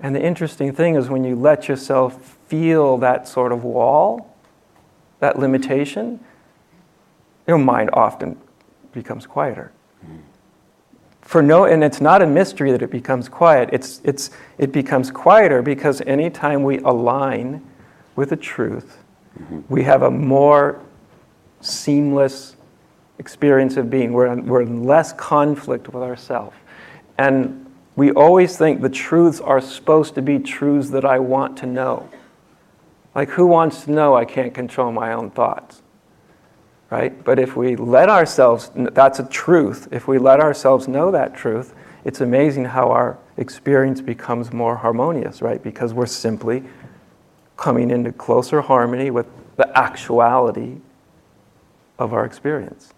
And 0.00 0.16
the 0.16 0.20
interesting 0.20 0.72
thing 0.72 0.96
is 0.96 1.08
when 1.08 1.22
you 1.22 1.36
let 1.36 1.68
yourself 1.68 2.36
feel 2.48 2.98
that 2.98 3.28
sort 3.28 3.52
of 3.52 3.62
wall, 3.62 4.34
that 5.20 5.38
limitation, 5.38 6.18
your 7.46 7.56
mind 7.56 7.90
often 7.92 8.36
becomes 8.90 9.28
quieter. 9.28 9.70
For 11.22 11.40
no, 11.40 11.66
and 11.66 11.84
it's 11.84 12.00
not 12.00 12.20
a 12.20 12.26
mystery 12.26 12.72
that 12.72 12.82
it 12.82 12.90
becomes 12.90 13.28
quiet. 13.28 13.68
It's, 13.72 14.00
it's, 14.02 14.30
it 14.58 14.72
becomes 14.72 15.12
quieter 15.12 15.62
because 15.62 16.00
anytime 16.00 16.64
we 16.64 16.78
align 16.78 17.64
with 18.16 18.30
the 18.30 18.36
truth, 18.36 18.98
we 19.68 19.84
have 19.84 20.02
a 20.02 20.10
more 20.10 20.82
seamless 21.60 22.56
experience 23.20 23.76
of 23.76 23.88
being. 23.88 24.12
We're 24.12 24.32
in, 24.32 24.46
we're 24.46 24.62
in 24.62 24.82
less 24.82 25.12
conflict 25.12 25.90
with 25.90 26.02
ourselves. 26.02 26.56
And 27.18 27.63
we 27.96 28.10
always 28.12 28.56
think 28.56 28.80
the 28.80 28.88
truths 28.88 29.40
are 29.40 29.60
supposed 29.60 30.14
to 30.16 30.22
be 30.22 30.38
truths 30.38 30.90
that 30.90 31.04
I 31.04 31.18
want 31.18 31.56
to 31.58 31.66
know. 31.66 32.08
Like, 33.14 33.30
who 33.30 33.46
wants 33.46 33.84
to 33.84 33.92
know 33.92 34.16
I 34.16 34.24
can't 34.24 34.52
control 34.52 34.90
my 34.90 35.12
own 35.12 35.30
thoughts? 35.30 35.82
Right? 36.90 37.22
But 37.24 37.38
if 37.38 37.56
we 37.56 37.76
let 37.76 38.08
ourselves, 38.08 38.70
that's 38.74 39.18
a 39.18 39.28
truth. 39.28 39.88
If 39.92 40.08
we 40.08 40.18
let 40.18 40.40
ourselves 40.40 40.88
know 40.88 41.10
that 41.10 41.34
truth, 41.36 41.74
it's 42.04 42.20
amazing 42.20 42.66
how 42.66 42.90
our 42.90 43.18
experience 43.36 44.00
becomes 44.00 44.52
more 44.52 44.76
harmonious, 44.76 45.42
right? 45.42 45.62
Because 45.62 45.92
we're 45.92 46.06
simply 46.06 46.62
coming 47.56 47.90
into 47.90 48.12
closer 48.12 48.60
harmony 48.60 49.10
with 49.10 49.26
the 49.56 49.76
actuality 49.78 50.76
of 51.98 52.12
our 52.12 52.24
experience. 52.24 52.93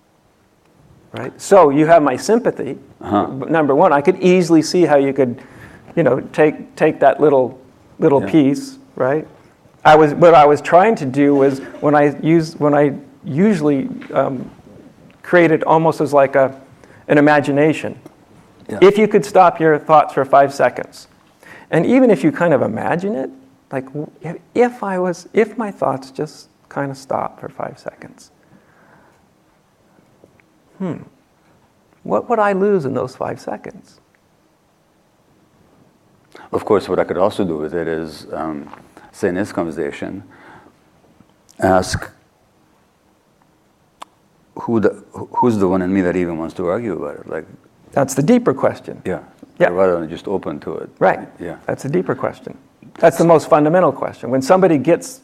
Right? 1.16 1.40
So 1.40 1.70
you 1.70 1.86
have 1.86 2.02
my 2.02 2.16
sympathy. 2.16 2.78
Uh-huh. 3.00 3.26
Number 3.48 3.74
one, 3.74 3.92
I 3.92 4.00
could 4.00 4.18
easily 4.22 4.62
see 4.62 4.82
how 4.84 4.96
you 4.96 5.12
could, 5.12 5.40
you 5.94 6.02
know, 6.02 6.20
take 6.32 6.74
take 6.76 7.00
that 7.00 7.20
little 7.20 7.58
little 7.98 8.20
Yeah. 8.22 8.30
piece, 8.30 8.78
right? 8.96 9.26
I 9.84 9.96
was 9.96 10.14
what 10.14 10.34
I 10.34 10.46
was 10.46 10.60
trying 10.60 10.94
to 10.96 11.06
do 11.06 11.34
was 11.34 11.60
when 11.80 11.94
I 11.94 12.16
use 12.20 12.56
when 12.56 12.74
I 12.74 12.94
usually 13.24 13.88
um, 14.12 14.50
create 15.22 15.50
it 15.50 15.62
almost 15.64 16.00
as 16.00 16.12
like 16.12 16.34
a 16.36 16.60
an 17.08 17.18
imagination. 17.18 17.98
Yeah. 18.68 18.78
If 18.82 18.98
you 18.98 19.06
could 19.08 19.24
stop 19.24 19.60
your 19.60 19.78
thoughts 19.78 20.12
for 20.14 20.24
five 20.24 20.52
seconds, 20.52 21.06
and 21.70 21.86
even 21.86 22.10
if 22.10 22.24
you 22.24 22.32
kind 22.32 22.52
of 22.52 22.62
imagine 22.62 23.14
it, 23.14 23.30
like 23.72 23.84
if- 24.22 24.38
if 24.54 24.82
I 24.82 24.98
was 24.98 25.28
if 25.32 25.56
my 25.56 25.70
thoughts 25.70 26.10
just 26.10 26.48
kind 26.68 26.90
of 26.90 26.96
stop 26.98 27.40
for 27.40 27.48
five 27.48 27.78
seconds, 27.78 28.30
hmm, 30.78 30.96
what 32.02 32.28
would 32.28 32.38
I 32.38 32.52
lose 32.52 32.84
in 32.84 32.94
those 32.94 33.16
five 33.16 33.40
seconds? 33.40 34.00
Of 36.52 36.64
course, 36.64 36.88
what 36.88 36.98
I 36.98 37.04
could 37.04 37.16
also 37.18 37.44
do 37.44 37.56
with 37.56 37.74
it 37.74 37.88
is, 37.88 38.26
um, 38.32 38.70
say 39.12 39.28
in 39.28 39.34
this 39.34 39.52
conversation, 39.52 40.22
ask 41.58 42.10
who 44.60 44.80
the, 44.80 44.90
who's 45.12 45.58
the 45.58 45.68
one 45.68 45.82
in 45.82 45.92
me 45.92 46.00
that 46.02 46.16
even 46.16 46.38
wants 46.38 46.54
to 46.54 46.66
argue 46.68 47.02
about 47.02 47.20
it. 47.20 47.28
Like, 47.28 47.46
That's 47.92 48.14
the 48.14 48.22
deeper 48.22 48.54
question. 48.54 49.02
yeah, 49.04 49.22
Yeah. 49.58 49.68
rather 49.68 49.98
than 50.00 50.08
just 50.08 50.28
open 50.28 50.60
to 50.60 50.74
it. 50.76 50.90
Right. 50.98 51.28
Yeah. 51.40 51.56
That's 51.66 51.84
a 51.84 51.88
deeper 51.88 52.14
question. 52.14 52.56
That's 52.98 53.18
the 53.18 53.24
most 53.24 53.48
fundamental 53.50 53.92
question. 53.92 54.30
When 54.30 54.40
somebody 54.42 54.78
gets 54.78 55.20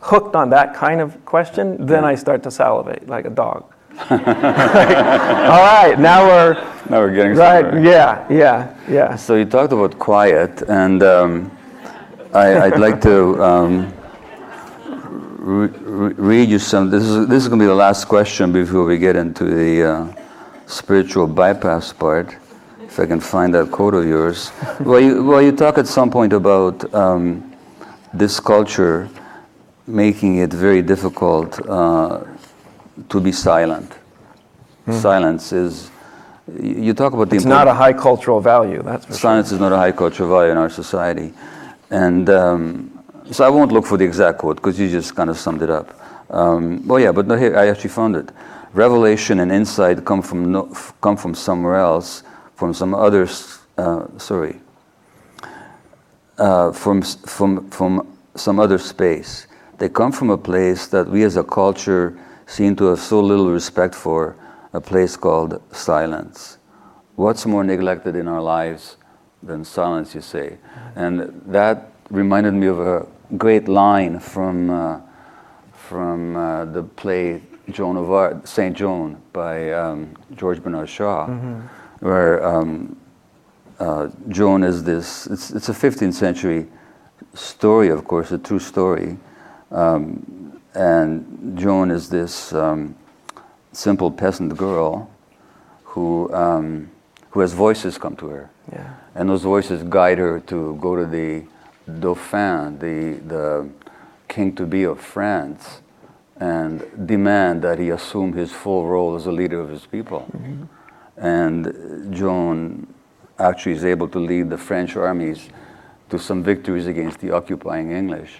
hooked 0.00 0.34
on 0.34 0.50
that 0.50 0.74
kind 0.74 1.00
of 1.00 1.24
question, 1.24 1.86
then 1.86 2.04
I 2.04 2.14
start 2.14 2.42
to 2.42 2.50
salivate 2.50 3.08
like 3.08 3.24
a 3.24 3.30
dog. 3.30 3.73
All 4.10 5.62
right, 5.62 5.94
now 5.98 6.26
we're 6.26 6.54
Now 6.90 7.00
we're 7.00 7.14
getting 7.14 7.34
right. 7.34 7.62
somewhere. 7.64 7.84
Yeah, 7.84 8.26
yeah, 8.28 8.74
yeah. 8.88 9.16
So 9.16 9.36
you 9.36 9.44
talked 9.44 9.72
about 9.72 9.98
quiet, 9.98 10.62
and 10.68 11.02
um, 11.02 11.50
I, 12.32 12.66
I'd 12.66 12.78
like 12.78 13.00
to 13.02 13.42
um, 13.42 13.94
re- 15.38 15.68
re- 15.68 16.14
read 16.14 16.48
you 16.48 16.58
some. 16.58 16.90
This 16.90 17.04
is 17.04 17.28
this 17.28 17.42
is 17.42 17.48
going 17.48 17.60
to 17.60 17.64
be 17.64 17.68
the 17.68 17.74
last 17.74 18.06
question 18.06 18.52
before 18.52 18.84
we 18.84 18.98
get 18.98 19.14
into 19.16 19.44
the 19.44 19.82
uh, 19.84 20.14
spiritual 20.66 21.26
bypass 21.28 21.92
part. 21.92 22.36
If 22.82 22.98
I 22.98 23.06
can 23.06 23.20
find 23.20 23.54
that 23.54 23.70
quote 23.70 23.94
of 23.94 24.04
yours. 24.06 24.50
well, 24.80 25.00
you 25.00 25.24
well 25.24 25.40
you 25.40 25.52
talk 25.52 25.78
at 25.78 25.86
some 25.86 26.10
point 26.10 26.32
about 26.32 26.92
um, 26.92 27.54
this 28.12 28.40
culture 28.40 29.08
making 29.86 30.38
it 30.38 30.52
very 30.52 30.82
difficult 30.82 31.60
uh, 31.68 32.24
to 33.08 33.20
be 33.20 33.32
silent. 33.32 33.92
Silence 34.90 35.52
is. 35.52 35.90
You 36.60 36.92
talk 36.92 37.14
about 37.14 37.30
the 37.30 37.36
It's 37.36 37.46
not 37.46 37.68
a 37.68 37.74
high 37.74 37.94
cultural 37.94 38.40
value. 38.40 38.82
That's 38.82 39.06
for 39.06 39.14
sure. 39.14 39.38
Is 39.38 39.52
not 39.52 39.72
a 39.72 39.78
high 39.78 39.92
cultural 39.92 40.28
value 40.28 40.52
in 40.52 40.58
our 40.58 40.68
society. 40.68 41.32
And 41.90 42.28
um, 42.28 43.04
so 43.30 43.44
I 43.44 43.48
won't 43.48 43.72
look 43.72 43.86
for 43.86 43.96
the 43.96 44.04
exact 44.04 44.38
quote 44.38 44.56
because 44.56 44.78
you 44.78 44.90
just 44.90 45.14
kind 45.14 45.30
of 45.30 45.38
summed 45.38 45.62
it 45.62 45.70
up. 45.70 45.98
Um, 46.30 46.86
well, 46.86 47.00
yeah, 47.00 47.12
but 47.12 47.26
no, 47.26 47.36
here, 47.36 47.56
I 47.56 47.68
actually 47.68 47.90
found 47.90 48.16
it. 48.16 48.30
Revelation 48.74 49.40
and 49.40 49.52
insight 49.52 50.04
come 50.04 50.20
from, 50.20 50.52
no, 50.52 50.68
f- 50.70 50.92
come 51.00 51.16
from 51.16 51.34
somewhere 51.34 51.76
else, 51.76 52.24
from 52.56 52.74
some 52.74 52.94
other, 52.94 53.28
uh, 53.78 54.06
sorry, 54.18 54.60
uh, 56.38 56.72
from, 56.72 57.02
from, 57.02 57.70
from 57.70 58.18
some 58.34 58.58
other 58.58 58.78
space. 58.78 59.46
They 59.78 59.88
come 59.88 60.12
from 60.12 60.30
a 60.30 60.38
place 60.38 60.88
that 60.88 61.08
we 61.08 61.22
as 61.22 61.36
a 61.36 61.44
culture 61.44 62.18
seem 62.46 62.76
to 62.76 62.86
have 62.86 63.00
so 63.00 63.20
little 63.20 63.50
respect 63.50 63.94
for, 63.94 64.36
a 64.72 64.80
place 64.80 65.16
called 65.16 65.62
silence. 65.72 66.58
What's 67.16 67.46
more 67.46 67.62
neglected 67.62 68.16
in 68.16 68.26
our 68.26 68.42
lives 68.42 68.96
than 69.42 69.64
silence, 69.64 70.14
you 70.14 70.20
say? 70.20 70.58
And 70.96 71.42
that 71.46 71.92
reminded 72.10 72.54
me 72.54 72.66
of 72.66 72.80
a 72.80 73.06
great 73.38 73.68
line 73.68 74.18
from, 74.18 74.70
uh, 74.70 75.00
from 75.72 76.36
uh, 76.36 76.64
the 76.66 76.82
play 76.82 77.40
Joan 77.70 77.96
of 77.96 78.10
Arc, 78.10 78.46
Saint 78.46 78.76
Joan 78.76 79.22
by 79.32 79.72
um, 79.72 80.14
George 80.34 80.62
Bernard 80.62 80.88
Shaw, 80.88 81.26
where 82.00 82.44
um, 82.44 82.96
uh, 83.78 84.08
Joan 84.28 84.62
is 84.64 84.82
this, 84.84 85.26
it's, 85.28 85.50
it's 85.50 85.68
a 85.68 85.72
15th 85.72 86.14
century 86.14 86.66
story, 87.32 87.88
of 87.88 88.04
course, 88.04 88.32
a 88.32 88.38
true 88.38 88.58
story. 88.58 89.16
Um, 89.70 90.43
and 90.74 91.56
Joan 91.58 91.90
is 91.90 92.08
this 92.08 92.52
um, 92.52 92.96
simple 93.72 94.10
peasant 94.10 94.56
girl 94.56 95.10
who, 95.84 96.32
um, 96.34 96.90
who 97.30 97.40
has 97.40 97.52
voices 97.52 97.98
come 97.98 98.16
to 98.16 98.26
her. 98.26 98.50
Yeah. 98.72 98.94
And 99.14 99.28
those 99.28 99.42
voices 99.42 99.82
guide 99.84 100.18
her 100.18 100.40
to 100.40 100.76
go 100.80 100.96
to 100.96 101.04
the 101.06 101.44
Dauphin, 102.00 102.78
the, 102.78 103.20
the 103.26 103.68
king 104.28 104.54
to 104.56 104.66
be 104.66 104.84
of 104.84 105.00
France, 105.00 105.82
and 106.36 106.82
demand 107.06 107.62
that 107.62 107.78
he 107.78 107.90
assume 107.90 108.32
his 108.32 108.50
full 108.50 108.86
role 108.86 109.14
as 109.14 109.26
a 109.26 109.32
leader 109.32 109.60
of 109.60 109.68
his 109.68 109.86
people. 109.86 110.26
And 111.16 112.12
Joan 112.12 112.92
actually 113.38 113.72
is 113.72 113.84
able 113.84 114.08
to 114.08 114.18
lead 114.18 114.50
the 114.50 114.58
French 114.58 114.96
armies 114.96 115.48
to 116.10 116.18
some 116.18 116.42
victories 116.42 116.86
against 116.86 117.20
the 117.20 117.30
occupying 117.30 117.92
English. 117.92 118.38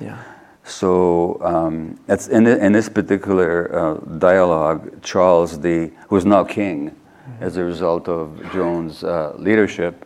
Yeah. 0.00 0.22
So 0.66 1.40
um, 1.42 1.98
it's 2.08 2.26
in, 2.26 2.46
in 2.46 2.72
this 2.72 2.88
particular 2.88 3.74
uh, 3.74 3.94
dialogue, 4.18 5.00
Charles, 5.02 5.60
the, 5.60 5.92
who 6.08 6.16
is 6.16 6.24
now 6.24 6.42
king 6.42 6.94
as 7.40 7.56
a 7.56 7.62
result 7.64 8.08
of 8.08 8.40
Joan's 8.52 9.04
uh, 9.04 9.34
leadership, 9.38 10.04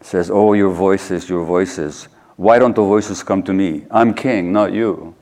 says, 0.00 0.30
Oh, 0.32 0.54
your 0.54 0.70
voices, 0.70 1.28
your 1.28 1.44
voices. 1.44 2.08
Why 2.36 2.58
don't 2.58 2.74
the 2.74 2.82
voices 2.82 3.22
come 3.22 3.42
to 3.44 3.52
me? 3.52 3.84
I'm 3.90 4.14
king, 4.14 4.52
not 4.52 4.72
you. 4.72 5.14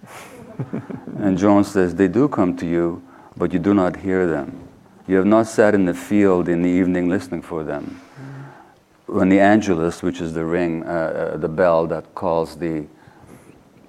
and 1.19 1.37
Joan 1.37 1.65
says, 1.65 1.95
They 1.95 2.09
do 2.09 2.29
come 2.29 2.57
to 2.57 2.67
you, 2.67 3.03
but 3.37 3.53
you 3.53 3.59
do 3.59 3.75
not 3.75 3.97
hear 3.97 4.27
them. 4.27 4.69
You 5.07 5.17
have 5.17 5.27
not 5.27 5.47
sat 5.47 5.75
in 5.75 5.85
the 5.85 5.95
field 5.95 6.49
in 6.49 6.63
the 6.63 6.71
evening 6.71 7.09
listening 7.09 7.43
for 7.43 7.63
them. 7.63 8.01
When 9.07 9.29
the 9.29 9.41
Angelus, 9.41 10.03
which 10.03 10.21
is 10.21 10.33
the 10.33 10.45
ring, 10.45 10.85
uh, 10.85 10.87
uh, 11.35 11.37
the 11.37 11.49
bell 11.49 11.87
that 11.89 12.15
calls 12.15 12.57
the 12.57 12.87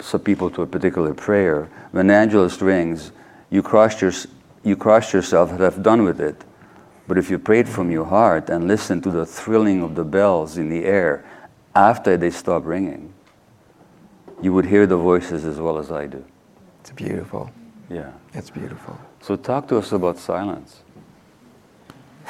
some 0.02 0.22
people 0.22 0.50
to 0.52 0.62
a 0.62 0.68
particular 0.68 1.14
prayer, 1.14 1.70
when 1.91 2.08
the 2.08 2.14
Angelus 2.14 2.62
rings, 2.62 3.12
you 3.50 3.62
cross, 3.62 4.02
your, 4.02 4.12
you 4.64 4.76
cross 4.76 5.14
yourself 5.14 5.52
and 5.52 5.60
have 5.60 5.82
done 5.84 6.04
with 6.04 6.22
it. 6.22 6.43
But 7.08 7.18
if 7.18 7.30
you 7.30 7.39
prayed 7.39 7.68
from 7.68 7.89
your 7.91 8.06
heart 8.06 8.50
and 8.50 8.68
listened 8.68 9.04
to 9.04 9.12
the 9.12 9.26
thrilling 9.26 9.82
of 9.82 9.95
the 9.95 10.04
bells 10.04 10.58
in 10.58 10.70
the 10.70 10.86
air 10.86 11.26
after 11.76 12.18
they 12.18 12.30
stop 12.30 12.66
ringing, 12.66 13.14
you 14.41 14.54
would 14.54 14.66
hear 14.66 14.86
the 14.86 14.97
voices 14.97 15.43
as 15.45 15.60
well 15.60 15.78
as 15.78 15.91
I 15.91 16.06
do. 16.06 16.24
It's 16.82 16.91
beautiful. 16.91 17.50
Yeah. 17.89 18.12
It's 18.34 18.50
beautiful. 18.50 18.97
So 19.22 19.36
talk 19.36 19.68
to 19.70 19.78
us 19.78 19.91
about 19.91 20.18
silence. 20.18 20.82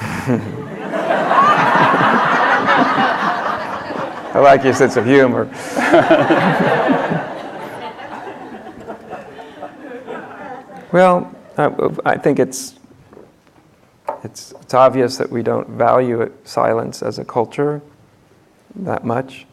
I 4.32 4.38
like 4.38 4.64
your 4.64 4.72
sense 4.72 4.96
of 4.96 5.04
humor. 5.04 5.44
well, 10.92 11.34
I, 11.56 11.70
I 12.04 12.16
think 12.16 12.38
it's, 12.38 12.78
it's, 14.24 14.52
it's 14.60 14.74
obvious 14.74 15.16
that 15.16 15.30
we 15.30 15.42
don't 15.42 15.68
value 15.70 16.20
it, 16.20 16.32
silence 16.46 17.02
as 17.02 17.18
a 17.18 17.24
culture 17.24 17.80
that 18.76 19.04
much. 19.04 19.46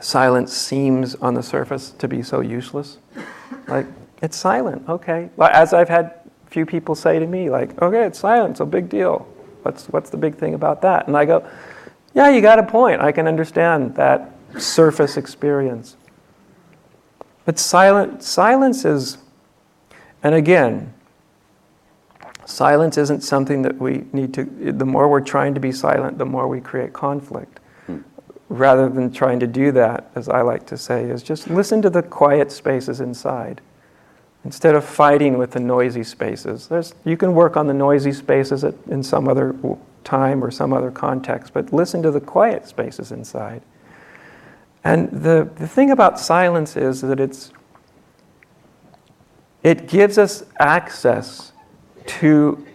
Silence 0.00 0.52
seems 0.52 1.14
on 1.16 1.34
the 1.34 1.42
surface 1.42 1.90
to 1.92 2.08
be 2.08 2.22
so 2.22 2.40
useless. 2.40 2.98
Like, 3.68 3.86
it's 4.20 4.36
silent, 4.36 4.88
okay. 4.88 5.30
As 5.38 5.72
I've 5.72 5.88
had 5.88 6.14
few 6.46 6.66
people 6.66 6.94
say 6.94 7.18
to 7.18 7.26
me, 7.26 7.50
like, 7.50 7.80
okay, 7.80 8.04
it's 8.04 8.18
silent, 8.18 8.58
so 8.58 8.66
big 8.66 8.88
deal. 8.88 9.26
What's, 9.62 9.86
what's 9.86 10.10
the 10.10 10.16
big 10.16 10.36
thing 10.36 10.54
about 10.54 10.82
that? 10.82 11.06
And 11.06 11.16
I 11.16 11.24
go, 11.24 11.48
yeah, 12.14 12.28
you 12.28 12.40
got 12.40 12.58
a 12.58 12.62
point. 12.62 13.00
I 13.00 13.10
can 13.12 13.26
understand 13.26 13.94
that 13.94 14.32
surface 14.58 15.16
experience. 15.16 15.96
But 17.44 17.58
silent, 17.58 18.22
silence 18.22 18.84
is, 18.84 19.18
and 20.22 20.34
again, 20.34 20.92
silence 22.44 22.98
isn't 22.98 23.22
something 23.22 23.62
that 23.62 23.78
we 23.78 24.04
need 24.12 24.34
to, 24.34 24.44
the 24.44 24.86
more 24.86 25.08
we're 25.08 25.20
trying 25.20 25.54
to 25.54 25.60
be 25.60 25.72
silent, 25.72 26.18
the 26.18 26.26
more 26.26 26.48
we 26.48 26.60
create 26.60 26.92
conflict. 26.92 27.60
Hmm. 27.86 27.98
Rather 28.48 28.88
than 28.88 29.12
trying 29.12 29.40
to 29.40 29.46
do 29.46 29.72
that, 29.72 30.10
as 30.14 30.28
I 30.28 30.42
like 30.42 30.66
to 30.66 30.76
say, 30.76 31.04
is 31.04 31.22
just 31.22 31.48
listen 31.48 31.82
to 31.82 31.90
the 31.90 32.02
quiet 32.02 32.52
spaces 32.52 33.00
inside. 33.00 33.60
Instead 34.44 34.74
of 34.74 34.84
fighting 34.84 35.38
with 35.38 35.52
the 35.52 35.60
noisy 35.60 36.02
spaces, 36.02 36.66
there's, 36.66 36.94
you 37.04 37.16
can 37.16 37.32
work 37.32 37.56
on 37.56 37.68
the 37.68 37.74
noisy 37.74 38.12
spaces 38.12 38.64
at, 38.64 38.74
in 38.88 39.02
some 39.02 39.28
other 39.28 39.54
time 40.02 40.42
or 40.42 40.50
some 40.50 40.72
other 40.72 40.90
context, 40.90 41.52
but 41.52 41.72
listen 41.72 42.02
to 42.02 42.10
the 42.10 42.20
quiet 42.20 42.66
spaces 42.66 43.12
inside. 43.12 43.62
And 44.82 45.08
the, 45.10 45.48
the 45.56 45.68
thing 45.68 45.92
about 45.92 46.18
silence 46.18 46.76
is 46.76 47.02
that 47.02 47.20
it's, 47.20 47.52
it 49.62 49.88
gives 49.88 50.18
us 50.18 50.44
access 50.58 51.52
to, 52.06 52.66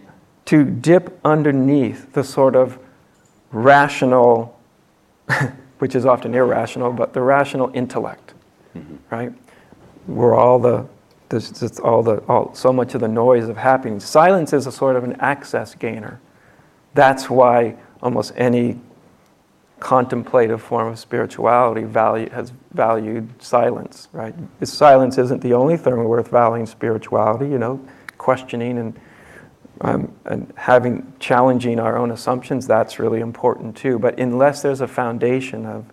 to 0.46 0.64
dip 0.64 1.18
underneath 1.24 2.12
the 2.12 2.24
sort 2.24 2.56
of 2.56 2.78
rational, 3.52 4.58
which 5.78 5.94
is 5.94 6.06
often 6.06 6.34
irrational, 6.34 6.92
but 6.92 7.12
the 7.12 7.20
rational 7.20 7.70
intellect, 7.74 8.34
mm-hmm. 8.76 8.96
right? 9.10 9.32
Where 10.06 10.34
all 10.34 10.58
the, 10.58 10.86
there's 11.28 11.50
just 11.50 11.80
all 11.80 12.02
the, 12.02 12.22
all, 12.26 12.54
so 12.54 12.72
much 12.72 12.94
of 12.94 13.02
the 13.02 13.08
noise 13.08 13.48
of 13.48 13.56
happening. 13.58 14.00
Silence 14.00 14.52
is 14.52 14.66
a 14.66 14.72
sort 14.72 14.96
of 14.96 15.04
an 15.04 15.14
access 15.20 15.74
gainer. 15.74 16.20
That's 16.94 17.28
why 17.28 17.76
almost 18.02 18.32
any 18.36 18.80
contemplative 19.80 20.60
form 20.60 20.88
of 20.88 20.98
spirituality 20.98 21.84
value, 21.84 22.28
has 22.30 22.52
valued 22.72 23.30
silence, 23.42 24.08
right? 24.12 24.34
Silence 24.62 25.18
isn't 25.18 25.40
the 25.40 25.54
only 25.54 25.76
thing 25.76 26.04
worth 26.04 26.28
valuing 26.28 26.66
spirituality, 26.66 27.46
you 27.46 27.58
know, 27.58 27.80
questioning 28.16 28.78
and, 28.78 29.00
um, 29.82 30.12
and 30.24 30.52
having, 30.56 31.12
challenging 31.20 31.78
our 31.78 31.96
own 31.96 32.10
assumptions, 32.10 32.66
that's 32.66 32.98
really 32.98 33.20
important 33.20 33.76
too. 33.76 33.98
But 33.98 34.18
unless 34.18 34.62
there's 34.62 34.80
a 34.80 34.88
foundation 34.88 35.64
of, 35.64 35.86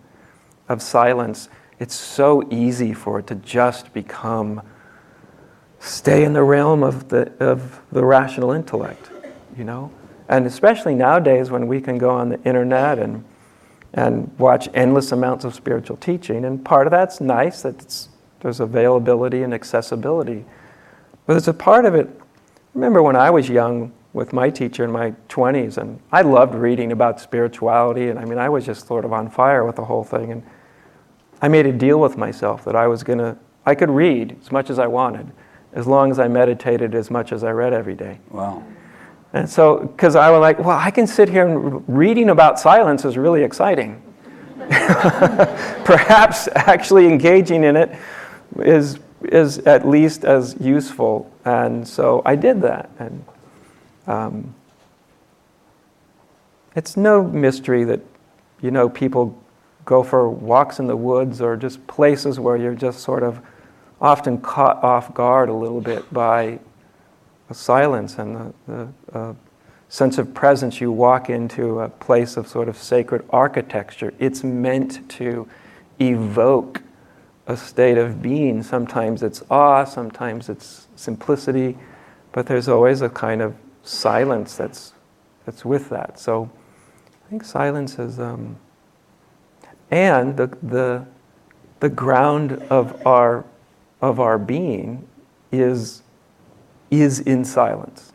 of 0.68 0.82
silence, 0.82 1.48
it's 1.78 1.94
so 1.94 2.46
easy 2.50 2.92
for 2.92 3.20
it 3.20 3.26
to 3.28 3.36
just 3.36 3.92
become, 3.92 4.62
stay 5.78 6.24
in 6.24 6.32
the 6.32 6.42
realm 6.42 6.82
of 6.82 7.08
the, 7.08 7.32
of 7.38 7.80
the 7.92 8.04
rational 8.04 8.50
intellect, 8.50 9.10
you 9.56 9.64
know? 9.64 9.92
And 10.28 10.44
especially 10.44 10.96
nowadays 10.96 11.52
when 11.52 11.68
we 11.68 11.80
can 11.80 11.98
go 11.98 12.10
on 12.10 12.30
the 12.30 12.42
internet 12.42 12.98
and 12.98 13.24
and 13.96 14.30
watch 14.38 14.68
endless 14.74 15.10
amounts 15.10 15.44
of 15.44 15.54
spiritual 15.54 15.96
teaching. 15.96 16.44
And 16.44 16.62
part 16.64 16.86
of 16.86 16.90
that's 16.90 17.20
nice 17.20 17.62
that 17.62 18.06
there's 18.40 18.60
availability 18.60 19.42
and 19.42 19.52
accessibility. 19.54 20.44
But 21.26 21.32
there's 21.34 21.48
a 21.48 21.54
part 21.54 21.86
of 21.86 21.94
it, 21.94 22.08
remember 22.74 23.02
when 23.02 23.16
I 23.16 23.30
was 23.30 23.48
young 23.48 23.92
with 24.12 24.32
my 24.32 24.50
teacher 24.50 24.84
in 24.84 24.92
my 24.92 25.12
20s, 25.28 25.78
and 25.78 25.98
I 26.12 26.22
loved 26.22 26.54
reading 26.54 26.92
about 26.92 27.20
spirituality, 27.20 28.08
and 28.08 28.18
I 28.18 28.24
mean, 28.24 28.38
I 28.38 28.48
was 28.48 28.64
just 28.64 28.86
sort 28.86 29.04
of 29.04 29.12
on 29.12 29.28
fire 29.28 29.64
with 29.64 29.76
the 29.76 29.84
whole 29.84 30.04
thing. 30.04 30.30
And 30.30 30.42
I 31.42 31.48
made 31.48 31.66
a 31.66 31.72
deal 31.72 32.00
with 32.00 32.16
myself 32.16 32.64
that 32.64 32.76
I 32.76 32.86
was 32.86 33.02
going 33.02 33.18
to, 33.18 33.36
I 33.64 33.74
could 33.74 33.90
read 33.90 34.36
as 34.40 34.52
much 34.52 34.70
as 34.70 34.78
I 34.78 34.86
wanted, 34.86 35.32
as 35.72 35.86
long 35.86 36.10
as 36.10 36.18
I 36.18 36.28
meditated 36.28 36.94
as 36.94 37.10
much 37.10 37.32
as 37.32 37.44
I 37.44 37.50
read 37.50 37.72
every 37.72 37.94
day. 37.94 38.20
Wow. 38.30 38.62
And 39.36 39.50
so, 39.50 39.80
because 39.80 40.16
I 40.16 40.30
was 40.30 40.40
like, 40.40 40.58
well, 40.58 40.78
I 40.78 40.90
can 40.90 41.06
sit 41.06 41.28
here 41.28 41.46
and 41.46 41.86
reading 41.86 42.30
about 42.30 42.58
silence 42.58 43.04
is 43.04 43.18
really 43.18 43.42
exciting. 43.42 44.02
Perhaps 45.84 46.48
actually 46.54 47.06
engaging 47.06 47.62
in 47.62 47.76
it 47.76 47.98
is, 48.58 48.98
is 49.24 49.58
at 49.58 49.86
least 49.86 50.24
as 50.24 50.56
useful. 50.58 51.30
And 51.44 51.86
so 51.86 52.22
I 52.24 52.34
did 52.34 52.62
that. 52.62 52.88
And 52.98 53.24
um, 54.06 54.54
it's 56.74 56.96
no 56.96 57.22
mystery 57.22 57.84
that, 57.84 58.00
you 58.62 58.70
know, 58.70 58.88
people 58.88 59.38
go 59.84 60.02
for 60.02 60.30
walks 60.30 60.78
in 60.78 60.86
the 60.86 60.96
woods 60.96 61.42
or 61.42 61.58
just 61.58 61.86
places 61.86 62.40
where 62.40 62.56
you're 62.56 62.74
just 62.74 63.00
sort 63.00 63.22
of 63.22 63.42
often 64.00 64.40
caught 64.40 64.82
off 64.82 65.12
guard 65.12 65.50
a 65.50 65.54
little 65.54 65.82
bit 65.82 66.10
by 66.10 66.58
silence 67.54 68.18
and 68.18 68.54
the, 68.66 68.88
uh, 69.12 69.34
sense 69.88 70.18
of 70.18 70.34
presence. 70.34 70.80
You 70.80 70.90
walk 70.90 71.30
into 71.30 71.80
a 71.80 71.88
place 71.88 72.36
of 72.36 72.48
sort 72.48 72.68
of 72.68 72.76
sacred 72.76 73.24
architecture. 73.30 74.12
It's 74.18 74.42
meant 74.42 75.08
to 75.10 75.48
evoke 76.00 76.82
a 77.46 77.56
state 77.56 77.98
of 77.98 78.20
being. 78.20 78.62
Sometimes 78.62 79.22
it's 79.22 79.42
awe, 79.50 79.84
sometimes 79.84 80.48
it's 80.48 80.88
simplicity, 80.96 81.76
but 82.32 82.46
there's 82.46 82.68
always 82.68 83.02
a 83.02 83.08
kind 83.08 83.40
of 83.40 83.54
silence 83.82 84.56
that's, 84.56 84.92
that's 85.44 85.64
with 85.64 85.88
that. 85.90 86.18
So 86.18 86.50
I 87.24 87.30
think 87.30 87.44
silence 87.44 87.98
is, 87.98 88.18
um, 88.18 88.56
and 89.90 90.36
the, 90.36 90.48
the, 90.62 91.06
the 91.78 91.88
ground 91.88 92.52
of 92.70 93.06
our, 93.06 93.44
of 94.00 94.18
our 94.18 94.38
being 94.38 95.06
is 95.52 96.02
is 96.90 97.20
in 97.20 97.44
silence. 97.44 98.12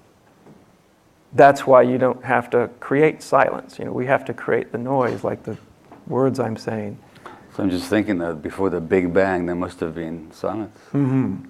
That's 1.34 1.66
why 1.66 1.84
you 1.84 1.98
don't 1.98 2.24
have 2.24 2.50
to 2.52 2.70
create 2.80 3.24
silence. 3.24 3.80
You 3.80 3.86
know, 3.86 3.92
we 3.92 4.06
have 4.06 4.26
to 4.26 4.34
create 4.34 4.72
the 4.72 4.78
noise, 4.78 5.24
like 5.24 5.44
the 5.44 5.58
words 6.08 6.40
I'm 6.40 6.58
saying. 6.58 6.98
So 7.56 7.64
I'm 7.64 7.70
just 7.70 7.88
thinking 7.90 8.18
that 8.20 8.42
before 8.42 8.70
the 8.70 8.82
Big 8.82 9.14
Bang, 9.14 9.46
there 9.46 9.56
must 9.56 9.80
have 9.80 9.96
been 9.96 10.32
silence. 10.32 10.78
And 10.94 11.48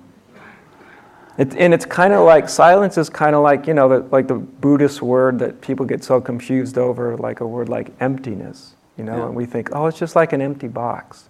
It, 1.37 1.55
and 1.55 1.73
it's 1.73 1.85
kind 1.85 2.13
of 2.13 2.25
like 2.25 2.49
silence 2.49 2.97
is 2.97 3.09
kind 3.09 3.35
of 3.35 3.41
like 3.41 3.65
you 3.65 3.73
know 3.73 3.87
the, 3.87 3.99
like 4.11 4.27
the 4.27 4.35
Buddhist 4.35 5.01
word 5.01 5.39
that 5.39 5.61
people 5.61 5.85
get 5.85 6.03
so 6.03 6.19
confused 6.21 6.77
over, 6.77 7.15
like 7.17 7.39
a 7.39 7.47
word 7.47 7.69
like 7.69 7.91
emptiness. 7.99 8.75
You 8.97 9.05
know, 9.05 9.17
Yeah. 9.17 9.25
and 9.27 9.35
we 9.35 9.45
think, 9.45 9.69
oh, 9.73 9.87
it's 9.87 9.97
just 9.97 10.15
like 10.15 10.33
an 10.33 10.41
empty 10.41 10.67
box. 10.67 11.29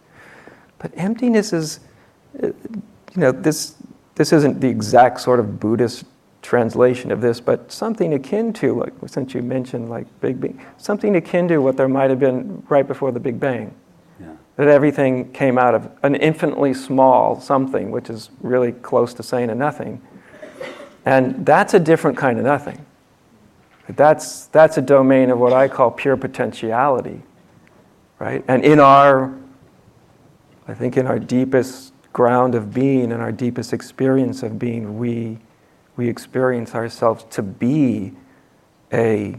But 0.80 0.92
emptiness 0.96 1.54
is, 1.54 1.80
uh, 2.42 2.48
you 2.48 3.18
know, 3.18 3.32
this 3.32 3.76
this 4.22 4.32
isn't 4.32 4.62
the 4.62 4.68
exact 4.68 5.20
sort 5.20 5.40
of 5.40 5.60
Buddhist 5.60 6.04
translation 6.44 7.12
of 7.12 7.22
this, 7.22 7.40
but 7.40 7.72
something 7.72 8.14
akin 8.14 8.54
to, 8.54 8.76
like 8.76 8.94
since 9.08 9.34
you 9.34 9.42
mentioned 9.42 9.90
like 9.90 10.06
Big 10.22 10.40
Bang, 10.40 10.64
something 10.78 11.16
akin 11.16 11.48
to 11.48 11.58
what 11.58 11.76
there 11.76 11.88
might 11.88 12.12
have 12.12 12.20
been 12.20 12.62
right 12.70 12.88
before 12.88 13.12
the 13.12 13.20
Big 13.20 13.40
Bang 13.40 13.74
Yeah. 14.20 14.34
that 14.58 14.68
everything 14.68 15.32
came 15.32 15.58
out 15.58 15.74
of 15.74 15.90
an 16.04 16.14
infinitely 16.14 16.76
small 16.76 17.42
something, 17.42 17.90
which 17.90 18.12
is 18.12 18.30
really 18.42 18.74
close 18.74 19.12
to 19.16 19.24
saying 19.24 19.50
a 19.50 19.56
nothing. 19.56 20.00
And 21.04 21.44
that's 21.44 21.74
a 21.74 21.80
different 21.80 22.16
kind 22.16 22.38
of 22.38 22.46
nothing. 22.46 22.86
That's, 23.90 24.46
that's 24.46 24.78
a 24.78 24.84
domain 24.84 25.32
of 25.32 25.40
what 25.40 25.52
I 25.52 25.68
call 25.68 25.90
pure 25.90 26.16
potentiality, 26.16 27.24
right? 28.20 28.46
And 28.48 28.64
in 28.64 28.80
our, 28.80 29.34
I 30.68 30.76
think 30.76 30.96
in 30.96 31.08
our 31.08 31.18
deepest 31.18 31.91
ground 32.14 32.56
of 32.56 32.74
being 32.74 33.12
and 33.12 33.22
our 33.22 33.32
deepest 33.32 33.74
experience 33.74 34.44
of 34.44 34.60
being, 34.60 34.98
we, 34.98 35.38
we 35.96 36.10
experience 36.10 36.76
ourselves 36.76 37.26
to 37.30 37.42
be 37.42 38.14
a, 38.92 39.36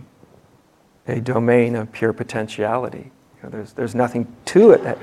a 1.07 1.21
domain 1.21 1.77
of 1.77 1.93
pure 1.93 2.13
potentiality. 2.13 3.11
You 3.37 3.43
know, 3.43 3.49
there's, 3.51 3.73
there's 3.73 3.95
nothing 3.95 4.35
to 4.47 4.71
it. 4.71 4.83
That, 4.85 4.99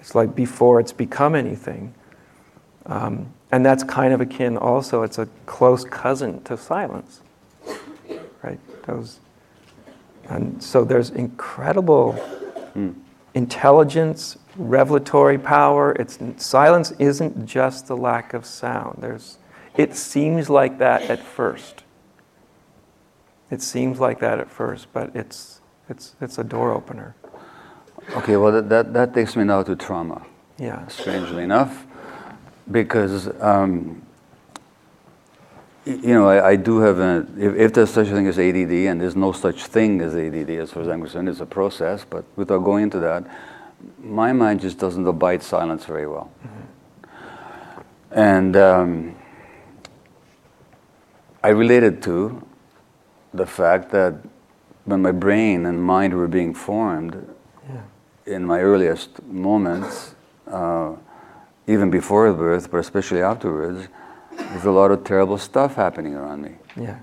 it's 0.00 0.14
like 0.14 0.34
before 0.34 0.80
it's 0.80 0.92
become 0.92 1.34
anything. 1.34 1.94
Um, 2.86 3.32
and 3.52 3.64
that's 3.64 3.84
kind 3.84 4.14
of 4.14 4.20
akin 4.20 4.56
also, 4.56 5.02
it's 5.02 5.18
a 5.18 5.28
close 5.46 5.84
cousin 5.84 6.42
to 6.44 6.56
silence. 6.56 7.20
Right? 8.42 8.58
Those, 8.86 9.20
and 10.28 10.62
so 10.62 10.84
there's 10.84 11.10
incredible 11.10 12.18
intelligence, 13.34 14.38
revelatory 14.56 15.38
power. 15.38 15.92
It's, 15.92 16.18
silence 16.36 16.92
isn't 16.98 17.46
just 17.46 17.86
the 17.86 17.96
lack 17.96 18.34
of 18.34 18.44
sound. 18.46 18.98
There's, 19.00 19.38
it 19.76 19.94
seems 19.96 20.50
like 20.50 20.78
that 20.78 21.02
at 21.02 21.22
first. 21.22 21.84
It 23.50 23.60
seems 23.62 24.00
like 24.00 24.18
that 24.20 24.38
at 24.40 24.50
first, 24.50 24.88
but 24.92 25.14
it's, 25.14 25.60
it's, 25.88 26.14
it's 26.20 26.38
a 26.38 26.44
door 26.44 26.72
opener. 26.72 27.14
Okay, 28.16 28.36
well, 28.36 28.50
that, 28.52 28.68
that, 28.68 28.92
that 28.94 29.14
takes 29.14 29.36
me 29.36 29.44
now 29.44 29.62
to 29.62 29.76
trauma, 29.76 30.24
Yeah. 30.58 30.86
strangely 30.88 31.44
enough, 31.44 31.86
because, 32.70 33.28
um, 33.40 34.02
you 35.84 36.14
know, 36.14 36.28
I, 36.28 36.50
I 36.50 36.56
do 36.56 36.78
have 36.78 36.98
a, 36.98 37.26
if, 37.38 37.54
if 37.56 37.72
there's 37.74 37.90
such 37.90 38.08
a 38.08 38.12
thing 38.12 38.26
as 38.26 38.38
ADD, 38.38 38.72
and 38.88 39.00
there's 39.00 39.16
no 39.16 39.32
such 39.32 39.64
thing 39.64 40.00
as 40.00 40.14
ADD 40.14 40.50
as 40.50 40.70
far 40.72 40.82
as 40.82 40.88
I'm 40.88 41.00
concerned, 41.00 41.28
it's 41.28 41.40
a 41.40 41.46
process, 41.46 42.04
but 42.08 42.24
without 42.36 42.58
going 42.64 42.84
into 42.84 42.98
that, 43.00 43.24
my 43.98 44.32
mind 44.32 44.60
just 44.60 44.78
doesn't 44.78 45.06
abide 45.06 45.42
silence 45.42 45.84
very 45.84 46.06
well. 46.06 46.30
And 48.10 48.56
um, 48.56 49.16
I 51.42 51.48
related 51.48 52.02
to 52.02 52.46
the 53.32 53.46
fact 53.46 53.90
that 53.90 54.14
when 54.84 55.00
my 55.00 55.12
brain 55.12 55.66
and 55.66 55.82
mind 55.82 56.14
were 56.14 56.28
being 56.28 56.54
formed, 56.54 57.34
in 58.26 58.44
my 58.44 58.60
earliest 58.60 59.22
moments, 59.24 60.14
uh, 60.46 60.94
even 61.66 61.90
before 61.90 62.32
birth, 62.32 62.70
but 62.70 62.78
especially 62.78 63.22
afterwards, 63.22 63.88
there's 64.36 64.64
a 64.64 64.70
lot 64.70 64.90
of 64.90 65.04
terrible 65.04 65.38
stuff 65.38 65.74
happening 65.74 66.14
around 66.14 66.42
me. 66.42 66.52
Yeah. 66.76 66.98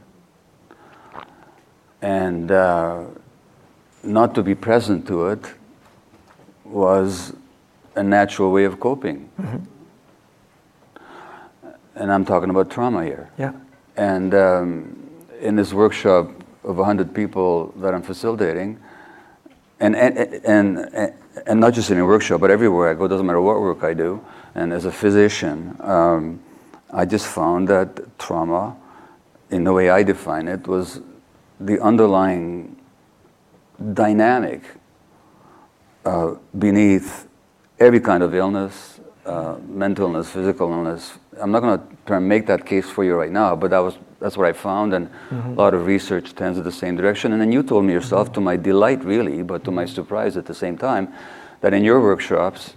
And 2.02 2.52
uh, 2.52 3.06
not 4.04 4.36
to 4.36 4.44
be 4.44 4.56
present 4.56 5.08
to 5.08 5.28
it 5.28 5.54
was 6.70 7.34
a 7.95 8.03
natural 8.03 8.51
way 8.51 8.65
of 8.65 8.80
coping. 8.80 9.30
And 11.95 12.11
I'm 12.11 12.24
talking 12.24 12.49
about 12.49 12.70
trauma 12.70 13.03
here. 13.03 13.30
Yeah. 13.38 13.51
And 13.97 14.34
um, 14.34 15.09
in 15.41 15.55
this 15.55 15.74
workshop 15.74 16.32
of 16.63 16.78
100 16.78 17.13
people 17.13 17.74
that 17.78 17.93
I'm 17.93 18.01
facilitating, 18.01 18.80
and, 19.82 19.95
and, 19.95 20.17
and, 20.45 21.13
and 21.45 21.59
not 21.59 21.74
just 21.74 21.91
in 21.91 21.97
a 21.97 22.05
workshop, 22.05 22.41
but 22.41 22.51
everywhere 22.51 22.89
I 22.89 22.93
go, 22.93 23.07
doesn't 23.07 23.26
matter 23.26 23.41
what 23.41 23.59
work 23.59 23.84
I 23.84 23.93
do, 23.93 24.24
and 24.55 24.72
as 24.72 24.86
a 24.86 24.91
physician, 24.91 25.76
um, 25.80 26.41
I 26.91 27.05
just 27.05 27.28
found 27.28 27.67
that 27.67 28.17
trauma, 28.17 28.76
in 29.49 29.63
the 29.63 29.74
way 29.74 29.89
I 29.89 30.03
define 30.03 30.47
it, 30.47 30.67
was 30.67 31.01
the 31.59 31.80
underlying 31.82 32.78
dynamic 33.93 34.63
uh, 36.06 36.36
beneath 36.58 37.28
every 37.80 38.00
kind 38.00 38.24
of 38.24 38.34
illness, 38.34 39.00
uh, 39.26 39.58
mental 39.68 40.08
illness, 40.08 40.30
physical 40.30 40.72
illness. 40.72 41.18
I'm 41.39 41.52
not 41.52 41.62
going 41.62 41.80
to 41.80 41.86
try 42.06 42.18
and 42.18 42.28
make 42.28 42.47
that 42.47 42.66
case 42.66 42.89
for 42.89 43.04
you 43.04 43.16
right 43.16 43.32
now, 43.32 43.56
but 43.56 43.72
that 43.72 43.80
was 43.80 43.97
that's 44.20 44.36
what 44.36 44.47
I 44.47 44.54
found, 44.54 44.93
and 44.93 45.10
a 45.32 45.50
lot 45.52 45.74
of 45.74 45.86
research 45.86 46.36
tends 46.36 46.58
in 46.58 46.64
the 46.66 46.72
same 46.72 46.97
direction. 46.97 47.32
And 47.32 47.41
then 47.41 47.52
you 47.52 47.64
told 47.64 47.86
me 47.86 47.93
yourself, 47.93 48.34
to 48.34 48.41
my 48.41 48.58
delight, 48.58 49.04
really, 49.06 49.43
but 49.43 49.64
to 49.64 49.72
my 49.72 49.86
surprise 49.86 50.36
at 50.36 50.45
the 50.45 50.54
same 50.54 50.78
time, 50.78 51.14
that 51.62 51.74
in 51.74 51.84
your 51.86 52.02
workshops, 52.02 52.74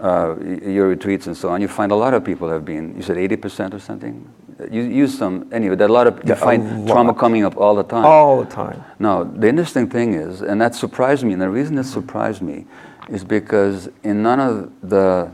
uh, 0.00 0.36
your 0.40 0.88
retreats 0.88 1.26
and 1.26 1.36
so 1.36 1.48
on, 1.48 1.60
you 1.60 1.68
find 1.68 1.90
a 1.90 1.96
lot 1.96 2.14
of 2.14 2.24
people 2.24 2.48
have 2.48 2.64
been. 2.64 2.94
You 2.96 3.02
said 3.02 3.16
80% 3.16 3.74
or 3.74 3.80
something. 3.80 4.30
You 4.70 4.82
use 4.82 5.16
some 5.16 5.48
anyway. 5.52 5.76
That 5.76 5.90
a 5.90 5.92
lot 5.92 6.06
of 6.06 6.16
you 6.16 6.22
Yeah, 6.28 6.34
find 6.34 6.88
trauma 6.88 7.12
coming 7.14 7.44
up 7.44 7.56
all 7.56 7.74
the 7.74 7.82
time. 7.82 8.04
All 8.04 8.42
the 8.42 8.50
time. 8.50 8.82
Now, 8.98 9.22
the 9.24 9.48
interesting 9.48 9.88
thing 9.88 10.14
is, 10.14 10.40
and 10.40 10.60
that 10.60 10.74
surprised 10.74 11.24
me, 11.24 11.34
and 11.34 11.42
the 11.42 11.50
reason 11.50 11.76
it 11.76 11.84
surprised 11.84 12.40
me 12.40 12.64
is 13.08 13.22
because 13.22 13.88
in 14.02 14.22
none 14.22 14.40
of 14.40 14.72
the 14.82 15.30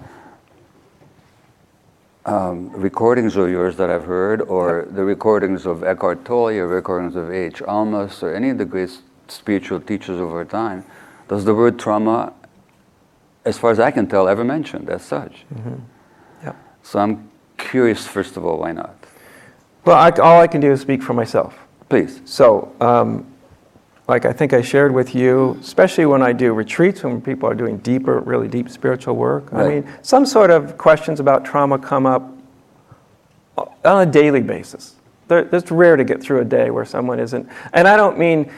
um, 2.24 2.70
recordings 2.70 3.36
of 3.36 3.48
yours 3.48 3.76
that 3.76 3.90
I've 3.90 4.04
heard, 4.04 4.42
or 4.42 4.86
the 4.90 5.04
recordings 5.04 5.66
of 5.66 5.82
Eckhart 5.84 6.24
Tolle, 6.24 6.58
or 6.58 6.66
recordings 6.66 7.16
of 7.16 7.30
H. 7.30 7.60
Almaas, 7.62 8.22
or 8.22 8.34
any 8.34 8.50
of 8.50 8.58
the 8.58 8.64
great 8.64 8.90
spiritual 9.28 9.80
teachers 9.80 10.20
of 10.20 10.30
our 10.32 10.44
time, 10.44 10.84
does 11.28 11.44
the 11.44 11.54
word 11.54 11.78
trauma, 11.78 12.32
as 13.44 13.56
far 13.58 13.70
as 13.70 13.80
I 13.80 13.90
can 13.90 14.06
tell, 14.06 14.28
ever 14.28 14.44
mentioned 14.44 14.90
as 14.90 15.02
such? 15.02 15.44
Yeah. 16.44 16.52
So 16.82 16.98
I'm 16.98 17.30
curious, 17.56 18.06
first 18.06 18.36
of 18.36 18.44
all, 18.44 18.58
why 18.58 18.72
not? 18.72 19.01
Well, 19.84 19.96
I, 19.96 20.10
all 20.10 20.40
I 20.40 20.46
can 20.46 20.60
do 20.60 20.70
is 20.72 20.80
speak 20.80 21.02
for 21.02 21.12
myself. 21.12 21.58
Please. 21.88 22.20
So, 22.24 22.72
um, 22.80 23.26
like 24.08 24.24
I 24.24 24.32
think 24.32 24.52
I 24.52 24.62
shared 24.62 24.92
with 24.92 25.14
you, 25.14 25.58
especially 25.60 26.06
when 26.06 26.22
I 26.22 26.32
do 26.32 26.52
retreats, 26.52 27.02
when 27.02 27.20
people 27.20 27.48
are 27.48 27.54
doing 27.54 27.78
deeper, 27.78 28.20
really 28.20 28.48
deep 28.48 28.68
spiritual 28.68 29.16
work. 29.16 29.52
I 29.52 29.68
mean, 29.68 29.92
some 30.02 30.26
sort 30.26 30.50
of 30.50 30.76
questions 30.76 31.20
about 31.20 31.44
trauma 31.44 31.78
come 31.78 32.04
up 32.06 32.22
on 33.84 34.08
a 34.08 34.10
daily 34.10 34.40
basis. 34.40 34.96
There, 35.28 35.48
it's 35.52 35.70
rare 35.70 35.96
to 35.96 36.04
get 36.04 36.22
through 36.22 36.40
a 36.40 36.44
day 36.44 36.70
where 36.70 36.84
someone 36.84 37.20
isn't, 37.20 37.48
and 37.72 37.86
I 37.86 37.96
don't 37.96 38.18
mean 38.18 38.50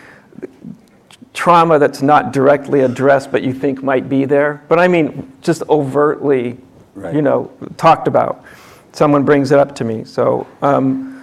trauma 1.34 1.78
that's 1.78 2.00
not 2.00 2.32
directly 2.32 2.80
addressed 2.80 3.32
but 3.32 3.42
you 3.42 3.52
think 3.52 3.82
might 3.82 4.08
be 4.08 4.24
there, 4.24 4.62
but 4.68 4.78
I 4.78 4.88
mean 4.88 5.32
just 5.42 5.62
overtly, 5.68 6.56
Right. 6.94 7.14
you 7.14 7.22
know, 7.22 7.50
talked 7.76 8.06
about. 8.08 8.44
Someone 8.92 9.24
brings 9.24 9.50
it 9.50 9.58
up 9.58 9.74
to 9.76 9.84
me. 9.84 10.04
So, 10.04 10.46
um, 10.62 11.13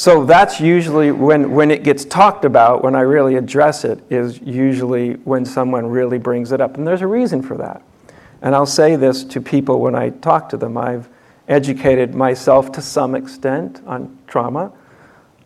so 0.00 0.24
that's 0.24 0.62
usually 0.62 1.12
when, 1.12 1.50
when 1.50 1.70
it 1.70 1.82
gets 1.82 2.06
talked 2.06 2.46
about, 2.46 2.82
when 2.82 2.94
I 2.94 3.02
really 3.02 3.34
address 3.34 3.84
it, 3.84 4.02
is 4.08 4.40
usually 4.40 5.12
when 5.24 5.44
someone 5.44 5.84
really 5.84 6.16
brings 6.16 6.52
it 6.52 6.60
up. 6.62 6.78
And 6.78 6.86
there's 6.86 7.02
a 7.02 7.06
reason 7.06 7.42
for 7.42 7.58
that. 7.58 7.82
And 8.40 8.54
I'll 8.54 8.64
say 8.64 8.96
this 8.96 9.24
to 9.24 9.42
people 9.42 9.78
when 9.78 9.94
I 9.94 10.08
talk 10.08 10.48
to 10.48 10.56
them. 10.56 10.78
I've 10.78 11.10
educated 11.48 12.14
myself 12.14 12.72
to 12.72 12.80
some 12.80 13.14
extent 13.14 13.82
on 13.86 14.16
trauma. 14.26 14.72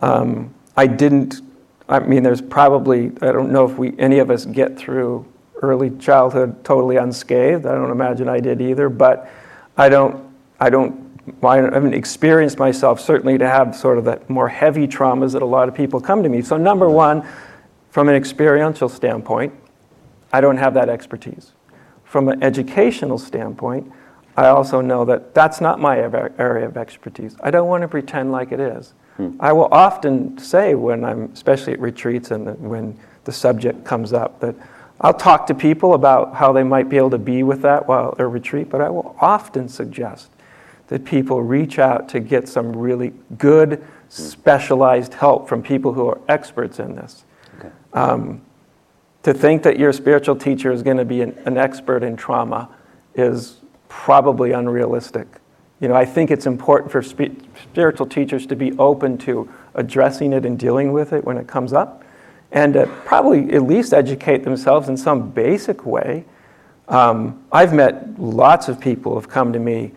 Um, 0.01 0.55
I 0.77 0.87
didn't, 0.87 1.41
I 1.89 1.99
mean, 1.99 2.23
there's 2.23 2.41
probably, 2.41 3.07
I 3.23 3.33
don't 3.33 3.51
know 3.51 3.69
if 3.69 3.77
we, 3.77 3.99
any 3.99 4.21
of 4.21 4.31
us 4.31 4.47
get 4.47 4.79
through 4.79 5.27
early 5.63 5.91
childhood 5.99 6.65
totally 6.65 6.95
unscathed. 6.95 7.67
I 7.67 7.75
don't 7.75 7.91
imagine 7.91 8.29
I 8.29 8.39
did 8.39 8.61
either, 8.61 8.89
but 8.89 9.29
I 9.77 9.89
don't, 9.89 10.33
I 10.61 10.71
don't, 10.71 11.04
I 11.43 11.57
haven't 11.57 11.95
experienced 11.95 12.59
myself 12.59 13.01
certainly 13.01 13.39
to 13.39 13.49
have 13.49 13.75
sort 13.75 13.99
of 13.99 14.05
the 14.05 14.21
more 14.29 14.49
heavy 14.49 14.87
traumas 14.87 15.33
that 15.33 15.43
a 15.43 15.47
lot 15.47 15.69
of 15.69 15.75
people 15.75 16.01
come 16.01 16.23
to 16.23 16.29
me. 16.29 16.43
So, 16.43 16.57
number 16.57 16.89
one, 16.91 17.27
from 17.91 18.09
an 18.09 18.15
experiential 18.15 18.89
standpoint, 18.89 19.55
I 20.33 20.41
don't 20.41 20.57
have 20.57 20.75
that 20.75 20.89
expertise. 20.89 21.53
From 22.05 22.29
an 22.29 22.43
educational 22.43 23.19
standpoint, 23.19 23.91
I 24.37 24.49
also 24.49 24.81
know 24.81 25.05
that 25.05 25.35
that's 25.35 25.61
not 25.61 25.81
my 25.81 25.99
area 25.99 26.67
of 26.67 26.77
expertise. 26.77 27.37
I 27.41 27.51
don't 27.51 27.69
want 27.69 27.83
to 27.83 27.89
pretend 27.89 28.33
like 28.33 28.53
it 28.53 28.61
is. 28.61 28.95
Hmm. 29.17 29.37
I 29.39 29.53
will 29.53 29.69
often 29.71 30.37
say 30.39 30.75
when 30.75 31.05
I'm, 31.05 31.31
especially 31.33 31.75
at 31.75 31.81
retreats 31.81 32.33
and 32.33 32.59
when 32.59 32.99
the 33.25 33.33
subject 33.33 33.85
comes 33.85 34.13
up, 34.13 34.41
that 34.41 34.57
I'll 35.01 35.15
talk 35.15 35.47
to 35.47 35.55
people 35.55 35.95
about 35.95 36.35
how 36.35 36.53
they 36.53 36.65
might 36.65 36.89
be 36.89 36.97
able 36.97 37.11
to 37.11 37.19
be 37.19 37.43
with 37.43 37.63
that 37.63 37.87
while 37.87 38.13
at 38.13 38.21
a 38.21 38.27
retreat, 38.27 38.71
but 38.71 38.81
I 38.81 38.91
will 38.91 39.17
often 39.21 39.69
suggest 39.69 40.31
that 40.89 41.05
people 41.05 41.43
reach 41.43 41.79
out 41.79 42.09
to 42.11 42.21
get 42.21 42.49
some 42.49 42.77
really 42.77 43.13
good, 43.39 43.83
specialized 44.09 45.15
help 45.15 45.49
from 45.49 45.63
people 45.63 45.93
who 45.93 46.09
are 46.09 46.21
experts 46.29 46.79
in 46.79 46.95
this. 46.95 47.25
Okay. 47.59 47.71
Um, 47.93 48.43
to 49.23 49.33
think 49.33 49.63
that 49.63 49.79
your 49.79 49.93
spiritual 49.93 50.37
teacher 50.37 50.71
is 50.71 50.83
going 50.83 50.99
to 50.99 51.05
be 51.05 51.23
an, 51.23 51.33
an 51.47 51.57
expert 51.57 52.03
in 52.03 52.17
trauma 52.17 52.69
is 53.15 53.57
probably 53.89 54.53
unrealistic. 54.53 55.27
You 55.81 55.89
know, 55.89 55.95
I 55.95 56.05
think 56.05 56.31
it's 56.31 56.47
important 56.47 56.93
for 56.93 57.03
spi- 57.03 57.37
spiritual 57.63 58.07
teachers 58.07 58.47
to 58.47 58.57
be 58.57 58.73
open 58.79 59.19
to 59.19 59.49
addressing 59.75 60.33
it 60.33 60.45
and 60.45 60.59
dealing 60.59 60.93
with 60.93 61.13
it 61.13 61.25
when 61.25 61.39
it 61.39 61.47
comes 61.47 61.73
up, 61.73 62.05
and 62.53 62.77
uh, 62.77 62.87
probably 63.05 63.53
at 63.53 63.63
least 63.63 63.93
educate 63.93 64.45
themselves 64.45 64.89
in 64.89 64.97
some 64.97 65.31
basic 65.31 65.87
way. 65.87 66.25
Um, 66.89 67.43
I've 67.51 67.73
met 67.73 68.21
lots 68.21 68.69
of 68.69 68.79
people 68.79 69.13
who 69.13 69.19
have 69.19 69.29
come 69.29 69.53
to 69.53 69.59
me 69.59 69.93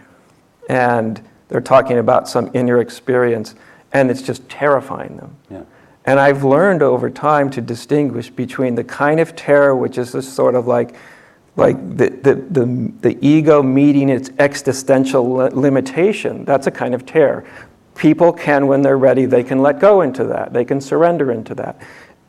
and 0.68 1.22
they're 1.48 1.62
talking 1.62 1.98
about 1.98 2.28
some 2.28 2.52
inner 2.54 2.80
experience, 2.80 3.56
and 3.94 4.12
it's 4.12 4.22
just 4.22 4.48
terrifying 4.50 5.18
them. 5.18 5.36
Yeah. 5.50 5.64
And 6.06 6.20
I've 6.20 6.44
learned 6.44 6.82
over 6.82 7.10
time 7.10 7.50
to 7.52 7.62
distinguish 7.62 8.30
between 8.30 8.76
the 8.76 8.84
kind 8.84 9.20
of 9.20 9.36
terror, 9.36 9.76
which 9.76 9.98
is 9.98 10.12
this 10.12 10.32
sort 10.32 10.56
of 10.56 10.68
like, 10.68 10.96
like 11.56 11.78
the, 11.98 12.10
the, 12.10 12.36
the, 12.36 12.94
the 13.02 13.18
ego 13.26 13.62
meeting 13.64 14.10
its 14.10 14.30
existential 14.40 15.34
li- 15.34 15.50
limitation. 15.50 16.46
That's 16.46 16.68
a 16.68 16.72
kind 16.72 16.94
of 16.94 17.06
terror. 17.06 17.46
People 17.96 18.32
can, 18.32 18.68
when 18.68 18.84
they're 18.84 18.98
ready, 18.98 19.26
they 19.26 19.44
can 19.44 19.62
let 19.62 19.80
go 19.80 20.02
into 20.02 20.24
that. 20.26 20.54
They 20.54 20.64
can 20.64 20.80
surrender 20.80 21.32
into 21.32 21.56
that. 21.56 21.82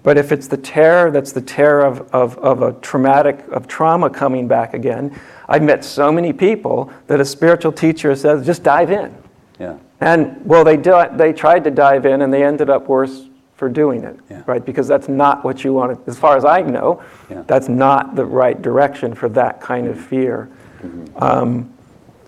But 0.09 0.17
if 0.17 0.33
it's 0.33 0.49
the 0.49 0.57
terror 0.57 1.11
that's 1.11 1.33
the 1.33 1.43
terror 1.43 1.85
of, 1.85 2.01
of, 2.15 2.39
of 2.39 2.63
a 2.63 2.73
traumatic, 2.81 3.45
of 3.53 3.69
trauma 3.69 4.09
coming 4.09 4.49
back 4.49 4.73
again, 4.73 5.15
I've 5.51 5.63
met 5.63 5.85
so 5.85 6.11
many 6.11 6.33
people 6.33 6.91
that 7.09 7.21
a 7.21 7.27
spiritual 7.27 7.73
teacher 7.73 8.17
says, 8.17 8.47
just 8.47 8.63
dive 8.63 8.91
in. 8.91 9.15
Yeah. 9.61 9.77
And 10.01 10.43
well, 10.47 10.65
they, 10.65 10.79
do, 10.79 11.05
they 11.13 11.35
tried 11.35 11.63
to 11.65 11.71
dive 11.71 12.07
in 12.07 12.23
and 12.23 12.33
they 12.33 12.43
ended 12.43 12.71
up 12.71 12.89
worse 12.89 13.27
for 13.57 13.69
doing 13.69 14.03
it, 14.03 14.19
Yeah. 14.31 14.45
right? 14.47 14.65
Because 14.65 14.89
that's 14.89 15.11
not 15.11 15.45
what 15.45 15.63
you 15.63 15.75
want 15.75 16.03
to, 16.03 16.11
as 16.11 16.19
far 16.19 16.39
as 16.39 16.45
I 16.47 16.63
know, 16.63 17.03
Yeah. 17.29 17.43
that's 17.47 17.69
not 17.69 18.17
the 18.17 18.25
right 18.25 18.63
direction 18.63 19.13
for 19.13 19.29
that 19.29 19.61
kind 19.61 19.89
of 19.89 20.01
fear. 20.01 20.49
Mm-hmm. 20.81 21.23
Um, 21.23 21.75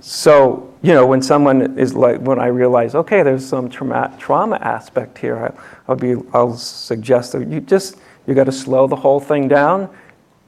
so, 0.01 0.75
you 0.83 0.95
know, 0.95 1.07
when 1.07 1.23
someone 1.23 1.79
is 1.79 1.95
like, 1.95 2.21
when 2.21 2.39
I 2.39 2.47
realize, 2.47 2.95
okay, 2.95 3.23
there's 3.23 3.47
some 3.47 3.69
trauma, 3.69 4.15
trauma 4.19 4.57
aspect 4.57 5.19
here, 5.19 5.37
I, 5.37 5.53
I'll 5.89 5.97
be, 5.97 6.17
I'll 6.33 6.57
suggest 6.57 7.33
that 7.33 7.49
you 7.49 7.61
just, 7.61 7.97
you 8.27 8.35
got 8.35 8.45
to 8.45 8.53
slow 8.53 8.87
the 8.87 8.97
whole 8.97 9.21
thing 9.21 9.49
down, 9.49 9.89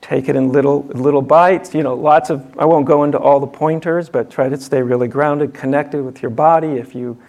take 0.01 0.29
it 0.29 0.37
in 0.37 0.51
little, 0.51 0.83
little 0.95 1.23
bites, 1.23 1.75
you 1.75 1.83
know, 1.83 1.95
lots 1.95 2.31
of, 2.31 2.59
I 2.59 2.65
won't 2.65 2.87
go 2.87 3.05
into 3.05 3.19
all 3.19 3.41
the 3.41 3.47
pointers, 3.47 4.09
but 4.09 4.31
try 4.31 4.49
to 4.49 4.57
stay 4.59 4.83
really 4.83 5.09
grounded, 5.09 5.55
connected 5.55 6.03
with 6.03 6.23
your 6.23 6.31
body. 6.31 6.69
If 6.69 6.95
you, 6.95 7.21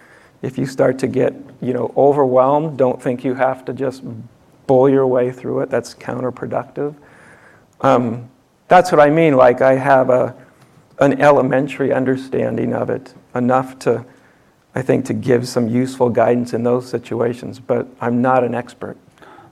if 0.42 0.58
you 0.58 0.66
start 0.66 0.98
to 1.00 1.06
get, 1.06 1.34
you 1.60 1.72
know, 1.72 1.92
overwhelmed, 1.96 2.78
don't 2.78 3.00
think 3.00 3.24
you 3.24 3.34
have 3.34 3.64
to 3.66 3.72
just 3.72 4.02
bull 4.66 4.88
your 4.88 5.06
way 5.06 5.30
through 5.30 5.60
it. 5.60 5.70
That's 5.70 5.94
counterproductive. 5.94 6.94
Um, 7.80 8.30
that's 8.68 8.90
what 8.90 9.00
I 9.00 9.10
mean. 9.10 9.36
Like 9.36 9.60
I 9.60 9.74
have 9.74 10.10
a, 10.10 10.34
an 10.98 11.20
elementary 11.20 11.92
understanding 11.92 12.72
of 12.72 12.90
it, 12.90 13.14
enough 13.34 13.78
to, 13.80 14.04
I 14.74 14.82
think, 14.82 15.04
to 15.06 15.14
give 15.14 15.48
some 15.48 15.68
useful 15.68 16.10
guidance 16.10 16.52
in 16.54 16.62
those 16.62 16.88
situations. 16.88 17.58
But 17.58 17.86
I'm 18.00 18.22
not 18.22 18.44
an 18.44 18.54
expert, 18.54 18.96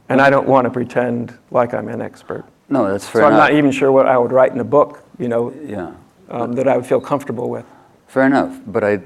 and 0.09 0.21
I 0.21 0.31
don't 0.31 0.47
want 0.47 0.67
to 0.67 0.71
pretend 0.71 1.37
like 1.51 1.75
I'm 1.75 1.89
an 1.89 2.01
expert. 2.01 2.45
No, 2.69 2.91
that's 2.91 3.07
fair 3.07 3.23
so 3.23 3.27
I'm 3.27 3.35
not 3.35 3.53
even 3.53 3.71
sure 3.71 3.93
what 3.93 4.07
I 4.07 4.17
would 4.17 4.33
write 4.33 4.53
in 4.53 4.61
a 4.61 4.65
book, 4.65 5.05
you 5.19 5.29
know, 5.29 5.53
yeah. 5.67 5.93
um, 6.31 6.53
that 6.55 6.67
I 6.67 6.77
would 6.77 6.87
feel 6.87 7.01
comfortable 7.01 7.51
with. 7.51 7.67
Fair 8.07 8.27
enough. 8.27 8.61
But 8.67 8.85
I. 8.85 9.01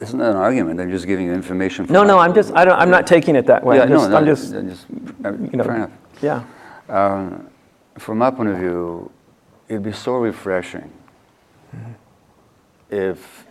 It's 0.00 0.12
not 0.12 0.24
that 0.24 0.30
an 0.30 0.36
argument. 0.36 0.80
I'm 0.80 0.90
just 0.90 1.06
giving 1.06 1.26
you 1.26 1.32
information. 1.32 1.86
No, 1.90 2.04
no, 2.04 2.18
I'm 2.18 2.32
just, 2.32 2.52
I 2.54 2.64
don't, 2.64 2.78
I'm 2.78 2.90
not 2.90 3.04
taking 3.04 3.34
it 3.34 3.46
that 3.46 3.64
way. 3.64 3.76
Yeah, 3.76 3.82
I'm 3.82 3.88
no, 3.88 3.96
just, 3.96 4.10
no, 4.10 4.16
I'm 4.16 4.26
just, 4.26 4.54
I 4.54 4.62
just 4.62 4.86
uh, 5.24 5.32
you 5.32 5.56
know, 5.58 5.64
fair 5.64 5.74
enough. 5.74 5.90
yeah, 6.22 6.44
Um, 6.88 7.50
from 7.98 8.18
my 8.18 8.30
point 8.30 8.48
of 8.50 8.58
view, 8.58 9.10
it'd 9.68 9.82
be 9.82 9.92
so 9.92 10.16
refreshing 10.16 10.90
if 12.90 13.44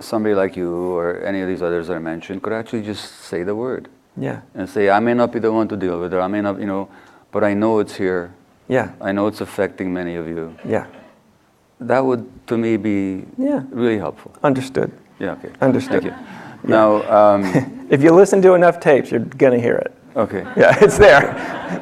somebody 0.00 0.34
like 0.34 0.56
you 0.56 0.74
or 0.96 1.20
any 1.22 1.40
of 1.40 1.48
these 1.48 1.60
others 1.62 1.88
that 1.88 1.94
I 1.94 1.98
mentioned 1.98 2.42
could 2.42 2.52
actually 2.52 2.82
just 2.82 3.04
say 3.22 3.42
the 3.42 3.54
word 3.54 3.88
yeah, 4.20 4.40
and 4.54 4.68
say, 4.68 4.90
I 4.90 4.98
may 4.98 5.14
not 5.14 5.30
be 5.32 5.38
the 5.38 5.52
one 5.52 5.68
to 5.68 5.76
deal 5.76 6.00
with 6.00 6.12
it, 6.12 6.18
I 6.18 6.26
may 6.26 6.40
not, 6.40 6.58
you 6.58 6.66
know, 6.66 6.88
but 7.30 7.44
I 7.44 7.54
know 7.54 7.78
it's 7.78 7.94
here. 7.94 8.32
yeah, 8.66 8.90
I 9.00 9.12
know 9.12 9.28
it's 9.28 9.40
affecting 9.40 9.92
many 9.94 10.16
of 10.16 10.26
you. 10.26 10.56
yeah, 10.64 10.86
That 11.80 12.04
would, 12.04 12.26
to 12.48 12.58
me, 12.58 12.76
be 12.78 13.26
Yeah. 13.36 13.62
really 13.70 13.98
helpful. 13.98 14.32
understood. 14.42 14.90
Yeah, 15.20 15.32
okay. 15.32 15.50
Understood. 15.60 16.02
Thank 16.02 16.14
you. 16.64 16.68
Now, 16.68 17.02
um, 17.08 17.44
If 17.90 18.02
you 18.02 18.10
listen 18.12 18.42
to 18.42 18.54
enough 18.54 18.80
tapes, 18.80 19.10
you're 19.12 19.20
gonna 19.38 19.58
hear 19.60 19.76
it. 19.76 19.92
Okay. 20.18 20.42
Yeah, 20.56 20.76
it's 20.84 20.98
there. 20.98 21.22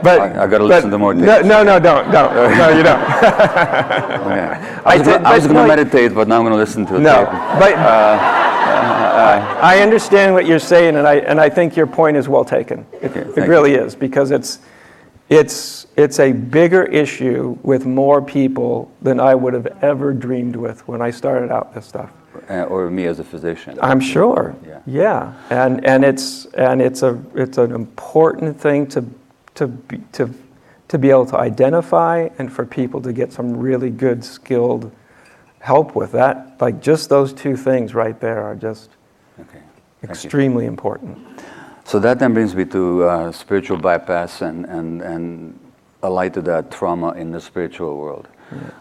But 0.03 0.21
I- 0.21 0.45
I 0.45 0.47
gotta 0.47 0.65
listen 0.65 0.91
to 0.91 0.99
more 0.99 1.15
No, 1.15 1.41
no, 1.43 1.63
no, 1.63 1.79
don't, 1.79 2.11
don't. 2.11 2.35
No, 2.59 2.69
you 2.77 2.83
don't. 2.83 3.01
Okay. 4.27 4.51
I 4.85 4.95
I 4.95 4.99
was, 4.99 5.07
gonna, 5.07 5.29
I 5.29 5.35
was 5.37 5.47
gonna 5.47 5.63
no, 5.63 5.67
meditate, 5.67 6.15
but 6.15 6.29
now 6.29 6.39
I'm 6.39 6.45
gonna 6.45 6.57
listen 6.57 6.87
to 6.87 6.97
it. 6.97 7.01
No, 7.01 7.25
but 7.59 7.73
uh, 7.75 7.79
uh, 7.79 8.97
uh, 9.17 9.59
I 9.63 9.81
understand 9.81 10.35
what 10.35 10.47
you're 10.47 10.59
saying, 10.59 10.97
and 10.97 11.07
I 11.07 11.17
and 11.17 11.41
I 11.41 11.49
think 11.49 11.77
your 11.77 11.87
point 11.87 12.17
is 12.17 12.29
well 12.29 12.45
taken. 12.45 12.87
It, 13.01 13.11
Okay, 13.11 13.21
it 13.21 13.35
thank 13.35 13.49
really 13.49 13.75
is 13.75 13.95
because 13.95 14.31
it's 14.31 14.61
it's 15.29 15.87
it's 15.97 16.19
a 16.21 16.33
bigger 16.33 16.85
issue 16.85 17.57
with 17.63 17.87
more 17.87 18.21
people 18.23 18.91
than 19.03 19.19
I 19.19 19.35
would 19.35 19.55
have 19.55 19.67
ever 19.83 20.13
dreamed 20.13 20.57
with 20.57 20.87
when 20.87 21.01
I 21.03 21.11
started 21.11 21.51
out 21.51 21.75
this 21.75 21.87
stuff. 21.87 22.11
Uh, 22.49 22.65
or 22.65 22.91
me 22.91 23.07
as 23.07 23.19
a 23.19 23.25
physician. 23.25 23.79
I'm 23.83 24.01
sure. 24.01 24.55
Yeah. 24.67 24.81
Yeah, 24.87 25.35
and 25.51 25.85
and 25.85 26.05
it's 26.05 26.47
and 26.55 26.81
it's 26.81 27.03
a 27.03 27.21
it's 27.35 27.59
an 27.59 27.73
important 27.73 28.61
thing 28.61 28.87
to 28.89 29.05
to 29.55 29.67
be, 29.67 29.99
to 30.13 30.33
to 30.89 30.99
be 30.99 31.11
able 31.11 31.27
to 31.27 31.37
identify 31.39 32.29
and 32.39 32.53
for 32.53 32.65
people 32.65 33.01
to 33.03 33.13
get 33.13 33.33
some 33.33 33.57
really 33.57 33.91
good 33.91 34.25
skilled 34.25 34.91
help 35.59 35.97
with 35.97 36.13
that. 36.13 36.61
Like 36.61 36.81
just 36.81 37.09
those 37.09 37.33
two 37.33 37.57
things 37.57 37.95
right 37.95 38.19
there 38.21 38.43
are 38.43 38.55
just 38.55 38.91
Okay. 39.41 39.51
Thank 39.53 39.65
you. 40.03 40.09
extremely 40.11 40.67
important. 40.67 41.19
So 41.85 41.99
that 42.01 42.19
then 42.19 42.33
brings 42.35 42.55
me 42.55 42.65
to 42.67 43.05
uh, 43.05 43.33
spiritual 43.33 43.77
bypass 43.77 44.43
and, 44.43 44.65
and, 44.67 45.03
and 45.03 45.59
a 46.03 46.09
light 46.11 46.35
to 46.35 46.43
that 46.43 46.71
trauma 46.71 47.13
in 47.13 47.31
the 47.33 47.41
spiritual 47.41 47.97
world. 47.97 48.29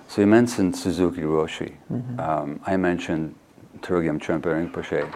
So 0.07 0.21
you 0.21 0.27
mentioned 0.27 0.75
Suzuki 0.75 1.21
Roshi. 1.21 1.73
Um, 2.19 2.59
I 2.65 2.77
mentioned 2.77 3.33
Chogyam 3.85 4.19
Trungpa 4.19 4.49
Rinpoche. 4.71 5.13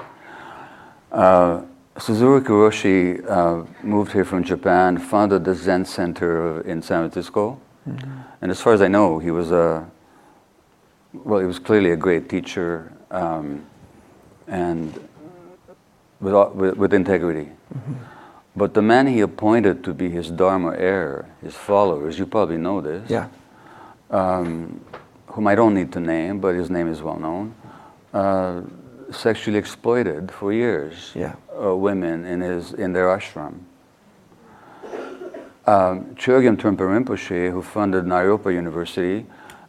Uh, 1.12 1.64
Suzuki 1.98 2.48
Roshi 2.48 3.28
uh, 3.30 3.66
moved 3.84 4.12
here 4.14 4.24
from 4.24 4.44
Japan, 4.44 4.98
founded 4.98 5.44
the 5.44 5.56
Zen 5.56 5.84
Center 5.86 6.62
in 6.62 6.82
San 6.82 7.10
Francisco. 7.10 7.60
And 8.42 8.52
as 8.52 8.62
far 8.62 8.74
as 8.74 8.82
I 8.82 8.88
know, 8.88 9.18
he 9.20 9.32
was 9.32 9.52
a, 9.52 9.90
well, 11.14 11.40
he 11.40 11.46
was 11.48 11.58
clearly 11.60 11.92
a 11.92 11.96
great 11.96 12.30
teacher 12.30 12.94
um, 13.10 13.66
and 14.48 14.94
with, 16.22 16.34
with, 16.54 16.78
with 16.78 16.94
integrity. 16.94 17.50
But 18.56 18.74
the 18.76 18.82
man 18.82 19.08
he 19.08 19.22
appointed 19.22 19.84
to 19.86 19.94
be 19.94 20.10
his 20.10 20.30
Dharma 20.30 20.76
heir, 20.78 21.26
his 21.42 21.56
followers, 21.56 22.20
you 22.20 22.26
probably 22.28 22.58
know 22.58 22.80
this, 22.82 23.10
Yeah. 23.10 23.28
um, 24.12 24.80
whom 25.28 25.48
I 25.48 25.56
don't 25.56 25.74
need 25.74 25.92
to 25.94 26.00
name, 26.00 26.40
but 26.40 26.56
his 26.56 26.70
name 26.70 26.88
is 26.88 27.02
well 27.02 27.18
known, 27.20 27.56
uh, 28.14 28.62
sexually 29.12 29.58
exploited 29.58 30.32
for 30.32 30.54
years 30.54 31.12
Yeah. 31.16 31.36
uh, 31.62 31.76
women 31.76 32.26
in, 32.26 32.42
his, 32.42 32.74
in 32.74 32.94
their 32.94 33.08
ashram. 33.08 33.60
Um, 35.68 36.16
Chogyam 36.16 36.58
Trungpa 36.58 36.78
Rinpoche, 36.80 37.52
who 37.52 37.62
funded 37.62 38.06
Naropa 38.06 38.52
University 38.54 39.26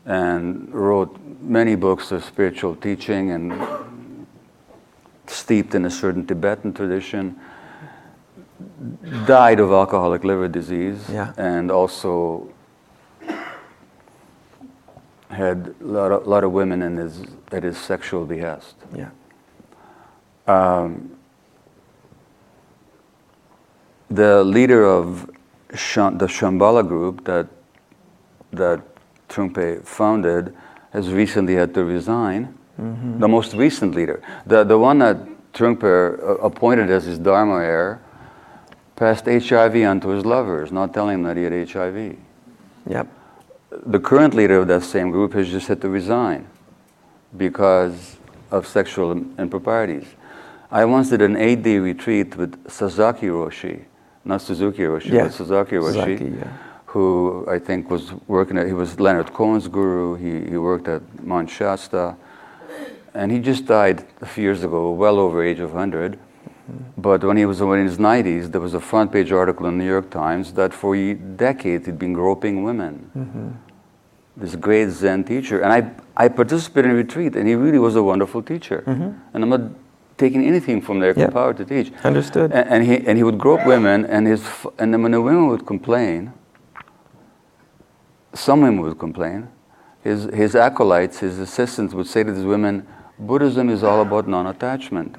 and 0.07 0.73
wrote 0.75 1.15
many 1.43 1.75
books 1.75 2.11
of 2.11 2.25
spiritual 2.25 2.75
teaching 2.75 3.31
and 3.33 3.53
steeped 5.27 5.75
in 5.75 5.85
a 5.85 5.91
certain 5.91 6.27
Tibetan 6.27 6.73
tradition, 6.73 7.39
died 9.27 9.61
of 9.61 9.73
alcoholic 9.73 10.25
liver 10.25 10.49
disease 10.49 11.09
Yeah. 11.11 11.33
and 11.37 11.71
also 11.71 12.49
had 15.31 15.75
a 15.81 15.85
lot 15.85 16.13
of, 16.13 16.27
lot 16.27 16.45
of 16.45 16.53
women 16.53 16.83
in 16.83 16.97
his, 16.97 17.23
at 17.53 17.63
his 17.63 17.79
sexual 17.79 18.27
behest. 18.27 18.75
Yeah. 18.95 19.11
Um, 20.47 21.17
the 24.11 24.43
leader 24.43 24.85
of 24.85 25.31
the 25.69 25.77
Shambhala 25.77 26.87
group 26.87 27.25
that 27.25 27.47
that 28.53 28.83
Trungpa 29.29 29.87
founded 29.87 30.55
has 30.93 31.13
recently 31.13 31.55
had 31.55 31.73
to 31.75 31.85
resign. 31.85 32.57
The 33.21 33.29
most 33.29 33.55
recent 33.55 33.95
leader, 33.95 34.23
the 34.47 34.65
the 34.65 34.79
one 34.79 34.99
that 34.99 35.19
Trungpa 35.53 36.19
uh, 36.19 36.35
appointed 36.37 36.91
as 36.91 37.05
his 37.05 37.19
Dharma 37.19 37.57
heir, 37.63 38.01
passed 38.97 39.27
HIV 39.27 39.77
onto 39.77 40.09
his 40.09 40.25
lovers, 40.25 40.73
not 40.73 40.93
telling 40.95 41.23
them 41.23 41.29
that 41.29 41.37
he 41.37 41.45
had 41.45 41.69
HIV. 41.69 42.17
Yep. 42.89 43.07
The 43.71 44.01
current 44.01 44.35
leader 44.35 44.59
of 44.59 44.69
that 44.69 44.83
same 44.83 45.11
group 45.11 45.33
has 45.35 45.49
just 45.49 45.69
had 45.69 45.81
to 45.83 45.89
resign 45.89 46.47
because 47.37 48.17
of 48.51 48.67
sexual 48.67 49.13
improprieties. 49.39 50.07
I 50.73 50.85
once 50.85 51.11
did 51.11 51.23
an 51.23 51.37
eight 51.37 51.63
day 51.63 51.79
retreat 51.79 52.37
with 52.37 52.69
Sasaki 52.69 53.27
Roshi, 53.27 53.85
not 54.25 54.43
Suzuki 54.43 54.83
Roshi, 54.83 55.11
Yeah, 55.11 55.25
but 55.25 55.35
Sasaki 55.35 55.77
Roshi, 55.77 55.95
Sasaki, 55.95 56.25
yeah. 56.37 56.57
who 56.87 57.47
I 57.49 57.59
think 57.59 57.91
was 57.91 58.13
working 58.27 58.59
at, 58.59 58.67
he 58.67 58.73
was 58.73 58.99
Leonard 58.99 59.33
Cohen's 59.33 59.69
guru, 59.69 60.17
he, 60.17 60.51
he 60.51 60.57
worked 60.57 60.89
at 60.89 61.03
Mount 61.23 61.49
Shasta, 61.49 62.17
and 63.15 63.31
he 63.31 63.39
just 63.39 63.67
died 63.67 64.05
a 64.21 64.27
few 64.27 64.45
years 64.45 64.65
ago, 64.65 64.91
well 64.93 65.19
over 65.19 65.45
age 65.45 65.61
of 65.61 65.73
100. 65.73 66.19
But 66.97 67.25
when 67.25 67.37
he 67.37 67.47
was 67.47 67.61
in 67.61 67.87
his 67.87 67.99
90s, 67.99 68.53
there 68.53 68.61
was 68.61 68.75
a 68.75 68.81
front 68.81 69.13
page 69.13 69.33
article 69.33 69.67
in 69.67 69.79
the 69.79 69.85
New 69.85 69.91
York 69.91 70.11
Times 70.11 70.53
that 70.55 70.73
for 70.75 70.97
decades 71.37 71.87
he'd 71.87 71.99
been 71.99 72.13
groping 72.13 72.63
women. 72.63 73.11
Mm-hmm. 73.17 73.49
This 74.37 74.57
great 74.57 74.91
Zen 74.91 75.25
teacher. 75.25 75.61
And 75.61 75.73
I, 75.73 76.25
I 76.25 76.29
participated 76.29 76.87
in 76.87 76.91
a 76.93 76.95
retreat, 76.95 77.37
and 77.37 77.47
he 77.49 77.55
really 77.55 77.79
was 77.79 77.97
a 77.97 78.03
wonderful 78.03 78.43
teacher. 78.43 78.85
Mm-hmm. 78.87 79.11
And 79.35 79.45
I'm 79.45 79.51
not 79.51 79.63
taking 80.17 80.45
anything 80.45 80.81
from 80.83 81.01
their 81.01 81.15
Yeah. 81.19 81.31
power 81.31 81.55
to 81.55 81.65
teach. 81.65 81.93
Understood. 82.05 82.53
And, 82.53 82.69
and, 82.69 82.85
he, 82.85 83.07
and 83.07 83.17
he 83.17 83.25
would 83.25 83.39
grope 83.39 83.67
women, 83.67 84.05
and, 84.07 84.27
his, 84.27 84.43
and 84.79 84.93
then 84.93 85.03
when 85.03 85.13
the 85.13 85.21
women 85.21 85.49
would 85.49 85.67
complain, 85.67 86.33
some 88.35 88.61
women 88.61 88.81
would 88.83 88.99
complain, 88.99 89.49
his, 90.03 90.25
his 90.33 90.55
acolytes, 90.55 91.19
his 91.19 91.39
assistants 91.39 91.95
would 91.95 92.07
say 92.07 92.23
to 92.23 92.33
these 92.33 92.45
women, 92.45 92.87
Buddhism 93.21 93.69
is 93.69 93.83
all 93.85 94.01
about 94.01 94.27
non 94.27 94.47
attachment. 94.47 95.15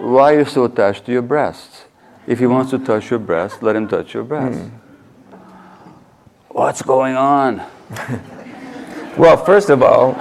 Why 0.00 0.34
are 0.34 0.38
you 0.40 0.44
so 0.46 0.64
attached 0.64 1.04
to 1.06 1.12
your 1.12 1.22
breasts? 1.22 1.84
If 2.26 2.38
he 2.38 2.46
wants 2.46 2.70
to 2.70 2.78
touch 2.78 3.10
your 3.10 3.18
breast, 3.20 3.62
let 3.62 3.76
him 3.76 3.86
touch 3.86 4.14
your 4.14 4.24
breast. 4.24 4.70
What's 6.48 6.82
going 6.82 7.16
on? 7.16 7.62
Well, 9.16 9.38
first 9.42 9.70
of 9.70 9.82
all, 9.82 10.12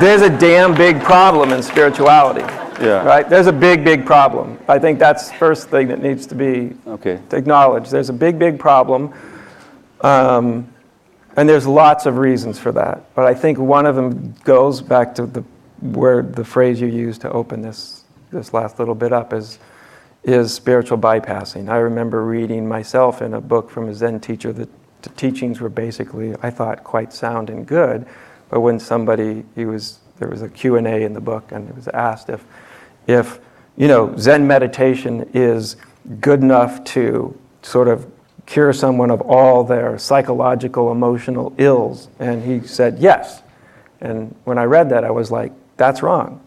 there's 0.00 0.22
a 0.22 0.30
damn 0.30 0.76
big 0.76 1.00
problem 1.02 1.52
in 1.52 1.60
spirituality. 1.60 2.42
Yeah. 2.80 3.04
Right? 3.04 3.28
There's 3.28 3.48
a 3.48 3.52
big, 3.52 3.84
big 3.84 4.06
problem. 4.06 4.60
I 4.68 4.78
think 4.78 5.00
that's 5.00 5.28
the 5.28 5.34
first 5.34 5.70
thing 5.70 5.88
that 5.88 6.00
needs 6.00 6.24
to 6.28 6.36
be 6.36 6.76
Okay. 6.86 7.18
acknowledged. 7.32 7.90
There's 7.90 8.10
a 8.10 8.12
big, 8.12 8.38
big 8.38 8.60
problem. 8.60 9.12
Um, 10.02 10.72
and 11.36 11.48
there's 11.48 11.66
lots 11.66 12.06
of 12.06 12.18
reasons 12.18 12.58
for 12.58 12.72
that. 12.72 13.14
But 13.14 13.26
I 13.26 13.34
think 13.34 13.58
one 13.58 13.86
of 13.86 13.96
them 13.96 14.34
goes 14.44 14.80
back 14.80 15.14
to 15.16 15.26
the 15.26 15.44
word, 15.80 16.34
the 16.34 16.44
phrase 16.44 16.80
you 16.80 16.88
used 16.88 17.20
to 17.22 17.30
open 17.30 17.62
this, 17.62 18.04
this 18.30 18.52
last 18.52 18.78
little 18.78 18.94
bit 18.94 19.12
up 19.12 19.32
is, 19.32 19.58
is 20.24 20.52
spiritual 20.52 20.98
bypassing. 20.98 21.68
I 21.70 21.78
remember 21.78 22.24
reading 22.24 22.68
myself 22.68 23.22
in 23.22 23.34
a 23.34 23.40
book 23.40 23.70
from 23.70 23.88
a 23.88 23.94
Zen 23.94 24.20
teacher 24.20 24.52
that 24.52 24.68
the 25.02 25.08
teachings 25.10 25.60
were 25.60 25.68
basically, 25.68 26.34
I 26.42 26.50
thought, 26.50 26.84
quite 26.84 27.12
sound 27.12 27.48
and 27.48 27.66
good. 27.66 28.06
But 28.50 28.60
when 28.60 28.78
somebody, 28.78 29.44
he 29.54 29.64
was, 29.64 30.00
there 30.18 30.28
was 30.28 30.42
a 30.42 30.48
Q&A 30.48 31.04
in 31.04 31.14
the 31.14 31.20
book 31.20 31.52
and 31.52 31.68
it 31.68 31.74
was 31.74 31.88
asked 31.88 32.28
if, 32.28 32.44
if, 33.06 33.38
you 33.76 33.88
know, 33.88 34.14
Zen 34.16 34.46
meditation 34.46 35.30
is 35.32 35.76
good 36.20 36.42
enough 36.42 36.82
to 36.84 37.38
sort 37.62 37.88
of 37.88 38.10
cure 38.50 38.72
someone 38.72 39.12
of 39.12 39.20
all 39.22 39.62
their 39.62 39.96
psychological, 39.96 40.90
emotional 40.90 41.54
ills? 41.56 42.08
And 42.18 42.42
he 42.42 42.66
said, 42.66 42.98
yes. 42.98 43.42
And 44.00 44.34
when 44.44 44.58
I 44.58 44.64
read 44.64 44.90
that, 44.90 45.04
I 45.04 45.10
was 45.12 45.30
like, 45.30 45.52
that's 45.76 46.02
wrong. 46.02 46.42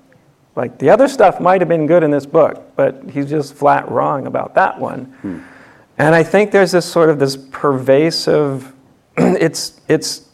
Like 0.55 0.77
the 0.79 0.89
other 0.89 1.07
stuff 1.07 1.39
might 1.39 1.61
have 1.61 1.69
been 1.69 1.87
good 1.87 2.03
in 2.03 2.11
this 2.11 2.25
book, 2.25 2.75
but 2.75 3.09
he's 3.09 3.29
just 3.29 3.53
flat 3.53 3.89
wrong 3.89 4.27
about 4.27 4.53
that 4.55 4.79
one. 4.79 5.05
Hmm. 5.21 5.39
And 5.97 6.13
I 6.13 6.23
think 6.23 6.51
there's 6.51 6.73
this 6.73 6.85
sort 6.85 7.09
of 7.09 7.19
this 7.19 7.37
pervasive, 7.37 8.73
it's, 9.17 9.79
it's 9.87 10.27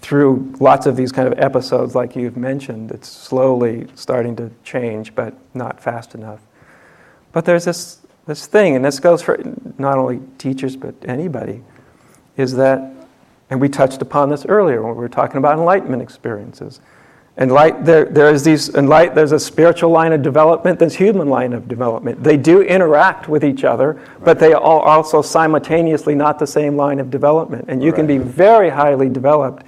through 0.00 0.52
lots 0.58 0.86
of 0.86 0.96
these 0.96 1.12
kind 1.12 1.28
of 1.28 1.38
episodes 1.38 1.94
like 1.94 2.16
you've 2.16 2.36
mentioned, 2.36 2.90
it's 2.90 3.08
slowly 3.08 3.86
starting 3.94 4.34
to 4.36 4.50
change, 4.64 5.14
but 5.14 5.32
not 5.54 5.80
fast 5.80 6.16
enough. 6.16 6.40
But 7.30 7.44
there's 7.44 7.64
this, 7.64 8.00
this 8.26 8.46
thing, 8.46 8.76
and 8.76 8.84
this 8.84 9.00
goes 9.00 9.22
for 9.22 9.38
not 9.78 9.98
only 9.98 10.20
teachers, 10.38 10.76
but 10.76 10.94
anybody, 11.04 11.62
is 12.36 12.54
that, 12.56 12.92
and 13.50 13.60
we 13.60 13.68
touched 13.68 14.02
upon 14.02 14.30
this 14.30 14.46
earlier 14.46 14.82
when 14.82 14.94
we 14.94 15.00
were 15.00 15.08
talking 15.08 15.36
about 15.36 15.58
enlightenment 15.58 16.02
experiences. 16.02 16.80
Enlight, 17.36 17.84
there, 17.84 18.04
there 18.04 18.32
is 18.32 18.44
these, 18.44 18.68
enlight, 18.70 19.14
there's 19.14 19.32
a 19.32 19.40
spiritual 19.40 19.90
line 19.90 20.12
of 20.12 20.22
development, 20.22 20.78
there's 20.78 20.94
human 20.94 21.28
line 21.28 21.52
of 21.52 21.66
development. 21.66 22.22
They 22.22 22.36
do 22.36 22.62
interact 22.62 23.28
with 23.28 23.44
each 23.44 23.64
other, 23.64 24.00
but 24.22 24.38
they 24.38 24.52
are 24.52 24.60
also 24.60 25.20
simultaneously 25.20 26.14
not 26.14 26.38
the 26.38 26.46
same 26.46 26.76
line 26.76 27.00
of 27.00 27.10
development. 27.10 27.64
And 27.68 27.82
you 27.82 27.92
can 27.92 28.06
be 28.06 28.18
very 28.18 28.70
highly 28.70 29.08
developed 29.08 29.64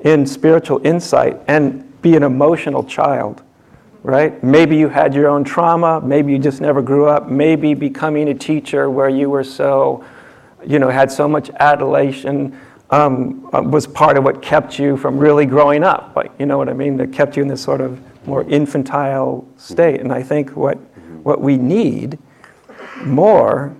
in 0.00 0.26
spiritual 0.26 0.84
insight 0.84 1.40
and 1.46 1.84
be 2.02 2.16
an 2.16 2.24
emotional 2.24 2.82
child, 2.82 3.42
right? 4.08 4.42
Maybe 4.42 4.74
you 4.74 4.88
had 4.88 5.12
your 5.12 5.28
own 5.28 5.44
trauma, 5.44 6.00
maybe 6.00 6.32
you 6.32 6.38
just 6.38 6.62
never 6.62 6.80
grew 6.80 7.04
up, 7.04 7.28
maybe 7.28 7.74
becoming 7.74 8.30
a 8.30 8.34
teacher 8.34 8.88
where 8.88 9.10
you 9.10 9.28
were 9.28 9.44
so, 9.44 10.02
you 10.66 10.78
know, 10.78 10.88
had 10.88 11.12
so 11.12 11.28
much 11.28 11.50
adulation 11.60 12.58
um, 12.88 13.50
uh, 13.52 13.60
was 13.60 13.86
part 13.86 14.16
of 14.16 14.24
what 14.24 14.40
kept 14.40 14.78
you 14.78 14.96
from 14.96 15.18
really 15.18 15.44
growing 15.44 15.84
up. 15.84 16.16
Like, 16.16 16.32
you 16.38 16.46
know 16.46 16.56
what 16.56 16.70
I 16.70 16.72
mean? 16.72 16.96
That 16.96 17.12
kept 17.12 17.36
you 17.36 17.42
in 17.42 17.48
this 17.48 17.62
sort 17.62 17.82
of 17.82 18.00
more 18.26 18.44
infantile 18.44 19.46
state. 19.58 20.00
And 20.00 20.10
I 20.10 20.22
think 20.22 20.56
what, 20.56 20.76
what 21.22 21.42
we 21.42 21.58
need 21.58 22.18
more, 23.04 23.76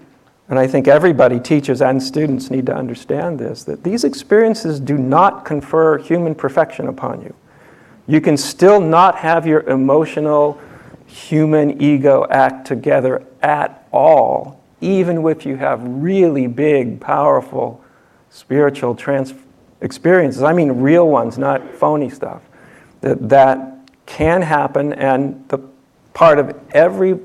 and 0.51 0.59
I 0.59 0.67
think 0.67 0.89
everybody, 0.89 1.41
teachers 1.41 1.81
and 1.81 2.03
students, 2.03 2.51
need 2.51 2.67
to 2.67 2.75
understand 2.75 3.39
this 3.39 3.65
that 3.65 3.83
these 3.83 4.05
experiences 4.05 4.79
do 4.79 4.99
not 4.99 5.47
confer 5.47 5.97
human 5.97 6.35
perfection 6.35 6.87
upon 6.87 7.23
you. 7.23 7.35
You 8.09 8.21
can 8.21 8.37
still 8.37 8.81
not 8.81 9.17
have 9.17 9.47
your 9.47 9.61
emotional 9.69 10.59
human 11.07 11.81
ego 11.81 12.27
act 12.31 12.67
together 12.67 13.25
at 13.43 13.87
all, 13.93 14.61
even 14.81 15.27
if 15.27 15.47
you 15.47 15.57
have 15.57 15.81
really 15.85 16.47
big, 16.47 17.01
powerful 17.01 17.85
spiritual 18.31 18.95
trans- 18.95 19.35
experiences. 19.81 20.43
I 20.43 20.53
mean, 20.53 20.73
real 20.73 21.09
ones, 21.09 21.39
not 21.39 21.75
phony 21.75 22.11
stuff. 22.11 22.43
That, 23.01 23.29
that 23.29 23.91
can 24.07 24.43
happen, 24.43 24.93
and 24.95 25.47
the 25.49 25.59
part 26.15 26.39
of 26.39 26.59
every 26.71 27.21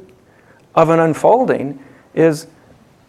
of 0.76 0.90
an 0.90 1.00
unfolding 1.00 1.80
is 2.14 2.48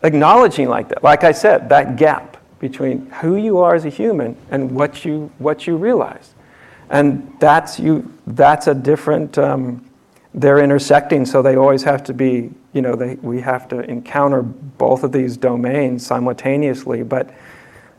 acknowledging 0.02 0.68
like 0.68 0.88
that. 0.88 1.02
Like 1.02 1.24
I 1.24 1.32
said, 1.32 1.68
that 1.70 1.96
gap 1.96 2.36
between 2.58 3.06
who 3.06 3.36
you 3.36 3.58
are 3.58 3.74
as 3.74 3.84
a 3.84 3.88
human 3.88 4.36
and 4.50 4.70
what 4.70 5.04
you 5.04 5.30
what 5.38 5.66
you 5.66 5.76
realize, 5.76 6.33
and 6.94 7.36
that's 7.40 7.80
you. 7.80 8.08
That's 8.28 8.68
a 8.68 8.74
different. 8.74 9.36
Um, 9.36 9.84
they're 10.32 10.60
intersecting, 10.60 11.26
so 11.26 11.42
they 11.42 11.56
always 11.56 11.82
have 11.82 12.04
to 12.04 12.14
be. 12.14 12.52
You 12.72 12.82
know, 12.82 12.94
they, 12.94 13.16
we 13.16 13.40
have 13.40 13.68
to 13.68 13.80
encounter 13.80 14.42
both 14.42 15.02
of 15.02 15.10
these 15.10 15.36
domains 15.36 16.06
simultaneously. 16.06 17.02
But 17.02 17.34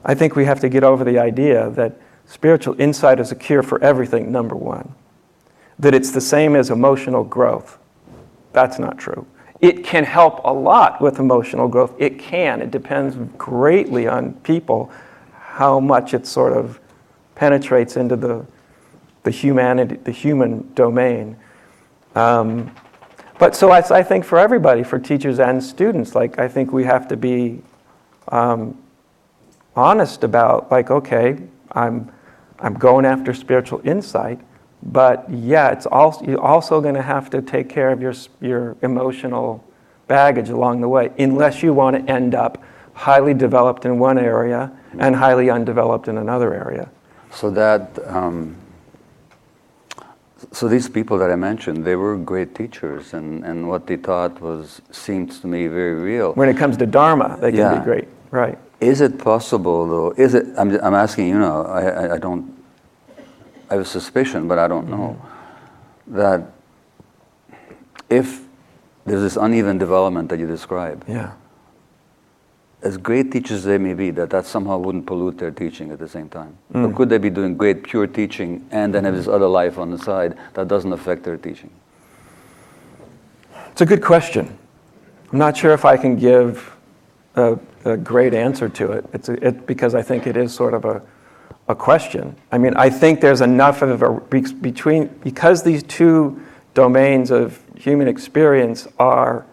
I 0.06 0.16
think 0.16 0.38
we 0.38 0.46
have 0.46 0.62
to 0.62 0.70
get 0.70 0.86
over 0.86 1.04
the 1.04 1.20
idea 1.20 1.70
that 1.72 1.98
spiritual 2.26 2.80
insight 2.80 3.20
is 3.20 3.34
a 3.34 3.36
cure 3.36 3.64
for 3.64 3.84
everything. 3.84 4.32
Number 4.32 4.56
one, 4.56 4.96
that 5.78 5.93
it's 5.93 6.12
the 6.12 6.22
same 6.22 6.56
as 6.56 6.70
emotional 6.70 7.26
growth. 7.26 7.78
That's 8.54 8.80
not 8.80 8.98
true. 8.98 9.28
It 9.60 9.84
can 9.84 10.06
help 10.06 10.39
a 10.46 10.54
lot 10.54 11.02
with 11.02 11.20
emotional 11.20 11.68
growth. 11.68 11.93
It 11.98 12.18
can. 12.18 12.62
It 12.62 12.72
depends 12.72 13.18
greatly 13.38 14.08
on 14.08 14.36
people 14.36 14.89
how 15.34 15.82
much 15.82 16.14
it 16.14 16.26
sort 16.26 16.54
of 16.54 16.80
penetrates 17.36 17.98
into 17.98 18.16
the, 18.16 18.46
the 19.26 19.32
humanity, 19.32 19.95
the 19.95 20.11
human 20.11 20.71
domain. 20.76 21.36
Um, 22.15 22.73
but 23.38 23.55
so 23.55 23.71
I, 23.71 23.80
I 23.89 24.03
think 24.03 24.23
for 24.23 24.39
everybody, 24.39 24.84
for 24.84 24.97
teachers 24.97 25.39
and 25.39 25.61
students, 25.61 26.15
like 26.15 26.39
I 26.39 26.47
think 26.47 26.71
we 26.71 26.86
have 26.86 27.09
to 27.09 27.17
be 27.17 27.61
um, 28.30 28.78
honest 29.76 30.23
about, 30.23 30.71
like, 30.71 30.89
okay, 30.89 31.39
I'm, 31.73 32.09
I'm 32.59 32.76
going 32.76 33.03
after 33.05 33.34
spiritual 33.34 33.82
insight, 33.84 34.39
but 34.84 35.30
yeah, 35.30 35.71
it's 35.71 35.88
also, 35.88 36.23
you're 36.23 36.39
also 36.39 36.80
going 36.80 36.95
to 36.95 37.01
have 37.01 37.30
to 37.32 37.41
take 37.41 37.67
care 37.67 37.91
of 37.91 38.01
your, 38.01 38.13
your 38.39 38.78
emotional 38.84 39.65
baggage 40.07 40.49
along 40.49 40.82
the 40.82 40.88
way, 40.88 41.11
unless 41.17 41.63
you 41.63 41.73
want 41.73 41.97
to 41.97 42.11
end 42.11 42.36
up 42.36 42.63
highly 42.93 43.34
developed 43.34 43.86
in 43.86 43.99
one 43.99 44.19
area 44.19 44.71
and 44.99 45.15
highly 45.15 45.49
undeveloped 45.49 46.07
in 46.07 46.17
another 46.17 46.53
area. 46.53 46.89
So 47.32 47.49
that, 47.49 47.99
um, 48.07 48.55
so 50.56 50.70
these 50.70 50.88
people 50.88 51.18
that 51.18 51.30
I 51.30 51.36
mentioned, 51.36 51.84
they 51.84 51.97
were 51.97 52.16
great 52.18 52.56
teachers, 52.56 53.14
and, 53.14 53.43
and 53.43 53.68
what 53.68 53.88
they 53.88 53.97
taught 53.97 54.39
was 54.39 54.82
seems 54.89 55.41
to 55.41 55.47
me 55.47 55.68
very 55.68 55.95
real. 55.95 56.32
When 56.34 56.47
it 56.47 56.56
comes 56.56 56.78
to 56.78 56.86
Dharma, 56.86 57.38
they 57.41 57.51
can 57.51 57.60
Yeah. 57.60 57.80
be 57.80 57.84
great, 57.84 58.08
right? 58.32 58.58
Is 58.80 59.01
it 59.01 59.20
possible, 59.20 59.86
though? 59.88 60.12
Is 60.16 60.34
it? 60.34 60.45
I'm, 60.58 60.72
I'm 60.82 60.93
asking. 60.93 61.28
You 61.28 61.39
know, 61.39 61.64
I, 61.64 61.82
I, 61.82 62.14
I 62.16 62.18
don't. 62.18 62.53
I 63.70 63.74
have 63.74 63.82
a 63.82 63.86
suspicion, 63.86 64.47
but 64.47 64.58
I 64.58 64.68
don't 64.68 64.89
know 64.89 65.18
mm-hmm. 65.20 66.18
that 66.18 66.51
if 68.10 68.41
there's 69.06 69.22
this 69.22 69.36
uneven 69.36 69.78
development 69.78 70.30
that 70.30 70.39
you 70.39 70.47
describe, 70.47 71.03
Yeah. 71.08 71.32
As 72.86 72.98
great 72.98 73.32
teachers 73.32 73.64
they 73.64 73.80
may 73.80 73.96
be, 73.96 74.12
that 74.12 74.30
that 74.30 74.46
somehow 74.46 74.78
wouldn't 74.78 75.08
pollute 75.08 75.40
their 75.40 75.50
teaching 75.50 75.90
at 75.90 75.98
the 75.98 76.08
same 76.08 76.30
time? 76.30 76.56
Or 76.76 76.88
hmm. 76.88 76.96
could 76.96 77.10
they 77.10 77.18
be 77.18 77.32
doing 77.32 77.58
great 77.58 77.82
pure 77.84 78.06
teaching 78.06 78.66
and 78.70 78.94
then 78.94 79.04
have 79.06 79.16
this 79.16 79.28
other 79.28 79.48
life 79.48 79.80
on 79.80 79.90
the 79.90 79.98
side 79.98 80.38
that 80.54 80.68
doesn't 80.68 80.94
affect 80.94 81.24
their 81.24 81.36
teaching? 81.36 81.72
It's 83.72 83.82
a 83.82 83.88
good 83.88 84.04
question. 84.04 84.56
I'm 85.32 85.40
not 85.40 85.58
sure 85.58 85.74
if 85.74 85.84
I 85.84 85.98
can 85.98 86.16
give 86.16 86.78
a, 87.36 87.58
a 87.86 87.98
great 87.98 88.36
answer 88.36 88.70
to 88.70 88.92
it. 88.92 89.06
It's 89.14 89.30
a, 89.30 89.48
it, 89.48 89.66
because 89.66 89.96
I 89.96 90.04
think 90.04 90.28
it 90.28 90.38
is 90.38 90.54
sort 90.54 90.76
of 90.76 90.86
a, 90.86 91.02
a 91.68 91.76
question. 91.76 92.36
I 92.52 92.60
mean, 92.60 92.76
I 92.76 92.92
think 92.92 93.20
there's 93.20 93.42
enough 93.42 93.82
of 93.82 94.04
a 94.04 94.22
be- 94.22 94.54
between 94.62 95.08
because 95.24 95.64
these 95.64 95.82
two 95.82 96.40
domains 96.76 97.32
of 97.32 97.60
human 97.76 98.08
experience 98.08 98.88
are 99.00 99.44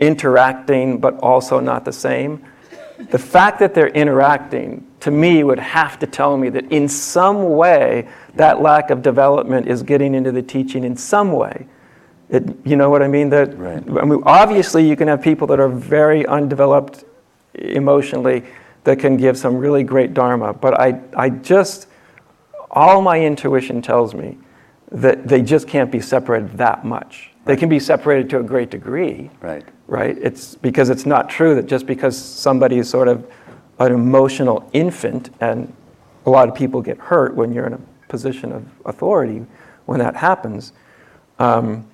interacting 0.00 0.98
but 0.98 1.16
also 1.20 1.60
not 1.60 1.84
the 1.84 1.92
same. 1.92 2.44
The 3.10 3.18
fact 3.18 3.58
that 3.58 3.74
they're 3.74 3.88
interacting 3.88 4.86
to 5.00 5.10
me 5.10 5.42
would 5.44 5.58
have 5.58 5.98
to 5.98 6.06
tell 6.06 6.36
me 6.36 6.48
that 6.50 6.70
in 6.70 6.88
some 6.88 7.50
way 7.50 8.08
that 8.34 8.62
lack 8.62 8.90
of 8.90 9.02
development 9.02 9.68
is 9.68 9.82
getting 9.82 10.14
into 10.14 10.32
the 10.32 10.42
teaching 10.42 10.84
in 10.84 10.96
some 10.96 11.32
way. 11.32 11.66
It, 12.30 12.44
you 12.64 12.76
know 12.76 12.88
what 12.88 13.02
I 13.02 13.08
mean? 13.08 13.28
That 13.28 13.58
Right. 13.58 13.82
I 14.00 14.04
mean, 14.04 14.22
obviously 14.24 14.88
you 14.88 14.96
can 14.96 15.08
have 15.08 15.20
people 15.20 15.46
that 15.48 15.60
are 15.60 15.68
very 15.68 16.24
undeveloped 16.26 17.04
emotionally 17.54 18.44
that 18.84 18.98
can 18.98 19.16
give 19.16 19.36
some 19.36 19.56
really 19.56 19.84
great 19.84 20.14
dharma, 20.14 20.52
but 20.52 20.78
I, 20.80 21.00
I 21.16 21.30
just 21.30 21.88
all 22.70 23.02
my 23.02 23.20
intuition 23.20 23.82
tells 23.82 24.14
me 24.14 24.38
that 24.90 25.28
they 25.28 25.42
just 25.42 25.68
can't 25.68 25.90
be 25.90 26.00
separated 26.00 26.56
that 26.58 26.84
much. 26.84 27.31
They 27.44 27.56
can 27.56 27.68
be 27.68 27.80
separated 27.80 28.30
to 28.30 28.38
a 28.38 28.42
great 28.42 28.70
degree, 28.70 29.30
Right. 29.40 29.64
right? 29.88 30.16
It's 30.20 30.54
because 30.54 30.90
it's 30.90 31.06
not 31.06 31.28
true 31.28 31.54
that 31.56 31.66
just 31.66 31.86
because 31.86 32.16
somebody 32.16 32.78
is 32.78 32.88
sort 32.88 33.08
of 33.08 33.26
an 33.78 33.92
emotional 33.92 34.68
infant, 34.72 35.30
and 35.40 35.72
a 36.24 36.30
lot 36.30 36.48
of 36.48 36.54
people 36.54 36.80
get 36.82 36.98
hurt 36.98 37.34
when 37.34 37.52
you're 37.52 37.66
in 37.66 37.72
a 37.72 37.80
position 38.08 38.52
of 38.52 38.64
authority 38.86 39.44
when 39.86 39.98
that 39.98 40.14
happens. 40.14 40.72
Um, 41.40 41.86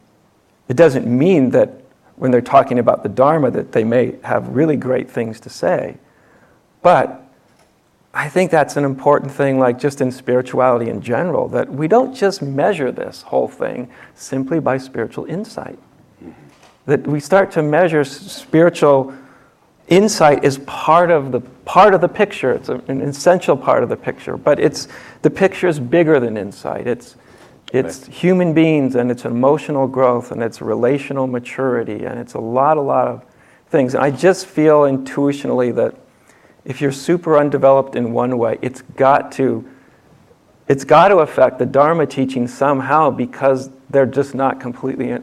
it 0.68 0.76
doesn't 0.76 1.06
mean 1.06 1.50
that 1.50 1.80
when 2.16 2.30
they're 2.30 2.40
talking 2.42 2.78
about 2.78 3.02
the 3.02 3.08
Dharma 3.08 3.50
that 3.52 3.72
they 3.72 3.84
may 3.84 4.16
have 4.24 4.48
really 4.48 4.76
great 4.76 5.10
things 5.10 5.40
to 5.40 5.48
say. 5.48 5.96
But 6.82 7.22
I 8.14 8.28
think 8.28 8.50
that's 8.50 8.76
an 8.76 8.84
important 8.84 9.30
thing, 9.30 9.58
like 9.58 9.78
just 9.78 10.00
in 10.00 10.10
spirituality 10.10 10.90
in 10.90 11.00
general, 11.02 11.48
that 11.48 11.70
we 11.70 11.88
don't 11.88 12.14
just 12.14 12.40
measure 12.40 12.90
this 12.90 13.22
whole 13.22 13.48
thing 13.48 13.90
simply 14.14 14.60
by 14.60 14.78
spiritual 14.78 15.26
insight. 15.26 15.78
That 16.86 17.06
we 17.06 17.20
start 17.20 17.50
to 17.52 17.62
measure 17.62 18.04
spiritual 18.04 19.14
insight 19.88 20.42
is 20.42 20.58
part 20.58 21.10
of 21.10 21.32
the 21.32 21.40
part 21.40 21.92
of 21.92 22.00
the 22.00 22.08
picture. 22.08 22.52
It's 22.52 22.70
an 22.70 23.02
essential 23.02 23.56
part 23.56 23.82
of 23.82 23.90
the 23.90 23.96
picture, 23.96 24.38
but 24.38 24.58
it's 24.58 24.88
the 25.20 25.30
picture 25.30 25.68
is 25.68 25.78
bigger 25.78 26.18
than 26.18 26.38
insight. 26.38 26.86
It's 26.86 27.16
it's 27.72 28.06
human 28.06 28.54
beings 28.54 28.94
and 28.94 29.10
it's 29.10 29.26
emotional 29.26 29.86
growth 29.86 30.32
and 30.32 30.42
it's 30.42 30.62
relational 30.62 31.26
maturity 31.26 32.06
and 32.06 32.18
it's 32.18 32.32
a 32.32 32.40
lot, 32.40 32.78
a 32.78 32.80
lot 32.80 33.06
of 33.06 33.22
things. 33.68 33.94
And 33.94 34.02
I 34.02 34.10
just 34.10 34.46
feel 34.46 34.82
intuitionally 34.82 35.74
that 35.74 35.94
if 36.68 36.82
you're 36.82 36.92
super 36.92 37.36
undeveloped 37.38 37.96
in 37.96 38.12
one 38.12 38.36
way, 38.38 38.58
it's 38.62 38.82
got 38.96 39.32
to 39.32 39.64
it's 40.68 40.84
got 40.84 41.08
to 41.08 41.16
affect 41.20 41.58
the 41.58 41.64
Dharma 41.64 42.06
teaching 42.06 42.46
somehow 42.46 43.10
because 43.10 43.70
they're 43.88 44.04
just 44.04 44.34
not 44.34 44.60
completely 44.60 45.08
in, 45.08 45.22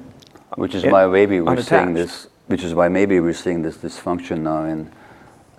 Which 0.55 0.73
is 0.73 0.83
in- 0.83 0.91
why 0.91 1.05
maybe 1.05 1.39
we're 1.39 1.61
seeing 1.61 1.93
this. 1.93 2.27
Which 2.47 2.63
is 2.63 2.73
why 2.73 2.89
maybe 2.89 3.19
we're 3.19 3.33
seeing 3.33 3.61
this 3.61 3.77
dysfunction 3.77 4.39
now 4.41 4.65
in 4.65 4.91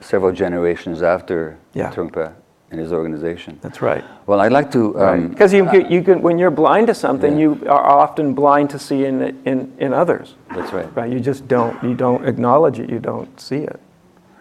several 0.01 0.32
generations 0.32 1.03
after 1.03 1.57
Yeah. 1.72 1.93
Trungpa 1.93 2.32
and 2.72 2.80
his 2.80 2.93
organization. 2.93 3.59
That's 3.62 3.80
right. 3.80 4.05
Well, 4.26 4.41
I'd 4.41 4.53
like 4.53 4.72
to. 4.72 4.99
Um, 5.01 5.28
Because 5.28 5.53
you, 5.53 5.70
you, 5.72 5.87
you 5.89 6.03
can, 6.03 6.20
when 6.20 6.37
you're 6.39 6.51
blind 6.51 6.89
to 6.89 6.95
something, 6.95 7.32
Yeah. 7.34 7.43
you 7.43 7.61
are 7.68 7.84
often 8.03 8.34
blind 8.34 8.70
to 8.70 8.78
see 8.78 9.05
in, 9.05 9.22
in, 9.45 9.72
in 9.78 9.93
others. 9.93 10.34
That's 10.55 10.72
right. 10.72 10.89
Right? 10.97 11.12
You 11.12 11.20
just 11.20 11.47
don't, 11.47 11.80
you 11.82 11.95
don't 11.95 12.24
acknowledge 12.26 12.80
it, 12.80 12.91
you 12.91 12.99
don't 12.99 13.39
see 13.41 13.62
it. 13.72 13.80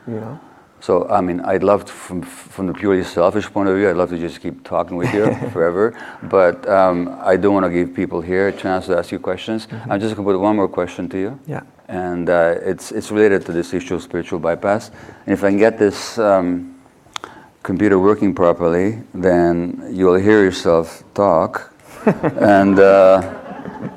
You 0.07 0.19
know? 0.19 0.39
So, 0.86 1.09
I 1.09 1.19
mean, 1.19 1.39
I'd 1.39 1.63
love 1.63 1.86
to, 1.86 1.91
from, 1.91 2.21
from 2.21 2.67
the 2.67 2.73
purely 2.75 3.03
selfish 3.03 3.51
point 3.51 3.67
of 3.69 3.75
view, 3.75 3.89
I'd 3.89 3.95
love 3.95 4.11
to 4.11 4.19
just 4.19 4.39
keep 4.39 4.63
talking 4.63 4.97
with 4.97 5.11
you 5.15 5.33
forever. 5.51 5.97
But 6.21 6.69
um, 6.69 7.17
I 7.23 7.38
do 7.38 7.51
want 7.51 7.65
to 7.65 7.71
give 7.71 7.95
people 7.95 8.21
here 8.21 8.49
a 8.49 8.51
chance 8.51 8.86
to 8.86 8.95
ask 8.95 9.11
you 9.11 9.17
questions. 9.17 9.67
I'm 9.89 9.99
just 9.99 10.15
going 10.15 10.27
to 10.27 10.31
put 10.33 10.39
one 10.39 10.55
more 10.55 10.67
question 10.67 11.09
to 11.09 11.17
you. 11.17 11.39
Yeah. 11.47 11.63
And 11.88 12.29
uh, 12.29 12.57
it's, 12.61 12.91
it's 12.91 13.09
related 13.09 13.47
to 13.47 13.51
this 13.51 13.73
issue 13.73 13.95
of 13.95 14.03
spiritual 14.03 14.38
bypass. 14.38 14.91
And 15.25 15.33
if 15.33 15.43
I 15.43 15.49
can 15.49 15.57
get 15.57 15.79
this 15.79 16.19
um, 16.19 16.79
computer 17.63 17.97
working 17.97 18.36
properly, 18.36 19.01
then 19.15 19.89
you'll 19.89 20.21
hear 20.21 20.43
yourself 20.43 21.03
talk. 21.15 21.73
and, 22.05 22.77
uh, 22.77 23.21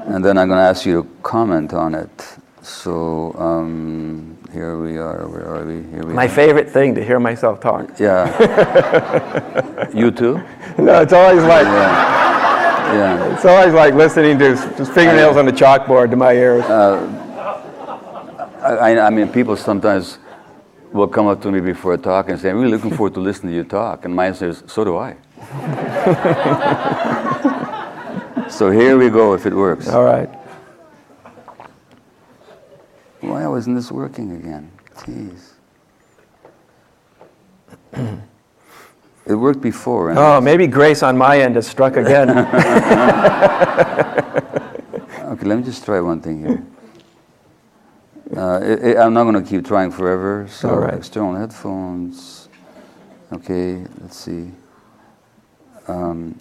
and 0.07 0.25
then 0.25 0.39
I'm 0.39 0.49
going 0.49 0.59
to 0.59 0.71
ask 0.71 0.87
you 0.87 1.03
to 1.03 1.09
comment 1.23 1.75
on 1.75 1.95
it. 1.95 2.39
So 2.63 3.35
um, 3.35 4.38
here 4.53 4.79
we 4.79 4.97
are. 4.99 5.27
Where 5.29 5.47
are 5.47 5.65
we? 5.65 5.83
Here 5.91 6.03
we 6.05 6.13
My 6.13 6.27
are. 6.27 6.29
favorite 6.29 6.71
thing 6.71 6.95
to 6.95 7.05
hear 7.05 7.19
myself 7.21 7.61
talk. 7.61 7.99
Yeah. 7.99 9.89
you 9.95 10.11
too? 10.11 10.41
No, 10.79 11.03
it's 11.03 11.13
always 11.13 11.43
like, 11.43 11.65
Yeah. 11.67 13.35
it's 13.35 13.45
always 13.45 13.75
like 13.75 13.95
listening 13.95 14.39
to 14.39 14.57
fingernails 14.57 15.37
on 15.37 15.45
the 15.47 15.53
chalkboard 15.53 16.11
to 16.11 16.17
my 16.17 16.33
ears. 16.33 16.65
Uh, 16.65 17.25
I, 18.63 18.93
I- 18.93 19.07
I 19.07 19.11
mean, 19.11 19.29
people 19.29 19.57
sometimes 19.57 20.19
will 20.93 21.09
come 21.09 21.27
up 21.27 21.41
to 21.43 21.51
me 21.53 21.61
before 21.61 21.95
a 21.95 21.99
talk 21.99 22.29
and 22.31 22.41
say, 22.41 22.49
I'm 22.51 22.57
really 22.59 22.71
looking 22.73 22.91
forward 22.91 23.15
to 23.15 23.21
listening 23.21 23.53
to 23.53 23.57
you 23.59 23.65
talk. 23.65 24.05
And 24.07 24.15
my 24.15 24.27
answer 24.27 24.49
is, 24.49 24.63
so 24.67 24.85
do 24.85 24.97
I. 24.97 25.17
so 28.49 28.71
here 28.71 28.97
we 28.97 29.11
go, 29.11 29.35
if 29.35 29.45
it 29.47 29.55
works. 29.55 29.89
All 29.89 30.05
right. 30.05 30.29
Why 33.21 33.47
wasn't 33.47 33.77
this 33.77 33.91
working 33.91 34.33
again? 34.33 34.71
Jeez. 34.97 35.53
it 39.27 39.35
worked 39.35 39.61
before. 39.61 40.17
Oh, 40.17 40.41
maybe 40.41 40.67
grace 40.67 41.03
on 41.03 41.19
my 41.19 41.41
end 41.41 41.57
has 41.57 41.67
struck 41.67 41.97
again. 41.97 42.29
Okay, 45.39 45.47
let 45.47 45.59
me 45.59 45.63
just 45.63 45.85
try 45.85 46.01
one 46.01 46.21
thing 46.21 46.45
here. 46.45 46.67
Uh, 48.37 48.61
it, 48.61 48.83
it, 48.83 48.97
I'm 48.97 49.13
not 49.13 49.25
going 49.25 49.43
to 49.43 49.49
keep 49.49 49.65
trying 49.65 49.93
forever. 49.93 50.49
So 50.51 50.71
All 50.71 50.79
right. 50.79 50.95
external 50.95 51.37
headphones. 51.37 52.49
Okay, 53.33 53.85
let's 54.01 54.17
see. 54.17 54.51
Um, 55.87 56.37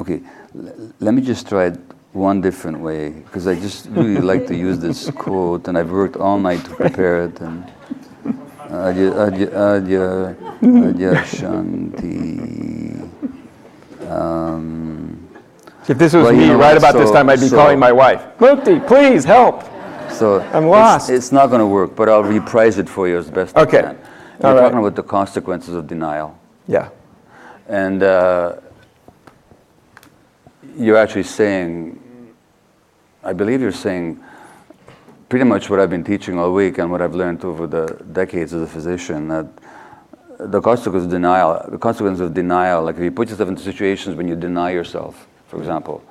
okay, 0.00 0.20
l- 0.54 0.92
let 0.98 1.14
me 1.14 1.22
just 1.22 1.48
try 1.48 1.66
it 1.66 1.78
one 2.12 2.40
different 2.40 2.80
way 2.80 3.10
because 3.10 3.46
I 3.46 3.54
just 3.54 3.86
really 3.86 4.20
like 4.20 4.46
to 4.48 4.56
use 4.56 4.78
this 4.78 5.10
quote, 5.14 5.68
and 5.68 5.78
I've 5.78 5.90
worked 5.90 6.16
all 6.16 6.38
night 6.38 6.64
to 6.64 6.70
prepare 6.74 7.24
it. 7.24 7.40
And 7.40 7.64
adya, 8.68 9.12
adya, 9.30 9.48
adya, 9.50 10.36
adya 10.60 11.14
shanti. 11.24 13.08
Um, 14.10 15.28
if 15.88 15.98
this 15.98 16.12
was 16.14 16.24
Well, 16.24 16.32
you 16.32 16.40
me 16.40 16.46
know 16.48 16.56
right 16.58 16.74
what, 16.74 16.78
about 16.78 16.94
this 16.94 17.10
time, 17.10 17.28
I'd 17.28 17.40
be 17.40 17.48
so- 17.48 17.56
calling 17.56 17.78
my 17.78 17.92
wife. 17.92 18.22
Mukti, 18.38 18.84
please 18.86 19.24
help. 19.24 19.64
So 20.10 20.40
I'm 20.52 20.66
lost. 20.66 21.08
It's, 21.08 21.30
not 21.32 21.46
going 21.46 21.60
to 21.60 21.66
work, 21.66 21.94
but 21.96 22.08
I'll 22.08 22.24
reprise 22.24 22.78
it 22.78 22.88
for 22.88 23.08
you 23.08 23.16
as 23.18 23.30
best 23.30 23.56
Okay. 23.56 23.78
I 23.78 23.82
can. 23.82 23.98
You're 24.42 24.48
All 24.48 24.54
right. 24.54 24.60
talking 24.62 24.78
about 24.78 24.96
the 24.96 25.02
consequences 25.02 25.74
of 25.74 25.86
denial, 25.86 26.36
Yeah. 26.66 26.88
and 27.68 28.02
uh, 28.02 28.56
you're 30.76 30.96
actually 30.96 31.24
saying, 31.24 32.00
I 33.22 33.32
believe 33.32 33.60
you're 33.60 33.72
saying, 33.72 34.20
pretty 35.28 35.44
much 35.44 35.70
what 35.70 35.78
I've 35.80 35.90
been 35.90 36.04
teaching 36.04 36.38
all 36.38 36.52
week 36.52 36.78
and 36.78 36.90
what 36.90 37.00
I've 37.00 37.14
learned 37.14 37.44
over 37.44 37.66
the 37.66 37.86
decades 38.12 38.52
as 38.52 38.62
a 38.62 38.66
physician 38.66 39.28
that 39.28 39.46
the 40.38 40.60
consequence 40.60 41.04
of 41.04 41.10
denial, 41.10 41.64
the 41.68 41.78
consequence 41.78 42.18
of 42.20 42.32
denial, 42.34 42.82
like 42.82 42.96
if 42.96 43.02
you 43.02 43.10
put 43.10 43.28
yourself 43.28 43.48
into 43.48 43.62
situations 43.62 44.16
when 44.16 44.26
you 44.26 44.34
deny 44.36 44.70
yourself, 44.70 45.28
for 45.48 45.58
example, 45.58 46.02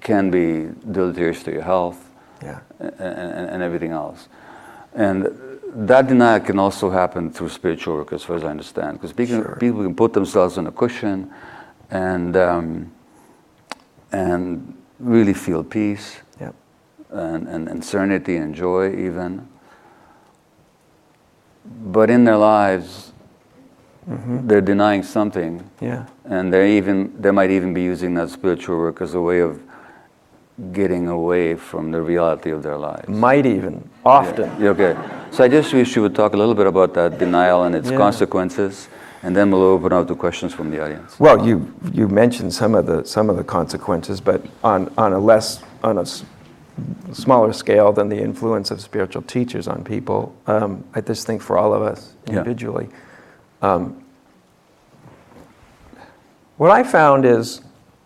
can 0.00 0.30
be 0.30 0.68
deleterious 0.90 1.42
to 1.44 1.52
your 1.52 1.62
health 1.62 2.10
Yeah. 2.42 2.60
and, 2.80 2.92
and, 2.98 3.50
and 3.50 3.62
everything 3.62 3.92
else. 3.92 4.28
And 4.94 5.28
that 5.74 6.08
denial 6.08 6.40
can 6.40 6.58
also 6.58 6.90
happen 6.90 7.30
through 7.30 7.50
spiritual 7.50 7.96
work, 7.96 8.12
as 8.12 8.22
far 8.24 8.36
as 8.36 8.44
I 8.44 8.48
understand, 8.48 8.94
because 8.98 9.12
people, 9.12 9.42
people 9.60 9.82
can 9.82 9.94
put 9.94 10.12
themselves 10.12 10.58
on 10.58 10.66
a 10.66 10.72
cushion 10.72 11.30
and 11.90 12.36
um, 12.36 12.90
and 14.12 14.74
really 14.98 15.34
feel 15.34 15.62
peace 15.62 16.16
Yep. 16.40 16.54
and, 17.10 17.48
and, 17.48 17.68
and 17.68 17.84
serenity 17.84 18.36
and 18.36 18.54
joy, 18.54 18.90
even. 18.96 19.46
But 21.64 22.10
in 22.10 22.24
their 22.24 22.36
lives, 22.36 23.12
mm-hmm. 24.08 24.46
they're 24.46 24.60
denying 24.62 25.02
something 25.02 25.68
Yeah. 25.80 26.06
and 26.24 26.52
they 26.52 26.76
even 26.78 27.12
they 27.20 27.30
might 27.30 27.50
even 27.50 27.74
be 27.74 27.82
using 27.82 28.14
that 28.14 28.30
spiritual 28.30 28.78
work 28.78 29.00
as 29.02 29.14
a 29.14 29.20
way 29.20 29.40
of 29.40 29.60
getting 30.72 31.06
away 31.08 31.54
from 31.54 31.92
the 31.92 32.02
reality 32.02 32.50
of 32.50 32.62
their 32.62 32.76
lives. 32.76 33.08
Might 33.08 33.46
even, 33.46 33.88
often. 34.04 34.50
Yeah, 34.60 34.70
okay. 34.70 34.96
So 35.30 35.44
I 35.44 35.48
just 35.48 35.72
wish 35.72 35.94
you 35.94 36.02
would 36.02 36.14
talk 36.16 36.32
a 36.34 36.36
little 36.36 36.54
bit 36.54 36.66
about 36.66 36.94
that 36.94 37.18
denial 37.18 37.62
and 37.64 37.74
its 37.76 37.90
Yeah. 37.90 37.96
consequences, 37.96 38.88
and 39.22 39.34
then 39.34 39.50
we'll 39.50 39.62
open 39.62 39.92
up 39.92 40.06
to 40.08 40.14
questions 40.14 40.54
from 40.54 40.70
the 40.70 40.82
audience. 40.82 41.18
Well, 41.18 41.46
you, 41.46 41.72
you 41.92 42.08
mentioned 42.08 42.52
some 42.54 42.74
of 42.74 42.86
the, 42.86 43.04
some 43.04 43.28
of 43.30 43.36
the 43.36 43.44
consequences, 43.44 44.20
but 44.20 44.44
on, 44.62 44.92
on 44.96 45.12
a 45.12 45.18
less, 45.18 45.62
on 45.82 45.98
a 45.98 46.02
s- 46.02 46.24
smaller 47.12 47.52
scale 47.52 47.92
than 47.92 48.08
the 48.08 48.18
influence 48.18 48.70
of 48.70 48.80
spiritual 48.80 49.22
teachers 49.22 49.66
on 49.66 49.82
people, 49.84 50.34
um, 50.46 50.84
I 50.94 51.00
just 51.00 51.26
think 51.26 51.42
for 51.42 51.58
all 51.58 51.74
of 51.74 51.82
us 51.82 52.14
Yeah. 52.26 52.34
individually. 52.38 52.88
Um, 53.62 54.04
what 56.56 56.70
I 56.70 56.82
found 56.82 57.24
is, 57.24 57.60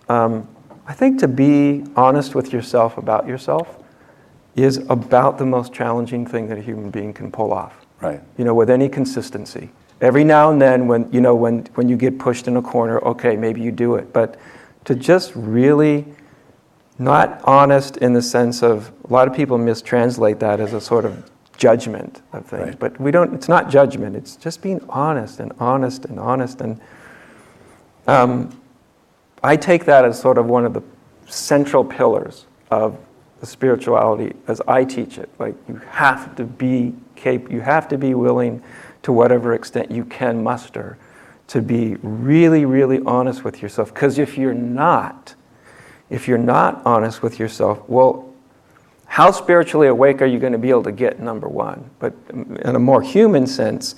um, 0.09 0.47
I 0.87 0.93
think 0.95 1.21
to 1.21 1.29
be 1.29 1.85
honest 1.97 2.35
with 2.35 2.53
yourself 2.53 2.99
about 2.99 3.27
yourself 3.27 3.77
is 4.57 4.79
about 4.91 5.39
the 5.39 5.47
most 5.47 5.73
challenging 5.73 6.27
thing 6.27 6.49
that 6.49 6.59
a 6.59 6.61
human 6.61 6.91
being 6.91 7.13
can 7.15 7.31
pull 7.33 7.53
off 7.53 7.87
Right. 8.01 8.21
you 8.37 8.45
know, 8.45 8.55
with 8.55 8.69
any 8.69 8.89
consistency. 8.89 9.71
Every 10.03 10.25
now 10.25 10.51
and 10.51 10.61
then, 10.61 10.89
when 10.89 11.11
you 11.13 11.21
know, 11.21 11.35
when 11.35 11.65
when 11.77 11.89
you 11.89 11.97
get 11.97 12.19
pushed 12.19 12.49
in 12.49 12.57
a 12.57 12.63
corner, 12.63 12.99
okay, 13.05 13.37
maybe 13.37 13.61
you 13.63 13.71
do 13.71 13.95
it, 13.95 14.13
but 14.13 14.37
to 14.85 14.97
just 14.97 15.33
really 15.37 16.05
not 16.99 17.41
honest 17.45 17.97
in 17.99 18.13
the 18.13 18.21
sense 18.21 18.63
of 18.63 18.93
a 19.09 19.13
lot 19.13 19.29
of 19.29 19.35
people 19.35 19.57
mistranslate 19.59 20.41
that 20.41 20.59
as 20.61 20.73
a 20.73 20.81
sort 20.81 21.05
of 21.05 21.31
judgment 21.57 22.21
of 22.33 22.45
things, 22.45 22.67
Right. 22.67 22.79
but 22.81 23.01
we 23.01 23.13
don't. 23.13 23.33
It's 23.33 23.49
not 23.49 23.71
judgment. 23.71 24.17
It's 24.17 24.35
just 24.35 24.61
being 24.61 24.81
honest 24.89 25.39
and 25.39 25.53
honest 25.61 26.05
and 26.05 26.19
honest 26.19 26.61
and. 26.61 26.81
Um, 28.09 28.51
I 29.45 29.57
take 29.57 29.85
that 29.85 30.05
as 30.05 30.21
sort 30.21 30.37
of 30.39 30.47
one 30.47 30.65
of 30.65 30.73
the 30.75 30.83
central 31.27 31.85
pillars 31.85 32.47
of 32.73 32.99
the 33.41 33.47
spirituality 33.47 34.35
as 34.49 34.61
I 34.67 34.85
teach 34.85 35.19
it. 35.19 35.29
Like 35.39 35.55
you 35.69 35.77
have 35.91 36.35
to 36.37 36.45
be 36.45 36.95
cap- 37.15 37.51
you 37.51 37.61
have 37.61 37.87
to 37.89 37.99
be 37.99 38.15
willing 38.15 38.63
to 39.03 39.13
whatever 39.13 39.55
extent 39.55 39.91
you 39.91 40.05
can 40.05 40.43
muster 40.43 40.99
to 41.49 41.61
be 41.61 41.97
really, 42.03 42.65
really 42.65 43.01
honest 43.05 43.45
with 43.45 43.61
yourself. 43.61 43.93
Because 43.93 44.19
if 44.19 44.39
you're 44.39 44.55
not, 44.55 45.35
if 46.09 46.29
you're 46.29 46.39
not 46.39 46.83
honest 46.87 47.23
with 47.23 47.39
yourself, 47.39 47.87
well, 47.89 48.33
how 49.07 49.31
spiritually 49.31 49.89
awake 49.89 50.23
are 50.23 50.27
you 50.27 50.39
going 50.39 50.53
to 50.55 50.59
be 50.59 50.71
able 50.71 50.85
to 50.85 50.93
get, 50.93 51.21
number 51.21 51.49
one? 51.49 51.91
But 51.99 52.15
in 52.31 52.75
a 52.75 52.79
more 52.79 53.03
human 53.03 53.47
sense, 53.47 53.95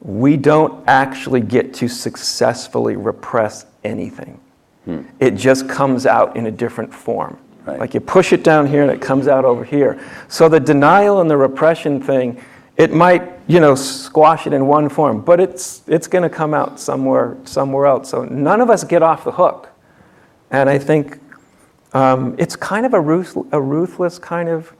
we 0.00 0.36
don't 0.36 0.82
actually 0.88 1.40
get 1.40 1.72
to 1.74 1.88
successfully 1.88 2.96
repress 2.96 3.66
anything. 3.84 4.40
Hmm. 4.84 5.02
It 5.20 5.32
just 5.32 5.68
comes 5.68 6.04
out 6.04 6.36
in 6.36 6.46
a 6.46 6.50
different 6.50 6.92
form. 6.92 7.38
Right. 7.64 7.78
Like 7.78 7.94
you 7.94 8.00
push 8.00 8.32
it 8.32 8.44
down 8.44 8.66
here 8.66 8.82
and 8.82 8.90
it 8.90 9.00
comes 9.00 9.28
out 9.28 9.44
over 9.44 9.64
here. 9.64 9.98
So 10.28 10.48
the 10.48 10.60
denial 10.60 11.20
and 11.20 11.30
the 11.30 11.36
repression 11.36 12.02
thing, 12.02 12.42
it 12.76 12.92
might, 12.92 13.33
you 13.46 13.60
know, 13.60 13.74
squash 13.74 14.46
it 14.46 14.52
in 14.52 14.66
one 14.66 14.88
form, 14.88 15.20
but 15.20 15.38
it's 15.40 15.82
it's 15.86 16.06
going 16.06 16.22
to 16.22 16.30
come 16.30 16.54
out 16.54 16.80
somewhere 16.80 17.36
somewhere 17.44 17.86
else. 17.86 18.08
So 18.10 18.24
none 18.24 18.60
of 18.60 18.70
us 18.70 18.84
get 18.84 19.02
off 19.02 19.24
the 19.24 19.32
hook. 19.32 19.68
And 20.50 20.70
I 20.70 20.78
think 20.78 21.20
um, 21.94 22.34
it's 22.38 22.56
kind 22.56 22.86
of 22.86 22.94
a, 22.94 23.00
ruth- 23.00 23.36
a 23.52 23.60
ruthless 23.60 24.18
kind 24.18 24.48
of, 24.48 24.72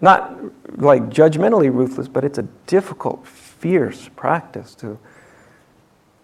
not 0.00 0.38
like 0.78 1.04
judgmentally 1.04 1.72
ruthless, 1.72 2.08
but 2.08 2.24
it's 2.24 2.38
a 2.38 2.42
difficult, 2.66 3.26
fierce 3.26 4.08
practice 4.14 4.74
to, 4.76 4.98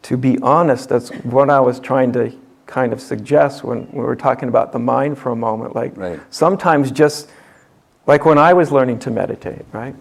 to 0.03 0.17
be 0.17 0.39
honest. 0.41 0.89
That's 0.89 1.11
what 1.25 1.49
I 1.49 1.61
was 1.61 1.81
trying 1.81 2.13
to 2.13 2.33
kind 2.67 2.93
of 2.93 3.01
suggest 3.01 3.65
when 3.65 3.91
we 3.93 4.01
were 4.01 4.17
talking 4.17 4.49
about 4.49 4.73
the 4.73 4.79
mind 4.79 5.17
for 5.19 5.31
a 5.31 5.37
moment. 5.37 5.75
Like 5.75 5.97
Right. 5.97 6.21
sometimes 6.31 6.91
just, 6.91 7.31
like 8.07 8.25
when 8.25 8.37
I 8.39 8.53
was 8.53 8.71
learning 8.73 8.99
to 9.01 9.11
meditate, 9.11 9.65
right? 9.73 9.95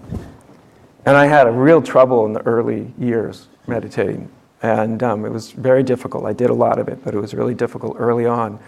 And 1.07 1.15
I 1.15 1.25
had 1.27 1.47
a 1.47 1.51
real 1.51 1.81
trouble 1.81 2.25
in 2.25 2.33
the 2.33 2.45
early 2.45 2.91
years 2.99 3.47
meditating. 3.65 4.29
And 4.61 5.01
um, 5.01 5.23
it 5.23 5.31
was 5.31 5.51
very 5.51 5.81
difficult. 5.81 6.25
I 6.25 6.33
did 6.33 6.49
a 6.49 6.53
lot 6.53 6.79
of 6.79 6.89
it, 6.89 7.01
but 7.01 7.15
it 7.15 7.17
was 7.17 7.33
really 7.33 7.53
difficult 7.53 7.95
early 7.97 8.25
on. 8.25 8.59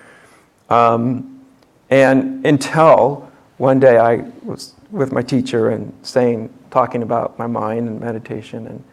Um, 0.69 1.43
and 1.89 2.45
until 2.45 3.29
one 3.57 3.81
day 3.81 3.97
I 3.97 4.23
was 4.41 4.73
with 4.89 5.11
my 5.11 5.21
teacher 5.21 5.71
and 5.71 5.91
saying, 6.01 6.49
talking 6.71 7.03
about 7.03 7.37
my 7.37 7.45
mind 7.45 7.89
and 7.89 7.99
meditation, 7.99 8.67
and 8.67 8.85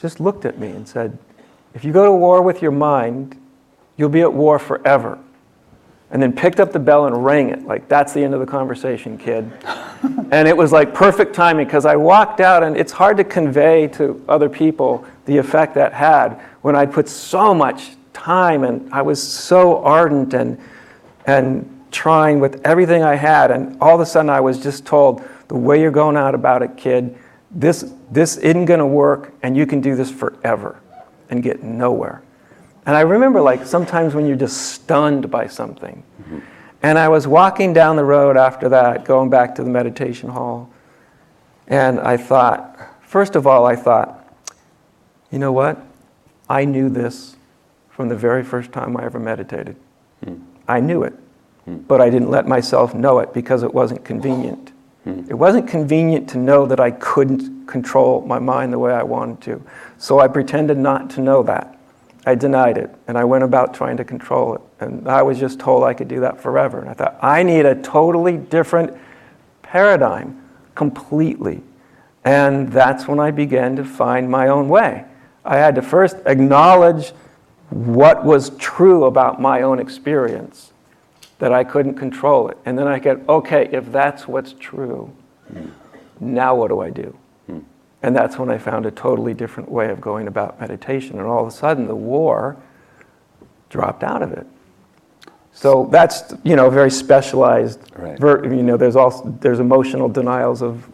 just 0.00 0.18
looked 0.18 0.44
at 0.44 0.58
me 0.58 0.70
and 0.70 0.88
said, 0.88 1.16
If 1.74 1.84
you 1.84 1.92
go 1.92 2.06
to 2.06 2.12
war 2.12 2.42
with 2.42 2.60
your 2.60 2.72
mind, 2.72 3.40
you'll 3.96 4.08
be 4.08 4.22
at 4.22 4.32
war 4.32 4.58
forever. 4.58 5.16
And 6.10 6.20
then 6.20 6.32
picked 6.32 6.58
up 6.58 6.72
the 6.72 6.80
bell 6.80 7.06
and 7.06 7.24
rang 7.24 7.50
it, 7.50 7.62
like, 7.62 7.88
that's 7.88 8.12
the 8.12 8.24
end 8.24 8.34
of 8.34 8.40
the 8.40 8.46
conversation, 8.46 9.16
kid. 9.16 9.48
And 10.02 10.48
it 10.48 10.56
was 10.56 10.72
like 10.72 10.94
perfect 10.94 11.34
timing 11.34 11.66
because 11.66 11.84
I 11.84 11.96
walked 11.96 12.40
out, 12.40 12.62
and 12.62 12.76
it's 12.76 12.92
hard 12.92 13.16
to 13.18 13.24
convey 13.24 13.88
to 13.88 14.24
other 14.28 14.48
people 14.48 15.04
the 15.26 15.36
effect 15.36 15.74
that 15.74 15.92
had 15.92 16.40
when 16.62 16.76
I 16.76 16.86
put 16.86 17.08
so 17.08 17.54
much 17.54 17.90
time 18.12 18.64
and 18.64 18.92
I 18.92 19.02
was 19.02 19.22
so 19.22 19.78
ardent 19.78 20.34
and, 20.34 20.58
and 21.26 21.86
trying 21.90 22.40
with 22.40 22.60
everything 22.66 23.02
I 23.02 23.14
had. 23.14 23.50
And 23.50 23.76
all 23.80 23.94
of 23.94 24.00
a 24.00 24.06
sudden, 24.06 24.30
I 24.30 24.40
was 24.40 24.62
just 24.62 24.86
told, 24.86 25.22
the 25.48 25.56
way 25.56 25.80
you're 25.80 25.90
going 25.90 26.16
out 26.16 26.34
about 26.34 26.62
it, 26.62 26.76
kid, 26.76 27.16
this, 27.50 27.92
this 28.10 28.36
isn't 28.36 28.66
going 28.66 28.78
to 28.80 28.86
work, 28.86 29.32
and 29.42 29.56
you 29.56 29.66
can 29.66 29.80
do 29.80 29.96
this 29.96 30.10
forever 30.10 30.80
and 31.28 31.42
get 31.42 31.62
nowhere. 31.62 32.22
And 32.86 32.96
I 32.96 33.00
remember, 33.00 33.40
like, 33.40 33.66
sometimes 33.66 34.14
when 34.14 34.26
you're 34.26 34.36
just 34.36 34.72
stunned 34.72 35.30
by 35.30 35.46
something. 35.46 36.02
Mm-hmm. 36.22 36.38
And 36.82 36.98
I 36.98 37.08
was 37.08 37.26
walking 37.26 37.72
down 37.72 37.96
the 37.96 38.04
road 38.04 38.36
after 38.36 38.68
that, 38.70 39.04
going 39.04 39.28
back 39.28 39.54
to 39.56 39.64
the 39.64 39.70
meditation 39.70 40.30
hall. 40.30 40.70
And 41.66 42.00
I 42.00 42.16
thought, 42.16 42.78
first 43.02 43.36
of 43.36 43.46
all, 43.46 43.66
I 43.66 43.76
thought, 43.76 44.16
you 45.30 45.38
know 45.38 45.52
what? 45.52 45.78
I 46.48 46.64
knew 46.64 46.88
this 46.88 47.36
from 47.90 48.08
the 48.08 48.16
very 48.16 48.42
first 48.42 48.72
time 48.72 48.96
I 48.96 49.04
ever 49.04 49.20
meditated. 49.20 49.76
Hmm. 50.24 50.36
I 50.66 50.80
knew 50.80 51.02
it, 51.02 51.14
hmm. 51.64 51.76
but 51.78 52.00
I 52.00 52.10
didn't 52.10 52.30
let 52.30 52.48
myself 52.48 52.94
know 52.94 53.18
it 53.18 53.32
because 53.34 53.62
it 53.62 53.72
wasn't 53.72 54.04
convenient. 54.04 54.72
Hmm. 55.04 55.24
It 55.28 55.34
wasn't 55.34 55.68
convenient 55.68 56.28
to 56.30 56.38
know 56.38 56.66
that 56.66 56.80
I 56.80 56.90
couldn't 56.92 57.66
control 57.66 58.22
my 58.22 58.38
mind 58.38 58.72
the 58.72 58.78
way 58.78 58.92
I 58.92 59.02
wanted 59.02 59.40
to. 59.42 59.62
So 59.98 60.18
I 60.18 60.28
pretended 60.28 60.78
not 60.78 61.10
to 61.10 61.20
know 61.20 61.42
that. 61.44 61.78
I 62.26 62.34
denied 62.34 62.76
it, 62.76 62.94
and 63.08 63.16
I 63.16 63.24
went 63.24 63.44
about 63.44 63.72
trying 63.72 63.96
to 63.96 64.04
control 64.04 64.54
it. 64.54 64.60
And 64.80 65.08
I 65.08 65.22
was 65.22 65.38
just 65.38 65.58
told 65.58 65.84
I 65.84 65.94
could 65.94 66.08
do 66.08 66.20
that 66.20 66.40
forever. 66.40 66.80
And 66.80 66.90
I 66.90 66.92
thought, 66.92 67.18
I 67.22 67.42
need 67.42 67.64
a 67.64 67.80
totally 67.80 68.36
different 68.36 68.96
paradigm, 69.62 70.42
completely. 70.74 71.62
And 72.24 72.70
that's 72.70 73.08
when 73.08 73.18
I 73.18 73.30
began 73.30 73.76
to 73.76 73.84
find 73.84 74.30
my 74.30 74.48
own 74.48 74.68
way. 74.68 75.04
I 75.44 75.56
had 75.56 75.74
to 75.76 75.82
first 75.82 76.16
acknowledge 76.26 77.12
what 77.70 78.24
was 78.24 78.50
true 78.58 79.04
about 79.04 79.40
my 79.40 79.62
own 79.62 79.78
experience, 79.78 80.72
that 81.38 81.52
I 81.52 81.64
couldn't 81.64 81.94
control 81.94 82.48
it. 82.48 82.58
And 82.66 82.78
then 82.78 82.86
I 82.86 82.98
get, 82.98 83.26
okay, 83.28 83.68
if 83.72 83.90
that's 83.90 84.28
what's 84.28 84.54
true, 84.54 85.10
hmm. 85.50 85.68
now 86.18 86.54
what 86.54 86.68
do 86.68 86.80
I 86.80 86.90
do? 86.90 87.16
Hmm. 87.46 87.60
And 88.02 88.16
that's 88.16 88.38
when 88.38 88.50
I 88.50 88.58
found 88.58 88.86
a 88.86 88.90
totally 88.90 89.34
different 89.34 89.70
way 89.70 89.90
of 89.90 90.00
going 90.00 90.26
about 90.26 90.58
meditation. 90.60 91.18
And 91.18 91.26
all 91.26 91.42
of 91.42 91.46
a 91.46 91.50
sudden, 91.50 91.86
the 91.86 91.94
war 91.94 92.56
dropped 93.68 94.02
out 94.02 94.22
of 94.22 94.32
it. 94.32 94.46
So 95.52 95.88
that's 95.90 96.32
you 96.44 96.56
know 96.56 96.70
very 96.70 96.90
specialized. 96.90 97.80
Right. 97.96 98.18
Ver, 98.18 98.44
you 98.44 98.62
know, 98.62 98.76
there's 98.76 98.96
also 98.96 99.36
there's 99.40 99.60
emotional 99.60 100.08
denials 100.08 100.62
of 100.62 100.88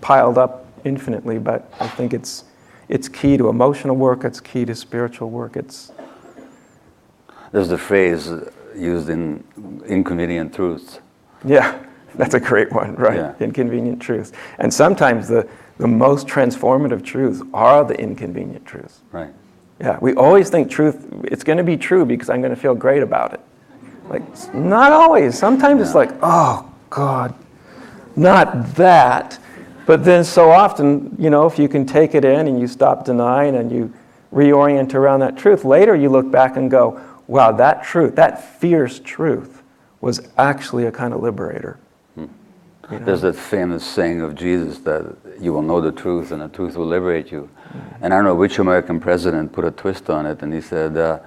piled 0.00 0.38
up 0.38 0.66
infinitely, 0.84 1.38
but 1.38 1.72
I 1.78 1.86
think 1.88 2.12
it's 2.14 2.44
it's 2.88 3.08
key 3.08 3.36
to 3.36 3.48
emotional 3.48 3.96
work. 3.96 4.24
It's 4.24 4.40
key 4.40 4.64
to 4.64 4.74
spiritual 4.74 5.30
work. 5.30 5.56
It's 5.56 5.92
There's 7.52 7.68
the 7.68 7.78
phrase 7.78 8.30
used 8.74 9.08
in 9.08 9.44
Inconvenient 9.86 10.54
Truths. 10.54 11.00
yeah, 11.44 11.78
that's 12.14 12.34
a 12.34 12.40
great 12.40 12.72
one, 12.72 12.94
right? 12.96 13.16
Yeah. 13.16 13.34
Inconvenient 13.40 14.00
truths, 14.00 14.32
and 14.58 14.72
sometimes 14.72 15.28
the 15.28 15.46
the 15.78 15.88
most 15.88 16.26
transformative 16.26 17.04
truths 17.04 17.42
are 17.54 17.84
the 17.84 17.98
inconvenient 17.98 18.66
truths. 18.66 19.00
Right. 19.10 19.32
Yeah, 19.80 19.98
we 20.00 20.14
always 20.14 20.50
think 20.50 20.70
truth, 20.70 21.06
it's 21.24 21.44
going 21.44 21.58
to 21.58 21.64
be 21.64 21.76
true 21.76 22.04
because 22.04 22.28
I'm 22.28 22.40
going 22.40 22.54
to 22.54 22.60
feel 22.60 22.74
great 22.74 23.02
about 23.02 23.32
it. 23.34 23.40
Like, 24.08 24.54
not 24.54 24.92
always. 24.92 25.38
Sometimes 25.38 25.80
it's 25.80 25.94
like, 25.94 26.10
oh, 26.20 26.68
God, 26.90 27.34
not 28.16 28.74
that. 28.74 29.38
But 29.86 30.04
then 30.04 30.24
so 30.24 30.50
often, 30.50 31.14
you 31.18 31.30
know, 31.30 31.46
if 31.46 31.58
you 31.58 31.68
can 31.68 31.86
take 31.86 32.14
it 32.14 32.24
in 32.24 32.48
and 32.48 32.60
you 32.60 32.66
stop 32.66 33.04
denying 33.04 33.54
and 33.54 33.70
you 33.70 33.92
reorient 34.32 34.94
around 34.94 35.20
that 35.20 35.38
truth, 35.38 35.64
later 35.64 35.94
you 35.94 36.08
look 36.08 36.30
back 36.30 36.56
and 36.56 36.70
go, 36.70 37.00
wow, 37.28 37.52
that 37.52 37.84
truth, 37.84 38.16
that 38.16 38.58
fierce 38.58 38.98
truth 38.98 39.62
was 40.00 40.28
actually 40.36 40.86
a 40.86 40.92
kind 40.92 41.14
of 41.14 41.22
liberator. 41.22 41.78
You 42.90 42.98
know? 42.98 43.04
There's 43.04 43.22
that 43.22 43.36
famous 43.36 43.84
saying 43.84 44.22
of 44.22 44.34
Jesus 44.34 44.78
that 44.80 45.16
you 45.40 45.52
will 45.52 45.62
know 45.62 45.80
the 45.80 45.92
truth 45.92 46.32
and 46.32 46.42
the 46.42 46.48
truth 46.48 46.76
will 46.76 46.86
liberate 46.86 47.30
you. 47.30 47.48
And 48.00 48.12
I 48.12 48.16
don't 48.16 48.24
know 48.24 48.34
which 48.34 48.58
American 48.58 49.00
president 49.00 49.52
put 49.52 49.64
a 49.64 49.70
twist 49.70 50.08
on 50.08 50.26
it, 50.26 50.42
and 50.42 50.54
he 50.54 50.60
said, 50.60 50.96
uh, 50.96 51.20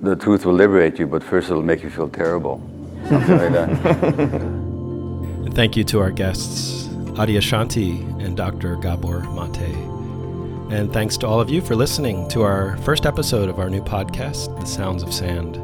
the 0.00 0.16
truth 0.16 0.44
will 0.44 0.54
liberate 0.54 0.98
you, 0.98 1.06
but 1.06 1.22
first 1.22 1.48
it'll 1.48 1.62
make 1.62 1.82
you 1.82 1.90
feel 1.90 2.08
terrible. 2.08 2.60
something 3.08 3.38
like 3.38 3.52
that. 3.52 5.52
Thank 5.54 5.76
you 5.76 5.84
to 5.84 6.00
our 6.00 6.10
guests, 6.10 6.88
Adyashanti 7.18 8.24
and 8.24 8.36
Dr. 8.36 8.76
Gabor 8.76 9.20
Mate. 9.30 9.92
And 10.72 10.90
thanks 10.90 11.18
to 11.18 11.26
all 11.26 11.38
of 11.38 11.50
you 11.50 11.60
for 11.60 11.76
listening 11.76 12.26
to 12.30 12.40
our 12.40 12.78
first 12.78 13.04
episode 13.04 13.50
of 13.50 13.58
our 13.58 13.68
new 13.68 13.82
podcast, 13.82 14.58
The 14.58 14.64
Sounds 14.64 15.02
of 15.02 15.12
SAND. 15.12 15.58